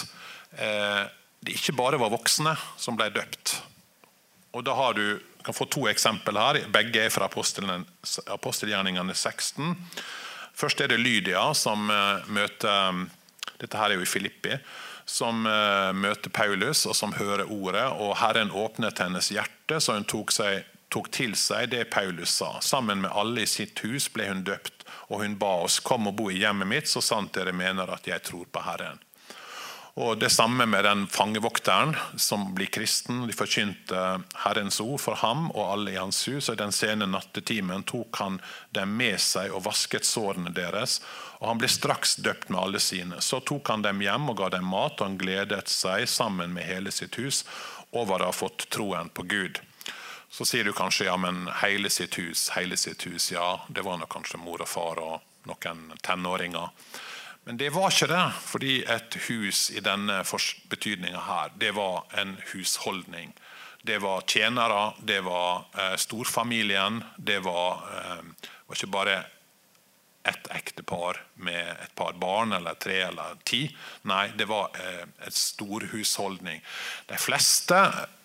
eh, 0.58 1.04
det 1.42 1.58
ikke 1.58 1.76
bare 1.78 2.00
var 2.02 2.12
voksne 2.14 2.56
som 2.82 2.98
ble 2.98 3.12
døpt. 3.14 3.60
Og 4.58 4.66
da 4.66 4.76
har 4.76 4.98
du 4.98 5.20
kan 5.42 5.54
få 5.58 5.66
to 5.66 5.88
eksempel 5.90 6.38
her. 6.38 6.60
Begge 6.74 7.06
er 7.06 7.14
fra 7.14 7.30
apostelgjerningene 7.30 9.16
16. 9.16 9.76
Først 10.54 10.82
er 10.82 10.92
det 10.92 11.00
Lydia 11.02 11.48
som 11.58 11.90
eh, 11.90 12.30
møter 12.30 13.06
Dette 13.62 13.78
her 13.78 13.92
er 13.92 14.00
jo 14.00 14.06
i 14.06 14.10
Filippi. 14.10 14.58
Som 15.06 15.46
eh, 15.50 15.92
møter 15.98 16.34
Paulus 16.34 16.86
og 16.90 16.98
som 16.98 17.14
hører 17.18 17.50
ordet. 17.50 17.88
og 17.90 18.18
Herren 18.22 18.52
åpnet 18.52 19.02
hennes 19.02 19.32
hjerte, 19.34 19.80
så 19.80 19.98
hun 19.98 20.06
tok 20.10 20.34
seg 20.34 20.66
tok 20.92 21.12
til 21.16 21.36
seg 21.40 21.72
det 21.72 21.86
Paulus 21.94 22.34
sa. 22.42 22.58
Sammen 22.62 23.02
med 23.06 23.16
alle 23.16 23.46
i 23.46 23.50
sitt 23.50 23.80
hus 23.86 24.10
ble 24.14 24.28
hun 24.30 24.44
døpt, 24.48 24.84
og 25.12 25.24
hun 25.24 25.38
ba 25.40 25.62
oss 25.66 25.80
kom 25.84 26.10
og 26.12 26.18
bo 26.20 26.30
i 26.32 26.42
hjemmet 26.42 26.68
mitt, 26.68 26.92
så 26.92 27.04
sant 27.04 27.34
dere 27.36 27.56
mener 27.56 27.90
at 27.92 28.08
jeg 28.08 28.24
tror 28.28 28.46
på 28.52 28.64
Herren. 28.68 29.00
Og 30.00 30.20
Det 30.20 30.30
samme 30.32 30.66
med 30.66 30.86
den 30.88 31.08
fangevokteren 31.08 31.98
som 32.16 32.54
blir 32.56 32.72
kristen. 32.72 33.26
De 33.28 33.36
forkynte 33.36 34.22
Herrens 34.46 34.80
ord 34.80 35.02
for 35.04 35.20
ham 35.20 35.50
og 35.52 35.66
alle 35.74 35.92
i 35.92 36.00
hans 36.00 36.22
hus. 36.28 36.48
og 36.48 36.56
I 36.56 36.62
den 36.64 36.72
sene 36.72 37.06
nattetimen 37.06 37.84
tok 37.84 38.22
han 38.24 38.40
dem 38.72 38.96
med 38.96 39.20
seg 39.20 39.52
og 39.52 39.66
vasket 39.66 40.08
sårene 40.08 40.54
deres. 40.56 41.02
og 41.40 41.48
Han 41.50 41.60
ble 41.60 41.68
straks 41.68 42.16
døpt 42.16 42.50
med 42.50 42.62
alle 42.62 42.80
sine. 42.80 43.20
Så 43.20 43.42
tok 43.44 43.68
han 43.68 43.84
dem 43.84 44.00
hjem 44.00 44.30
og 44.30 44.38
ga 44.38 44.50
dem 44.56 44.66
mat, 44.66 44.96
og 45.02 45.08
han 45.08 45.20
gledet 45.20 45.68
seg 45.68 46.08
sammen 46.08 46.54
med 46.54 46.64
hele 46.64 46.92
sitt 46.92 47.20
hus 47.20 47.44
over 47.92 48.22
å 48.22 48.32
ha 48.32 48.32
fått 48.32 48.70
troen 48.72 49.12
på 49.12 49.28
Gud. 49.28 49.60
Så 50.32 50.48
sier 50.48 50.64
du 50.64 50.72
kanskje 50.74 51.10
ja, 51.10 51.18
men 51.20 51.44
hele 51.60 51.90
sitt 51.92 52.16
hus, 52.20 52.50
hele 52.56 52.78
sitt 52.80 53.04
hus. 53.06 53.32
Ja, 53.34 53.66
det 53.68 53.84
var 53.84 54.00
nok 54.00 54.14
kanskje 54.14 54.40
mor 54.40 54.64
og 54.64 54.70
far 54.72 55.02
og 55.04 55.48
noen 55.50 55.90
tenåringer. 56.02 56.70
Men 57.44 57.58
det 57.58 57.72
var 57.76 57.92
ikke 57.92 58.08
det, 58.12 58.26
fordi 58.46 58.76
et 58.86 59.18
hus 59.28 59.66
i 59.74 59.82
denne 59.84 60.22
betydninga 60.72 61.24
her, 61.26 61.52
det 61.60 61.74
var 61.76 62.06
en 62.16 62.38
husholdning. 62.54 63.34
Det 63.82 63.98
var 63.98 64.22
tjenere, 64.30 64.94
det 65.02 65.20
var 65.26 65.66
eh, 65.74 65.96
storfamilien. 65.98 67.04
Det 67.18 67.40
var, 67.44 67.82
eh, 67.98 68.50
var 68.68 68.78
ikke 68.78 68.92
bare 68.94 69.16
ett 70.24 70.48
ektepar 70.54 71.18
med 71.34 71.76
et 71.84 71.96
par 71.96 72.14
barn, 72.14 72.54
eller 72.54 72.78
tre 72.78 73.00
eller 73.10 73.36
ti. 73.44 73.64
Nei, 74.06 74.28
det 74.38 74.46
var 74.46 74.70
eh, 74.78 75.04
et 75.26 75.34
stor 75.34 75.88
husholdning. 75.92 76.62
De 77.10 77.18
fleste 77.18 77.82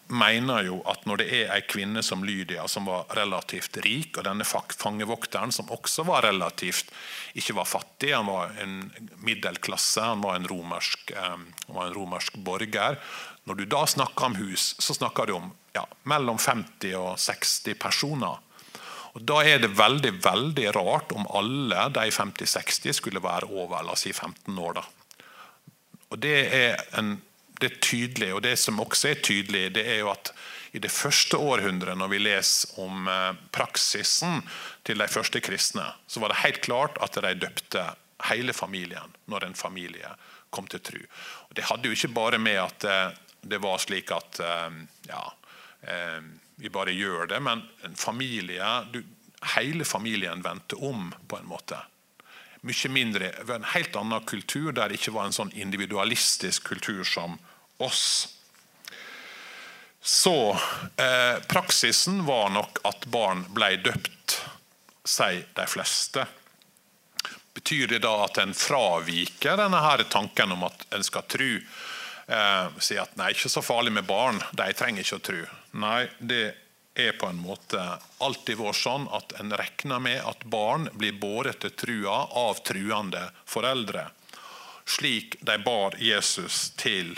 mener 0.07 0.67
jo 0.67 0.79
at 0.87 1.05
når 1.09 1.21
det 1.23 1.27
er 1.35 1.53
ei 1.55 1.63
kvinne 1.67 2.03
som 2.05 2.25
Lydia, 2.25 2.67
som 2.71 2.87
var 2.89 3.09
relativt 3.19 3.79
rik, 3.85 4.17
og 4.19 4.27
denne 4.27 4.47
fangevokteren, 4.47 5.53
som 5.55 5.71
også 5.75 6.07
var 6.07 6.27
relativt 6.29 6.93
ikke 7.35 7.57
var 7.59 7.69
fattig, 7.69 8.13
han 8.15 8.31
var 8.31 8.55
en 8.63 8.79
middelklasse, 9.27 10.03
han 10.03 10.23
var 10.25 10.39
en 10.39 10.49
romersk, 10.51 11.13
um, 11.17 11.47
var 11.69 11.89
en 11.89 11.97
romersk 11.97 12.39
borger 12.47 13.01
Når 13.47 13.55
du 13.55 13.65
da 13.65 13.85
snakker 13.87 14.27
om 14.27 14.35
hus, 14.37 14.75
så 14.79 14.95
snakker 14.95 15.27
du 15.27 15.37
om 15.37 15.53
ja, 15.75 15.85
mellom 16.03 16.39
50 16.39 16.97
og 16.99 17.19
60 17.19 17.79
personer. 17.79 18.41
Og 19.15 19.23
Da 19.23 19.41
er 19.47 19.59
det 19.63 19.79
veldig 19.79 20.13
veldig 20.25 20.67
rart 20.77 21.13
om 21.17 21.29
alle 21.31 21.89
de 21.95 22.11
50-60 22.11 22.99
skulle 22.99 23.23
være 23.23 23.49
over 23.49 23.83
la 23.83 23.95
oss 23.95 24.05
si 24.05 24.13
15 24.13 24.59
år. 24.59 24.75
da. 24.75 24.85
Og 26.11 26.19
Det 26.19 26.37
er 26.53 26.77
en 26.99 27.17
det 27.61 27.81
tydelige, 27.81 28.35
og 28.35 28.43
det 28.45 28.57
som 28.61 28.81
også 28.83 29.13
er 29.13 29.23
tydelig, 29.25 29.71
det 29.77 29.87
er 29.89 30.03
jo 30.03 30.11
at 30.13 30.33
i 30.77 30.81
det 30.83 30.93
første 30.93 31.39
århundret, 31.41 31.97
når 31.97 32.11
vi 32.13 32.19
leser 32.21 32.81
om 32.83 33.07
eh, 33.09 33.39
praksisen 33.55 34.43
til 34.85 35.01
de 35.01 35.09
første 35.09 35.41
kristne, 35.41 35.87
så 36.07 36.21
var 36.21 36.33
det 36.33 36.43
helt 36.43 36.61
klart 36.67 36.99
at 37.05 37.17
de 37.25 37.33
døpte 37.47 37.85
hele 38.29 38.53
familien 38.57 39.15
når 39.31 39.47
en 39.47 39.57
familie 39.57 40.11
kom 40.51 40.69
til 40.69 40.83
tro. 40.85 41.01
Og 41.49 41.57
det 41.57 41.67
hadde 41.71 41.89
jo 41.89 41.97
ikke 41.97 42.13
bare 42.17 42.41
med 42.43 42.61
at 42.61 42.89
eh, 42.89 43.17
det 43.47 43.63
var 43.63 43.81
slik 43.81 44.13
at 44.13 44.41
eh, 44.43 44.81
ja, 45.09 45.25
vi 46.57 46.71
bare 46.73 46.91
gjør 46.97 47.29
det, 47.31 47.39
men 47.45 47.61
en 47.87 47.95
familie, 47.95 48.65
du, 48.91 48.99
hele 49.55 49.85
familien 49.87 50.41
vendte 50.43 50.75
om 50.83 51.13
på 51.29 51.39
en 51.39 51.47
måte 51.47 51.79
mye 52.67 52.93
mindre, 52.93 53.31
en 53.55 53.69
helt 53.73 53.97
annen 53.97 54.25
kultur 54.29 54.73
der 54.73 54.91
det 54.91 55.01
ikke 55.01 55.15
var 55.17 55.29
en 55.29 55.37
sånn 55.37 55.53
individualistisk 55.55 56.67
kultur 56.73 57.05
som 57.07 57.39
oss. 57.83 58.37
Så 60.07 60.51
eh, 60.97 61.39
praksisen 61.49 62.25
var 62.27 62.51
nok 62.55 62.79
at 62.87 63.07
barn 63.11 63.43
ble 63.55 63.73
døpt, 63.83 64.37
sier 65.07 65.47
de 65.57 65.67
fleste. 65.67 66.27
Betyr 67.57 67.91
det 67.91 68.05
da 68.05 68.13
at 68.27 68.39
en 68.39 68.55
fraviker 68.55 69.59
denne 69.59 69.81
her 69.83 70.05
tanken 70.13 70.55
om 70.55 70.67
at 70.69 70.87
en 70.95 71.07
skal 71.07 71.27
tro? 71.27 71.51
Eh, 72.27 72.79
si 72.79 72.99
at 72.99 73.19
nei, 73.19 73.33
ikke 73.35 73.51
så 73.51 73.63
farlig 73.67 73.97
med 73.97 74.07
barn, 74.07 74.39
de 74.55 74.69
trenger 74.79 75.03
ikke 75.03 75.19
å 75.19 75.27
tro. 75.31 75.43
Nei, 75.83 76.01
det 76.19 76.45
er 76.97 77.13
på 77.21 77.29
en 77.29 77.41
måte 77.41 77.81
alltid 78.25 78.59
vært 78.59 78.81
sånn 78.81 79.07
at 79.13 79.37
en 79.41 79.53
regner 79.61 80.03
med 80.03 80.21
at 80.25 80.45
barn 80.49 80.89
blir 80.97 81.17
båret 81.21 81.61
til 81.63 81.75
trua 81.77 82.23
av 82.47 82.63
truende 82.67 83.29
foreldre. 83.45 84.09
Slik 84.87 85.37
de 85.41 85.59
bar 85.59 85.99
Jesus 85.99 86.71
til 86.79 87.17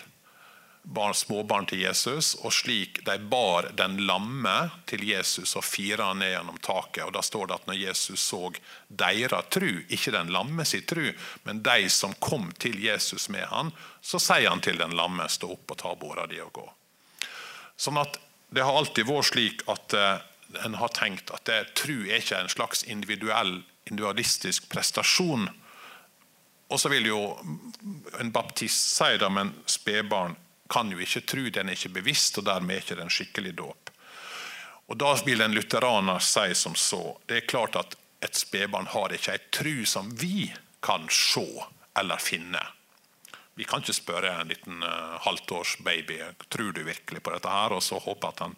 barn, 0.88 1.14
småbarn 1.14 1.66
til 1.68 1.82
Jesus, 1.82 2.32
og 2.40 2.52
slik 2.52 3.02
de 3.04 3.18
bar 3.18 3.70
den 3.76 3.98
lamme 4.08 4.70
til 4.88 5.04
Jesus 5.04 5.52
og 5.58 5.66
fira 5.66 6.10
ned 6.16 6.32
gjennom 6.32 6.60
taket. 6.64 7.04
Og 7.04 7.12
Da 7.12 7.22
står 7.22 7.46
det 7.46 7.58
at 7.58 7.66
når 7.68 7.80
Jesus 7.82 8.24
så 8.24 8.52
deres 8.88 9.50
tru, 9.52 9.68
ikke 9.88 10.14
den 10.16 10.32
lamme 10.32 10.64
sin 10.64 10.86
tru, 10.88 11.10
men 11.44 11.62
de 11.62 11.90
som 11.92 12.16
kom 12.18 12.48
til 12.58 12.80
Jesus 12.84 13.28
med 13.28 13.44
han, 13.52 13.72
så 14.00 14.20
sier 14.22 14.48
han 14.48 14.64
til 14.64 14.80
den 14.80 14.96
lamme 14.96 15.28
stå 15.28 15.52
opp 15.58 15.76
og 15.76 15.82
ta 15.82 15.94
båra 15.94 16.26
di 16.26 16.40
og 16.40 16.54
gå. 16.56 16.66
Sånn 17.76 18.00
at 18.00 18.16
det 18.48 18.64
har 18.64 18.78
alltid 18.78 19.08
vært 19.08 19.30
slik 19.30 19.64
at 19.68 19.94
uh, 19.96 20.64
en 20.64 20.78
har 20.80 20.92
tenkt 20.96 21.30
at 21.34 21.44
det, 21.48 21.74
tru 21.76 22.06
er 22.06 22.22
ikke 22.22 22.40
en 22.40 22.52
slags 22.52 22.84
individuell, 22.88 23.60
individualistisk 23.88 24.68
prestasjon. 24.72 25.48
Og 26.68 26.80
så 26.80 26.90
vil 26.92 27.08
jo 27.10 27.20
en 28.20 28.32
baptist 28.32 28.96
si 28.96 29.16
det, 29.20 29.28
men 29.32 29.52
spedbarn 29.68 30.36
kan 30.68 30.90
jo 30.92 31.00
ikke 31.00 31.24
tru, 31.28 31.46
den 31.52 31.68
er 31.68 31.76
ikke 31.78 31.96
bevisst, 32.00 32.40
og 32.40 32.48
dermed 32.48 32.76
er 32.76 32.84
ikke 32.84 32.98
den 32.98 33.12
skikkelig 33.12 33.54
dåp. 33.60 33.92
Og 34.88 34.96
Da 34.96 35.14
vil 35.24 35.44
en 35.44 35.52
lutheraner 35.52 36.18
si 36.24 36.54
som 36.56 36.74
så 36.74 37.18
det 37.28 37.36
er 37.36 37.48
klart 37.48 37.76
at 37.76 37.96
et 38.24 38.34
spedbarn 38.34 38.88
har 38.88 39.12
ikke 39.12 39.34
ei 39.36 39.42
tru 39.52 39.84
som 39.86 40.08
vi 40.16 40.48
kan 40.82 41.04
se 41.12 41.44
eller 41.98 42.16
finne. 42.22 42.62
Vi 43.58 43.64
kan 43.66 43.82
ikke 43.82 43.96
spørre 43.96 44.30
en 44.38 44.52
liten 44.52 44.84
uh, 44.86 45.16
halvt 45.24 45.80
baby 45.82 46.20
tror 46.48 46.72
du 46.72 46.84
virkelig 46.86 47.22
på 47.22 47.32
dette 47.34 47.50
her, 47.50 47.72
og 47.74 47.82
så 47.82 47.98
håpe 47.98 48.28
at 48.28 48.42
han 48.44 48.52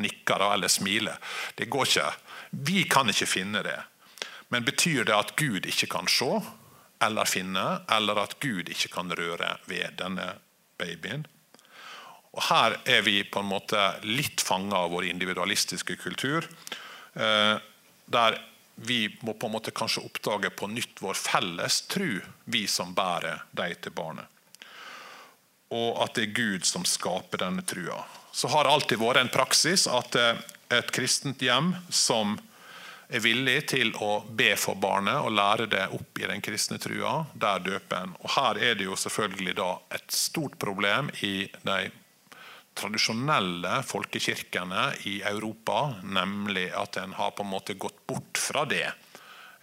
nikker 0.00 0.40
eller 0.40 0.72
smiler. 0.72 1.18
Det 1.54 1.68
går 1.68 1.84
ikke. 1.84 2.12
Vi 2.50 2.84
kan 2.88 3.10
ikke 3.12 3.28
finne 3.28 3.60
det. 3.62 3.76
Men 4.48 4.64
betyr 4.64 5.04
det 5.04 5.12
at 5.12 5.34
Gud 5.36 5.66
ikke 5.68 5.90
kan 5.92 6.08
se 6.08 6.30
eller 7.04 7.28
finne, 7.28 7.82
eller 7.92 8.22
at 8.22 8.38
Gud 8.40 8.70
ikke 8.72 8.88
kan 8.94 9.12
røre 9.12 9.50
ved 9.68 10.00
denne 10.00 10.30
babyen? 10.80 11.26
Og 12.32 12.40
Her 12.48 12.78
er 12.88 13.04
vi 13.04 13.20
på 13.28 13.44
en 13.44 13.52
måte 13.52 13.84
litt 14.08 14.40
fanga 14.40 14.80
av 14.86 14.96
vår 14.96 15.10
individualistiske 15.10 15.98
kultur. 16.00 16.48
Uh, 17.12 17.60
der 18.08 18.40
vi 18.80 19.04
må 19.20 19.36
på 19.36 19.50
en 19.50 19.58
måte 19.58 19.76
kanskje 19.76 20.08
oppdage 20.08 20.54
på 20.56 20.72
nytt 20.72 21.04
vår 21.04 21.20
felles 21.20 21.82
tru, 21.92 22.16
vi 22.48 22.64
som 22.64 22.96
bærer 22.96 23.44
dem 23.52 23.76
til 23.84 23.92
barnet 23.92 24.37
og 25.74 26.02
at 26.04 26.16
det 26.16 26.28
er 26.28 26.36
Gud 26.36 26.66
som 26.66 26.86
skaper 26.88 27.42
denne 27.44 27.64
trua. 27.66 28.02
Så 28.32 28.48
har 28.52 28.64
det 28.64 28.72
alltid 28.72 29.00
vært 29.00 29.22
en 29.22 29.32
praksis 29.32 29.86
at 29.90 30.16
eh, 30.16 30.40
et 30.78 30.92
kristent 30.92 31.42
hjem 31.42 31.74
som 31.88 32.36
er 33.08 33.22
villig 33.24 33.62
til 33.72 33.94
å 34.04 34.20
be 34.36 34.50
for 34.60 34.76
barnet 34.80 35.16
og 35.24 35.32
lære 35.32 35.68
det 35.72 35.86
opp 35.96 36.20
i 36.20 36.28
den 36.28 36.42
kristne 36.44 36.76
trua, 36.80 37.22
der 37.32 37.62
døper 37.64 38.02
en. 38.04 38.12
Og 38.20 38.34
her 38.36 38.60
er 38.60 38.76
det 38.76 38.84
jo 38.84 38.98
selvfølgelig 39.00 39.54
da 39.56 39.70
et 39.96 40.12
stort 40.12 40.58
problem 40.60 41.08
i 41.24 41.48
de 41.64 41.78
tradisjonelle 42.78 43.80
folkekirkene 43.88 44.84
i 45.10 45.18
Europa, 45.26 45.96
nemlig 46.04 46.68
at 46.76 47.00
en 47.00 47.16
har 47.16 47.32
på 47.34 47.46
en 47.46 47.52
måte 47.56 47.78
gått 47.80 48.04
bort 48.06 48.38
fra 48.38 48.66
det. 48.68 48.86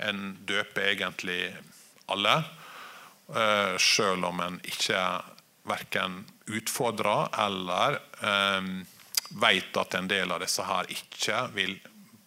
En 0.03 0.33
døper 0.43 0.89
egentlig 0.89 1.53
alle, 2.11 2.41
sjøl 3.25 3.79
selv 3.81 4.27
om 4.27 4.41
en 4.43 4.59
ikke 4.67 4.99
verken 5.66 6.24
utfordrer 6.45 7.28
eller 7.45 7.99
eh, 8.22 8.68
vet 9.30 9.78
at 9.78 9.97
en 9.97 10.07
del 10.07 10.32
av 10.32 10.43
disse 10.43 10.63
her 10.66 10.89
ikke 10.93 11.47
vil 11.55 11.78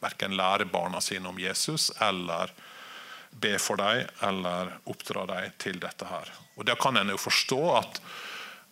verken 0.02 0.36
lære 0.38 0.68
barna 0.70 1.00
sine 1.02 1.28
om 1.28 1.38
Jesus 1.38 1.90
eller 2.02 2.52
be 3.30 3.58
for 3.58 3.78
dem 3.80 4.06
eller 4.24 4.72
oppdra 4.84 5.26
dem 5.26 5.52
til 5.58 5.78
dette. 5.80 6.06
her. 6.06 6.32
Og 6.56 6.64
Da 6.64 6.74
kan 6.74 6.96
en 6.96 7.10
jo 7.14 7.18
forstå 7.18 7.60
at 7.76 8.00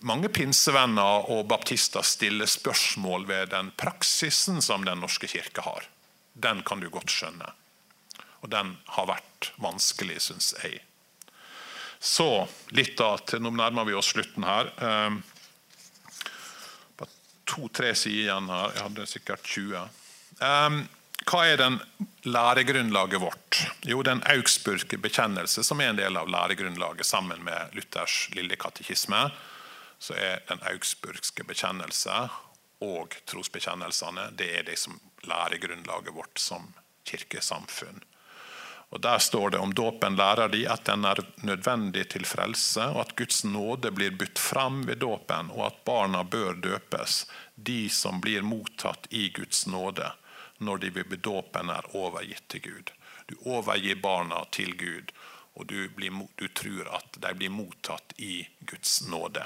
mange 0.00 0.28
pinsevenner 0.28 1.30
og 1.32 1.46
baptister 1.48 2.02
stiller 2.02 2.46
spørsmål 2.46 3.26
ved 3.26 3.48
den 3.54 3.70
praksisen 3.76 4.62
som 4.62 4.84
Den 4.84 5.00
norske 5.00 5.26
kirke 5.26 5.60
har. 5.60 5.86
Den 6.34 6.62
kan 6.62 6.80
du 6.80 6.90
godt 6.90 7.10
skjønne. 7.10 7.52
Og 8.42 8.50
den 8.50 8.76
har 8.86 9.06
vært 9.06 9.52
vanskelig, 9.56 10.20
syns 10.20 10.54
jeg. 10.62 10.82
Så 11.98 12.46
litt 12.76 12.96
da, 12.98 13.16
til 13.26 13.42
Nå 13.44 13.50
nærmer 13.56 13.86
vi 13.88 13.96
oss 13.96 14.12
slutten 14.12 14.44
her. 14.46 14.70
Bare 16.98 17.10
to-tre 17.48 17.94
sider 17.96 18.26
igjen 18.26 18.50
her. 18.52 18.74
Jeg 18.76 18.84
hadde 18.84 19.08
sikkert 19.10 19.48
20. 19.48 19.88
Um, 20.42 20.82
hva 21.26 21.42
er 21.48 21.58
den 21.58 21.80
læregrunnlaget 22.28 23.20
vårt? 23.22 23.60
Jo, 23.88 24.02
den 24.06 24.20
augsburgske 24.30 24.98
bekjennelse, 25.02 25.64
som 25.66 25.80
er 25.80 25.90
en 25.90 25.98
del 25.98 26.18
av 26.20 26.28
læregrunnlaget 26.30 27.08
sammen 27.08 27.42
med 27.46 27.74
Luthers 27.74 28.28
lille 28.36 28.58
katekisme. 28.60 29.24
Så 29.98 30.14
er 30.14 30.44
den 30.46 30.60
augsburgske 30.68 31.46
bekjennelse 31.48 32.26
og 32.84 33.16
trosbekjennelsene 33.26 34.28
det 34.36 34.50
er 34.58 34.66
det 34.68 34.76
som 34.78 34.98
læregrunnlaget 35.26 36.14
vårt 36.14 36.38
som 36.38 36.68
kirkesamfunn. 37.08 38.02
Og 38.90 39.00
Der 39.00 39.18
står 39.18 39.50
det 39.50 39.58
om 39.58 39.74
dåpen 39.74 40.16
lærer 40.16 40.48
de 40.48 40.62
at 40.70 40.84
den 40.86 41.04
er 41.04 41.18
nødvendig 41.42 42.04
til 42.14 42.24
frelse, 42.24 42.84
og 42.94 43.00
at 43.00 43.16
Guds 43.18 43.42
nåde 43.44 43.90
blir 43.90 44.14
budt 44.14 44.38
fram 44.38 44.84
ved 44.86 45.02
dåpen, 45.02 45.50
og 45.50 45.66
at 45.66 45.82
barna 45.84 46.22
bør 46.22 46.54
døpes, 46.54 47.24
de 47.54 47.88
som 47.90 48.20
blir 48.20 48.46
mottatt 48.46 49.08
i 49.10 49.28
Guds 49.34 49.66
nåde, 49.66 50.12
når 50.58 50.78
de 50.78 50.90
ved 50.94 51.18
dåpen 51.18 51.70
er 51.70 51.90
overgitt 51.98 52.46
til 52.48 52.62
Gud. 52.68 52.92
Du 53.26 53.34
overgir 53.44 53.98
barna 54.00 54.44
til 54.54 54.76
Gud, 54.78 55.12
og 55.56 55.66
du, 55.66 55.88
blir, 55.88 56.12
du 56.36 56.48
tror 56.48 56.94
at 56.94 57.18
de 57.20 57.34
blir 57.34 57.50
mottatt 57.50 58.14
i 58.16 58.46
Guds 58.60 59.00
nåde. 59.10 59.42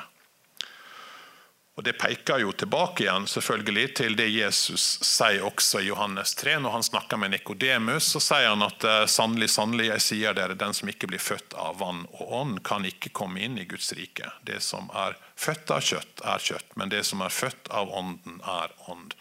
Og 1.81 1.85
Det 1.85 1.95
peker 1.97 2.43
jo 2.43 2.51
tilbake 2.53 3.07
igjen 3.07 3.25
selvfølgelig 3.25 3.85
til 3.97 4.17
det 4.19 4.27
Jesus 4.29 4.99
sier 5.01 5.47
også 5.49 5.81
i 5.81 5.87
Johannes 5.87 6.35
3. 6.37 6.59
Når 6.61 6.75
han 6.75 6.83
snakker 6.85 7.17
med 7.17 7.33
Nikodemus, 7.33 8.11
så 8.13 8.21
sier 8.21 8.51
han 8.51 8.67
at 8.67 8.85
eh, 8.85 9.05
sannelig, 9.09 9.49
sannelig, 9.55 9.87
jeg 9.89 10.05
sier 10.05 10.37
dere, 10.37 10.59
den 10.61 10.77
som 10.77 10.93
ikke 10.93 11.09
blir 11.09 11.23
født 11.25 11.57
av 11.57 11.79
vann 11.81 12.03
og 12.11 12.35
ånd, 12.37 12.61
kan 12.69 12.85
ikke 12.85 13.15
komme 13.17 13.41
inn 13.41 13.57
i 13.57 13.65
Guds 13.65 13.95
rike. 13.97 14.29
Det 14.45 14.61
som 14.61 14.93
er 14.93 15.17
født 15.41 15.73
av 15.73 15.81
kjøtt, 15.89 16.21
er 16.21 16.45
kjøtt, 16.51 16.77
men 16.77 16.93
det 16.93 17.01
som 17.09 17.25
er 17.25 17.33
født 17.33 17.73
av 17.73 17.97
ånden, 17.97 18.37
er 18.45 18.77
ånd. 18.93 19.17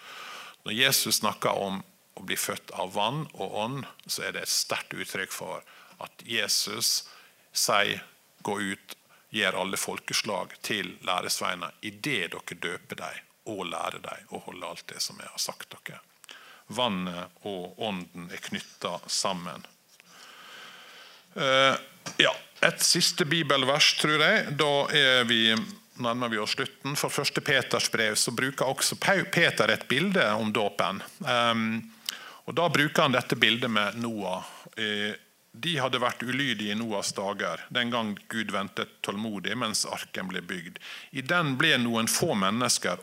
Når 0.68 0.80
Jesus 0.82 1.22
snakker 1.24 1.56
om 1.56 1.80
å 2.20 2.28
bli 2.28 2.36
født 2.36 2.76
av 2.76 2.92
vann 3.00 3.24
og 3.40 3.56
ånd, 3.64 3.88
så 4.04 4.28
er 4.28 4.36
det 4.36 4.44
et 4.44 4.58
sterkt 4.58 5.00
uttrykk 5.00 5.32
for 5.32 5.64
at 6.04 6.28
Jesus 6.28 7.06
sier 7.56 8.04
gå 8.44 8.60
ut 8.76 8.99
gjør 9.30 9.62
alle 9.62 9.78
folkeslag 9.78 10.54
til 10.66 10.96
læresveiner 11.06 11.76
idet 11.86 12.32
dere 12.34 12.60
døper 12.62 13.02
dem 13.02 13.26
og 13.50 13.66
lærer 13.70 14.02
dem 14.04 14.36
å 14.36 14.42
holde 14.46 14.68
alt 14.68 14.88
det 14.92 15.02
som 15.02 15.20
jeg 15.22 15.30
har 15.30 15.42
sagt 15.42 15.74
dere. 15.74 16.02
Vannet 16.70 17.46
og 17.50 17.80
ånden 17.82 18.30
er 18.30 18.42
knytta 18.46 19.00
sammen. 19.10 19.66
Uh, 21.34 21.74
ja, 22.22 22.34
Et 22.62 22.82
siste 22.84 23.26
bibelvers, 23.26 23.94
tror 24.02 24.20
jeg. 24.20 24.52
Da 24.60 24.74
er 24.94 25.24
vi, 25.30 25.56
nærmer 26.04 26.30
vi 26.30 26.42
oss 26.42 26.58
slutten. 26.58 26.98
For 27.00 27.14
første 27.14 27.42
Peters 27.42 27.88
brev 27.90 28.18
så 28.20 28.34
bruker 28.36 28.68
også 28.68 28.98
Peter 29.00 29.72
et 29.72 29.88
bilde 29.88 30.26
om 30.36 30.52
dåpen. 30.54 31.02
Um, 31.24 31.80
og 32.46 32.58
Da 32.58 32.68
bruker 32.70 33.06
han 33.06 33.16
dette 33.16 33.38
bildet 33.40 33.72
med 33.72 33.98
Noah. 34.04 34.44
Uh, 34.76 35.16
de 35.52 35.78
hadde 35.82 36.00
vært 36.02 36.24
ulydige 36.24 36.74
i 36.74 36.78
Noas 36.78 37.12
dager, 37.18 37.64
den 37.74 37.90
gang 37.90 38.14
Gud 38.30 38.52
ventet 38.54 39.00
tålmodig 39.02 39.58
mens 39.58 39.86
arken 39.90 40.30
ble 40.30 40.44
bygd. 40.46 40.78
I 41.12 41.26
den 41.26 41.56
ble 41.58 41.76
noen 41.82 42.08
få 42.08 42.36
mennesker, 42.38 43.02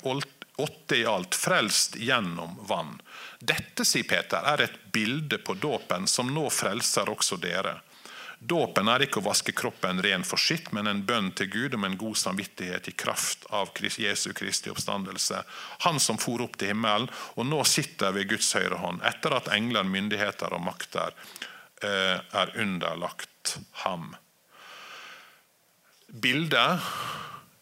åtte 0.56 0.96
i 0.96 1.04
alt, 1.06 1.34
frelst 1.34 1.98
gjennom 1.98 2.54
vann. 2.68 3.00
Dette, 3.40 3.84
sier 3.84 4.06
Peter, 4.08 4.46
er 4.46 4.62
et 4.64 4.78
bilde 4.92 5.38
på 5.42 5.58
dåpen 5.58 6.06
som 6.06 6.30
nå 6.32 6.46
frelser 6.50 7.10
også 7.10 7.40
dere. 7.42 7.80
Dåpen 8.38 8.88
er 8.92 9.02
ikke 9.02 9.18
å 9.22 9.24
vaske 9.26 9.52
kroppen 9.56 9.98
ren 10.04 10.24
for 10.24 10.38
sitt, 10.38 10.68
men 10.76 10.86
en 10.86 11.00
bønn 11.08 11.30
til 11.34 11.48
Gud 11.50 11.74
om 11.74 11.86
en 11.88 11.96
god 11.98 12.18
samvittighet 12.20 12.88
i 12.88 12.92
kraft 12.92 13.46
av 13.48 13.72
Jesu 13.74 14.32
Kristi 14.36 14.70
oppstandelse. 14.70 15.42
Han 15.88 15.98
som 16.00 16.20
for 16.20 16.44
opp 16.44 16.58
til 16.60 16.74
himmelen 16.74 17.08
og 17.34 17.48
nå 17.48 17.64
sitter 17.64 18.12
ved 18.12 18.28
Guds 18.28 18.52
høyre 18.54 18.76
hånd, 18.76 19.02
etter 19.02 19.34
at 19.34 19.48
engler, 19.56 19.88
myndigheter 19.88 20.52
og 20.52 20.62
makter 20.68 21.16
er 21.84 22.52
underlagt 22.56 23.58
ham. 23.82 24.14
Bildet 26.08 26.80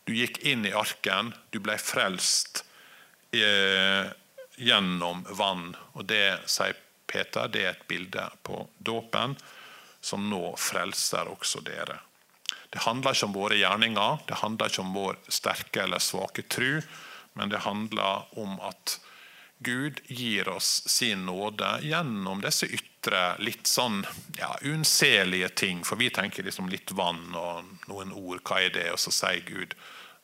Du 0.04 0.12
gikk 0.14 0.38
inn 0.44 0.66
i 0.68 0.72
arken, 0.76 1.32
du 1.50 1.58
ble 1.64 1.78
frelst 1.80 2.60
eh, 3.32 4.10
gjennom 4.60 5.24
vann. 5.30 5.70
Og 5.96 6.04
det, 6.04 6.44
sier 6.44 6.76
Peter, 7.08 7.48
det 7.48 7.62
er 7.64 7.70
et 7.72 7.86
bilde 7.88 8.26
på 8.44 8.66
dåpen, 8.78 9.36
som 10.04 10.28
nå 10.28 10.56
frelser 10.60 11.30
også 11.32 11.62
dere. 11.64 11.96
Det 12.68 12.82
handler 12.84 13.14
ikke 13.14 13.28
om 13.30 13.36
våre 13.36 13.56
gjerninger, 13.56 14.22
det 14.28 14.40
handler 14.42 14.70
ikke 14.70 14.82
om 14.82 14.94
vår 14.96 15.18
sterke 15.32 15.84
eller 15.84 16.02
svake 16.02 16.42
tru, 16.50 16.82
men 17.38 17.52
det 17.52 17.64
handler 17.64 18.26
om 18.38 18.58
at 18.66 18.98
Gud 19.64 20.00
gir 20.10 20.48
oss 20.50 20.82
sin 20.90 21.24
nåde 21.26 21.78
gjennom 21.86 22.42
disse 22.44 22.66
ytre, 22.66 22.93
litt 23.38 23.66
sånn 23.66 24.04
ja, 24.38 24.54
unnselige 24.62 25.48
ting. 25.48 25.84
For 25.84 26.00
vi 26.00 26.10
tenker 26.10 26.46
liksom 26.46 26.68
litt 26.72 26.92
vann 26.92 27.34
og 27.34 27.64
noen 27.88 28.12
ord. 28.12 28.42
Hva 28.44 28.62
er 28.64 28.74
det? 28.74 28.88
Og 28.92 29.00
så 29.02 29.12
sier 29.14 29.44
Gud 29.46 29.74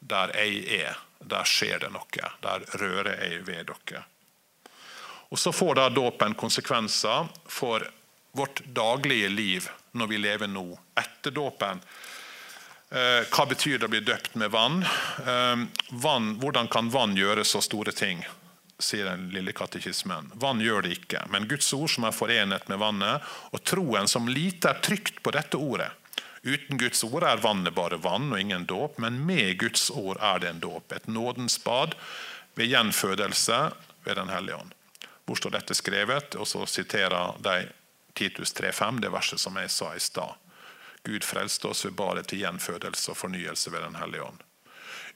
der 0.01 0.33
jeg 0.33 0.65
er, 0.81 1.01
der 1.21 1.45
skjer 1.45 1.83
det 1.83 1.91
noe. 1.93 2.31
Der 2.41 2.65
rører 2.81 3.21
jeg 3.21 3.45
ved 3.47 3.69
dere. 3.69 4.05
Og 5.31 5.39
Så 5.39 5.53
får 5.53 5.75
da 5.75 5.89
dåpen 5.89 6.35
konsekvenser 6.35 7.29
for 7.47 7.85
vårt 8.33 8.65
daglige 8.65 9.29
liv 9.29 9.69
når 9.93 10.07
vi 10.07 10.19
lever 10.19 10.51
nå, 10.51 10.79
etter 10.99 11.31
dåpen. 11.35 11.83
Eh, 12.91 13.23
hva 13.31 13.47
betyr 13.47 13.79
det 13.79 13.87
å 13.87 13.93
bli 13.93 14.03
døpt 14.03 14.35
med 14.35 14.51
vann? 14.51 14.83
Eh, 14.83 15.63
vann? 15.91 16.35
Hvordan 16.43 16.69
kan 16.71 16.91
vann 16.91 17.15
gjøre 17.19 17.45
så 17.47 17.63
store 17.63 17.95
ting? 17.95 18.25
Sier 18.85 19.09
den 19.09 19.29
lille 19.35 19.53
katekismen. 19.57 20.33
Vann 20.41 20.61
gjør 20.61 20.85
det 20.87 20.97
ikke, 20.99 21.25
men 21.33 21.49
Guds 21.51 21.73
ord 21.77 21.91
som 21.93 22.07
er 22.09 22.17
forenet 22.17 22.69
med 22.69 22.81
vannet, 22.83 23.27
og 23.53 23.65
troen 23.65 24.09
som 24.11 24.29
lite 24.29 24.73
er 24.73 24.83
trygt 24.85 25.23
på 25.25 25.33
dette 25.37 25.61
ordet. 25.61 25.91
Uten 26.43 26.79
Guds 26.81 27.05
ord 27.05 27.25
er 27.29 27.43
vannet 27.43 27.75
bare 27.77 28.01
vann 28.01 28.31
og 28.33 28.41
ingen 28.41 28.65
dåp, 28.67 28.99
men 28.99 29.21
med 29.29 29.59
Guds 29.61 29.91
ord 29.93 30.21
er 30.25 30.41
det 30.41 30.49
en 30.55 30.63
dåp. 30.63 30.93
Et 30.93 31.07
nådens 31.07 31.59
bad 31.65 31.95
ved 32.57 32.73
gjenfødelse 32.73 33.59
ved 34.05 34.17
Den 34.17 34.29
hellige 34.33 34.57
ånd. 34.57 34.73
Hvor 35.25 35.37
står 35.37 35.51
dette 35.59 35.77
skrevet? 35.77 36.35
Og 36.35 36.49
så 36.49 36.65
siterer 36.67 37.37
de 37.45 37.69
Titus 38.15 38.55
3,5, 38.57 39.01
det 39.01 39.13
verset 39.13 39.41
som 39.41 39.57
jeg 39.61 39.71
sa 39.71 39.93
i 39.95 40.01
stad. 40.01 40.33
Gud 41.05 41.25
frelste 41.25 41.69
oss 41.69 41.85
ved 41.85 41.95
badet 41.97 42.27
til 42.29 42.43
gjenfødelse 42.43 43.13
og 43.13 43.17
fornyelse 43.17 43.73
ved 43.73 43.85
Den 43.85 44.01
hellige 44.01 44.25
ånd. 44.25 44.41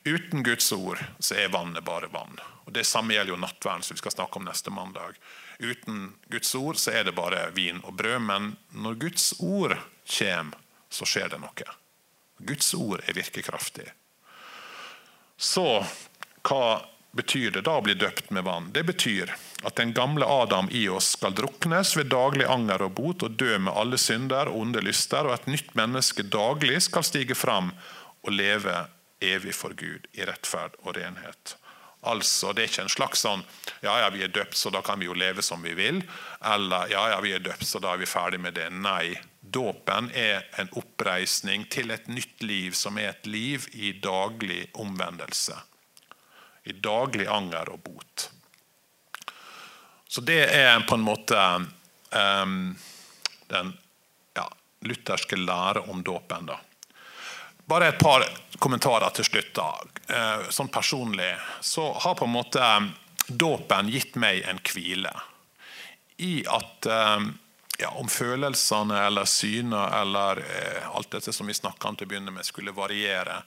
Uten 0.05 0.43
Guds 0.43 0.73
ord 0.73 1.01
så 1.19 1.35
er 1.35 1.49
vannet 1.49 1.85
bare 1.85 2.11
vann. 2.13 2.37
Og 2.65 2.73
Det 2.73 2.85
samme 2.85 3.15
gjelder 3.15 3.33
jo 3.33 3.41
nattverden, 3.41 3.83
som 3.83 3.95
vi 3.95 4.03
skal 4.03 4.13
snakke 4.13 4.37
om 4.41 4.45
neste 4.45 4.71
mandag. 4.71 5.17
Uten 5.59 6.15
Guds 6.29 6.55
ord 6.55 6.77
så 6.77 6.93
er 6.93 7.05
det 7.05 7.17
bare 7.17 7.51
vin 7.57 7.81
og 7.85 7.97
brød, 7.97 8.21
men 8.21 8.57
når 8.71 9.01
Guds 9.01 9.33
ord 9.41 9.79
kommer, 10.05 10.61
så 10.93 11.09
skjer 11.09 11.33
det 11.33 11.41
noe. 11.41 11.77
Guds 12.39 12.75
ord 12.75 13.01
er 13.07 13.17
virkekraftig. 13.17 13.87
Så 15.37 15.85
hva 16.45 16.85
betyr 17.15 17.55
det 17.55 17.65
da 17.67 17.79
å 17.79 17.85
bli 17.85 17.95
døpt 17.97 18.29
med 18.35 18.45
vann? 18.45 18.69
Det 18.75 18.85
betyr 18.85 19.33
at 19.65 19.77
den 19.81 19.95
gamle 19.97 20.27
Adam 20.29 20.69
i 20.71 20.85
oss 20.89 21.15
skal 21.17 21.35
druknes 21.35 21.95
ved 21.97 22.13
daglig 22.13 22.45
anger 22.51 22.85
og 22.87 22.97
bot 22.99 23.25
og 23.25 23.39
dø 23.41 23.57
med 23.59 23.73
alle 23.73 23.99
synder 23.99 24.51
og 24.53 24.61
onde 24.67 24.85
lyster, 24.85 25.25
og 25.25 25.39
et 25.39 25.49
nytt 25.49 25.73
menneske 25.79 26.27
daglig 26.29 26.83
skal 26.91 27.07
stige 27.07 27.39
fram 27.39 27.73
og 28.25 28.35
leve 28.35 28.85
evig 29.33 29.55
for 29.57 29.75
Gud 29.79 30.09
i 30.13 30.25
rettferd 30.29 30.77
og 30.83 30.97
renhet. 30.99 31.57
Altså, 32.05 32.53
Det 32.53 32.63
er 32.63 32.69
ikke 32.69 32.83
en 32.85 32.93
slags 32.93 33.23
sånn 33.25 33.43
ja, 33.81 33.95
ja, 34.03 34.09
vi 34.13 34.25
er 34.25 34.33
døpt, 34.33 34.57
så 34.57 34.71
da 34.73 34.83
kan 34.85 35.01
vi 35.01 35.09
jo 35.09 35.17
leve 35.17 35.43
som 35.43 35.63
vi 35.65 35.73
vil. 35.77 36.03
Eller 36.45 36.91
ja, 36.93 37.05
ja, 37.15 37.21
vi 37.25 37.33
er 37.33 37.45
døpt, 37.45 37.65
så 37.65 37.81
da 37.81 37.95
er 37.95 38.03
vi 38.03 38.09
ferdig 38.09 38.41
med 38.41 38.57
det. 38.59 38.69
Nei. 38.73 39.15
Dåpen 39.41 40.11
er 40.13 40.45
en 40.61 40.69
oppreisning 40.77 41.67
til 41.73 41.93
et 41.95 42.09
nytt 42.09 42.43
liv, 42.43 42.73
som 42.77 42.99
er 42.99 43.13
et 43.13 43.29
liv 43.29 43.69
i 43.73 43.93
daglig 44.05 44.67
omvendelse. 44.73 45.57
I 46.65 46.77
daglig 46.77 47.29
anger 47.29 47.73
og 47.73 47.83
bot. 47.85 48.29
Så 50.09 50.21
det 50.21 50.43
er 50.53 50.85
på 50.89 50.97
en 50.97 51.05
måte 51.05 51.41
um, 52.13 52.75
den 53.53 53.73
ja, 54.37 54.47
lutherske 54.87 55.37
lære 55.41 55.85
om 55.91 56.05
dåpen. 56.05 56.47
da. 56.53 56.61
Bare 57.67 57.89
et 57.89 57.99
par 57.99 58.25
kommentarer 58.59 59.11
til 59.11 59.25
slutt. 59.25 59.55
da. 59.55 59.71
Eh, 60.09 60.51
sånn 60.51 60.69
personlig 60.69 61.33
så 61.65 61.93
har 61.93 62.15
på 62.19 62.27
en 62.29 62.35
måte 62.35 62.61
eh, 62.61 62.91
dåpen 63.27 63.89
gitt 63.89 64.19
meg 64.21 64.43
en 64.49 64.61
hvile. 64.61 65.13
I 66.21 66.45
at 66.45 66.87
eh, 66.87 67.25
ja, 67.81 67.91
om 67.97 68.09
følelsene 68.09 69.01
eller 69.07 69.25
synet 69.25 69.97
eller 70.01 70.43
alt 70.95 71.11
dette 71.11 71.33
som 71.33 71.49
vi 71.49 71.57
snakka 71.57 71.89
om 71.89 71.97
til 71.97 72.07
å 72.07 72.13
begynne 72.13 72.35
med, 72.37 72.47
skulle 72.47 72.77
variere, 72.77 73.41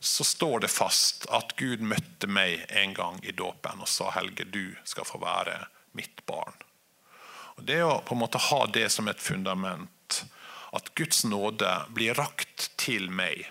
så 0.00 0.24
står 0.24 0.64
det 0.64 0.72
fast 0.72 1.28
at 1.30 1.52
Gud 1.60 1.84
møtte 1.84 2.26
meg 2.26 2.64
en 2.68 2.96
gang 2.96 3.20
i 3.22 3.36
dåpen 3.36 3.84
og 3.84 3.88
sa 3.88 4.08
Helge, 4.16 4.48
du 4.48 4.72
skal 4.88 5.06
få 5.06 5.20
være 5.20 5.60
mitt 5.92 6.24
barn. 6.26 6.56
Og 7.60 7.66
Det 7.68 7.82
å 7.84 8.00
på 8.00 8.16
en 8.16 8.22
måte 8.24 8.40
ha 8.40 8.64
det 8.72 8.88
som 8.88 9.08
et 9.12 9.20
fundament, 9.20 10.24
at 10.76 10.94
Guds 10.94 11.24
nåde 11.24 11.70
blir 11.94 12.14
rakt 12.14 12.70
til 12.80 13.10
meg 13.10 13.48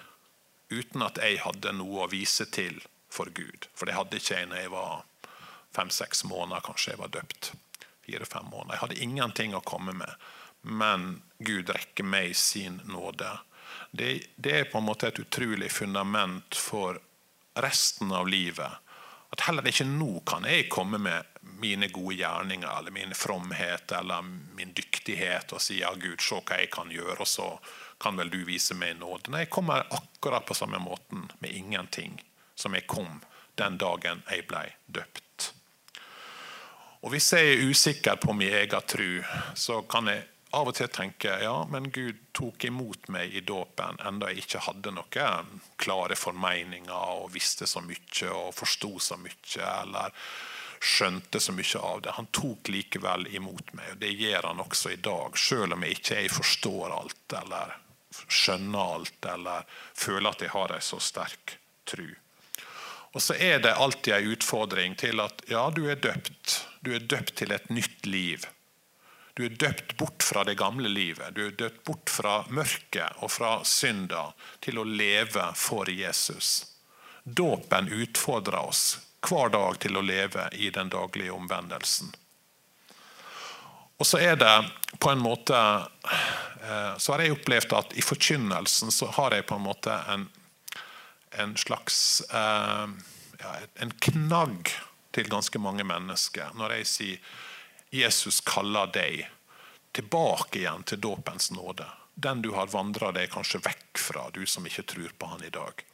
uten 0.70 1.04
at 1.04 1.18
jeg 1.20 1.42
hadde 1.44 1.74
noe 1.76 2.06
å 2.06 2.12
vise 2.12 2.46
til 2.54 2.78
for 3.10 3.32
Gud. 3.34 3.68
For 3.74 3.90
det 3.90 3.98
hadde 3.98 4.20
ikke 4.20 4.38
jeg 4.38 4.50
når 4.52 4.62
jeg 4.64 4.74
var 4.74 5.02
fem-seks 5.76 6.24
måneder, 6.30 6.64
kanskje 6.66 6.94
jeg 6.94 7.02
var 7.02 7.14
døpt. 7.14 7.52
Fire-fem 8.06 8.50
måneder. 8.52 8.76
Jeg 8.76 8.84
hadde 8.84 9.04
ingenting 9.06 9.56
å 9.58 9.66
komme 9.66 9.96
med. 9.98 10.14
Men 10.62 11.22
Gud 11.42 11.72
rekker 11.74 12.06
meg 12.06 12.36
sin 12.38 12.80
nåde. 12.90 13.32
Det, 13.92 14.12
det 14.38 14.56
er 14.56 14.70
på 14.70 14.80
en 14.80 14.88
måte 14.90 15.10
et 15.10 15.22
utrolig 15.22 15.72
fundament 15.74 16.58
for 16.58 17.00
resten 17.60 18.14
av 18.14 18.30
livet. 18.30 18.78
At 19.30 19.46
heller 19.46 19.68
ikke 19.70 19.86
nå 19.86 20.24
kan 20.28 20.48
jeg 20.50 20.70
komme 20.72 20.98
med 21.02 21.40
mine 21.60 21.90
gode 21.94 22.16
gjerninger 22.18 22.70
eller 22.80 22.94
min 22.96 23.14
fromhet 23.14 23.92
eller 23.92 24.26
min 24.58 24.74
dyktighet 24.74 25.54
og 25.54 25.62
si 25.62 25.82
ja, 25.84 25.92
Gud, 25.94 26.22
se 26.24 26.40
hva 26.40 26.58
jeg 26.62 26.72
kan 26.74 26.90
gjøre, 26.94 27.20
og 27.20 27.30
så 27.30 27.50
kan 28.02 28.18
vel 28.18 28.32
du 28.32 28.40
vise 28.48 28.78
meg 28.80 28.98
nåde? 28.98 29.30
Nei, 29.34 29.44
jeg 29.46 29.54
kommer 29.54 29.86
akkurat 29.86 30.48
på 30.48 30.58
samme 30.58 30.80
måten 30.82 31.28
med 31.44 31.54
ingenting 31.54 32.18
som 32.56 32.74
jeg 32.74 32.88
kom 32.88 33.20
den 33.60 33.78
dagen 33.80 34.24
jeg 34.32 34.48
ble 34.48 34.66
døpt. 34.88 35.52
Og 37.00 37.14
Hvis 37.14 37.32
jeg 37.34 37.54
er 37.54 37.70
usikker 37.70 38.20
på 38.20 38.34
min 38.36 38.54
egen 38.54 38.88
tro, 38.88 39.12
så 39.56 39.82
kan 39.88 40.10
jeg 40.12 40.26
av 40.58 40.70
og 40.72 40.76
til 40.78 40.90
tenker 40.90 41.44
ja, 41.44 41.56
men 41.70 41.92
Gud 41.94 42.18
tok 42.34 42.64
imot 42.66 43.10
meg 43.14 43.36
i 43.38 43.44
dåpen 43.46 44.00
enda 44.06 44.32
jeg 44.32 44.46
ikke 44.46 44.64
hadde 44.66 44.94
noen 44.96 45.60
klare 45.78 46.18
formeninger 46.18 47.20
og 47.20 47.30
visste 47.34 47.68
så 47.70 47.84
mye 47.86 48.32
og 48.34 48.56
forsto 48.58 48.96
så 49.04 49.20
mye 49.22 49.68
eller 49.82 50.16
skjønte 50.80 51.40
så 51.44 51.54
mye 51.54 51.82
av 51.84 52.02
det. 52.02 52.16
Han 52.16 52.30
tok 52.32 52.72
likevel 52.72 53.28
imot 53.36 53.74
meg, 53.76 53.94
og 53.94 54.02
det 54.02 54.14
gjør 54.16 54.48
han 54.48 54.64
også 54.64 54.94
i 54.94 55.02
dag, 55.04 55.38
selv 55.38 55.76
om 55.76 55.84
jeg 55.84 56.00
ikke 56.00 56.22
forstår 56.32 56.96
alt 56.96 57.38
eller 57.42 57.76
skjønner 58.28 58.96
alt 58.96 59.28
eller 59.34 59.68
føler 59.94 60.32
at 60.32 60.46
jeg 60.46 60.54
har 60.56 60.74
en 60.76 60.86
så 60.86 61.02
sterk 61.04 61.58
tro. 61.90 62.08
Og 63.10 63.22
så 63.26 63.36
er 63.42 63.60
det 63.64 63.74
alltid 63.74 64.14
en 64.14 64.32
utfordring 64.36 64.96
til 65.00 65.22
at 65.24 65.42
ja, 65.50 65.66
du 65.74 65.88
er 65.90 65.98
døpt. 65.98 66.60
Du 66.86 66.94
er 66.94 67.04
døpt 67.04 67.36
til 67.42 67.52
et 67.52 67.70
nytt 67.74 68.06
liv. 68.06 68.46
Du 69.40 69.46
er 69.46 69.50
døpt 69.50 69.98
bort 69.98 70.24
fra 70.24 70.44
det 70.44 70.58
gamle 70.60 70.90
livet. 70.90 71.30
Du 71.32 71.46
er 71.46 71.54
døpt 71.56 71.86
bort 71.88 72.12
fra 72.12 72.42
mørket 72.52 73.22
og 73.24 73.32
fra 73.32 73.54
synda 73.64 74.26
til 74.60 74.82
å 74.82 74.84
leve 74.84 75.46
for 75.56 75.88
Jesus. 75.88 76.50
Dåpen 77.24 77.88
utfordrer 77.88 78.60
oss 78.60 78.84
hver 79.24 79.56
dag 79.56 79.80
til 79.80 79.96
å 79.96 80.04
leve 80.04 80.50
i 80.60 80.68
den 80.76 80.92
daglige 80.92 81.32
omvendelsen. 81.32 82.12
Og 83.96 84.12
så 84.12 84.20
er 84.28 84.36
det 84.44 84.54
på 85.00 85.16
en 85.16 85.24
måte 85.24 85.56
eh, 85.56 86.94
Så 87.00 87.16
har 87.16 87.24
jeg 87.24 87.40
opplevd 87.40 87.80
at 87.80 87.96
i 87.96 88.04
forkynnelsen 88.04 88.92
så 88.92 89.08
har 89.22 89.40
jeg 89.40 89.48
på 89.48 89.56
en 89.56 89.68
måte 89.72 90.02
en, 90.12 90.28
en 91.40 91.56
slags 91.56 92.26
eh, 92.28 92.88
ja, 93.40 93.60
En 93.80 94.00
knagg 94.04 94.76
til 95.16 95.32
ganske 95.32 95.64
mange 95.64 95.88
mennesker 95.88 96.52
når 96.60 96.82
jeg 96.82 96.96
sier 96.98 97.38
Jesus 97.90 98.42
kaller 98.46 98.92
deg 98.94 99.24
tilbake 99.92 100.62
igjen 100.62 100.84
til 100.84 101.02
dåpens 101.02 101.52
nåde. 101.52 101.88
Den 102.16 102.42
du 102.42 102.52
har 102.54 102.70
vandra 102.70 103.12
deg 103.16 103.32
kanskje 103.34 103.64
vekk 103.66 104.00
fra, 104.00 104.28
du 104.34 104.46
som 104.46 104.66
ikke 104.68 104.86
tror 104.94 105.14
på 105.18 105.30
han 105.32 105.44
i 105.44 105.54
dag. 105.54 105.86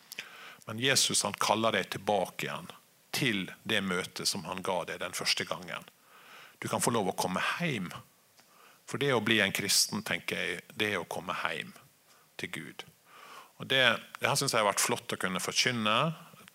Men 0.65 0.81
Jesus 0.81 1.23
han 1.23 1.37
kaller 1.39 1.77
deg 1.77 1.91
tilbake 1.93 2.47
igjen 2.47 2.71
til 3.15 3.51
det 3.63 3.81
møtet 3.85 4.27
som 4.27 4.43
han 4.49 4.63
ga 4.65 4.81
deg 4.89 4.99
den 4.99 5.15
første 5.15 5.45
gangen 5.47 5.85
du 6.59 6.67
kan 6.67 6.81
få 6.81 6.91
lov 6.91 7.11
å 7.11 7.17
komme 7.17 7.41
hjem. 7.59 7.91
For 8.89 9.01
det 9.01 9.11
å 9.13 9.23
bli 9.23 9.39
en 9.41 9.53
kristen, 9.55 10.03
tenker 10.05 10.39
jeg, 10.39 10.61
det 10.73 10.93
er 10.93 11.01
å 11.01 11.09
komme 11.09 11.35
hjem 11.43 11.73
til 12.41 12.51
Gud. 12.55 12.85
Og 13.61 13.67
Det, 13.67 13.83
det 14.19 14.27
her 14.27 14.37
syns 14.39 14.53
jeg 14.53 14.63
har 14.63 14.71
vært 14.71 14.83
flott 14.83 15.13
å 15.15 15.19
kunne 15.19 15.41
forkynne 15.41 15.97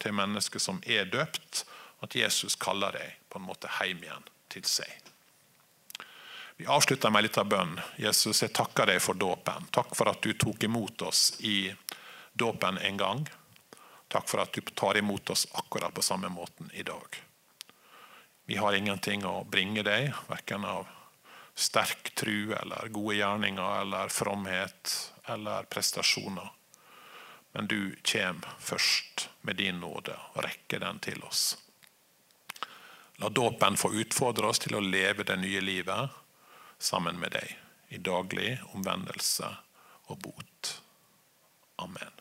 til 0.02 0.16
mennesker 0.16 0.62
som 0.62 0.80
er 0.86 1.08
døpt, 1.10 1.64
at 2.02 2.16
Jesus 2.16 2.56
kaller 2.56 2.96
deg 2.96 3.20
på 3.30 3.40
en 3.40 3.46
måte 3.46 3.70
hjem 3.78 4.02
igjen 4.04 4.28
til 4.52 4.66
seg. 4.68 4.90
Vi 6.60 6.66
avslutter 6.66 7.10
med 7.10 7.22
litt 7.22 7.38
av 7.38 7.46
bønn. 7.48 7.78
Jesus, 7.96 8.42
jeg 8.42 8.52
takker 8.52 8.90
deg 8.90 8.98
for 9.00 9.16
dåpen. 9.16 9.64
Takk 9.72 9.94
for 9.96 10.10
at 10.10 10.20
du 10.20 10.34
tok 10.36 10.66
imot 10.66 11.00
oss 11.08 11.38
i 11.40 11.70
dåpen 12.36 12.76
en 12.76 13.00
gang. 13.00 13.22
Takk 14.12 14.28
for 14.28 14.42
at 14.42 14.52
du 14.52 14.60
tar 14.76 15.00
imot 15.00 15.32
oss 15.32 15.46
akkurat 15.56 15.94
på 15.96 16.04
samme 16.04 16.28
måten 16.28 16.68
i 16.76 16.84
dag. 16.84 17.16
Vi 18.44 18.60
har 18.60 18.76
ingenting 18.76 19.24
å 19.24 19.40
bringe 19.48 19.86
deg, 19.88 20.12
verken 20.28 20.68
av 20.68 20.84
sterk 21.56 22.12
tru 22.12 22.52
eller 22.52 22.92
gode 22.92 23.16
gjerninger 23.22 23.80
eller 23.80 24.12
fromhet 24.12 24.96
eller 25.32 25.64
prestasjoner. 25.64 26.52
Men 27.56 27.72
du 27.72 27.96
kommer 28.04 28.52
først 28.60 29.30
med 29.48 29.64
din 29.64 29.80
nåde 29.80 30.20
og 30.34 30.44
rekker 30.44 30.84
den 30.84 31.00
til 31.00 31.24
oss. 31.24 31.54
La 33.16 33.32
dåpen 33.32 33.80
få 33.80 33.94
utfordre 33.96 34.52
oss 34.52 34.60
til 34.60 34.76
å 34.76 34.84
leve 34.84 35.24
det 35.24 35.40
nye 35.40 35.64
livet 35.64 36.19
sammen 36.80 37.20
med 37.20 37.36
deg 37.36 37.56
i 37.92 38.00
daglig 38.00 38.56
omvendelse 38.72 39.48
og 40.10 40.20
bot. 40.24 40.72
Amen. 41.80 42.19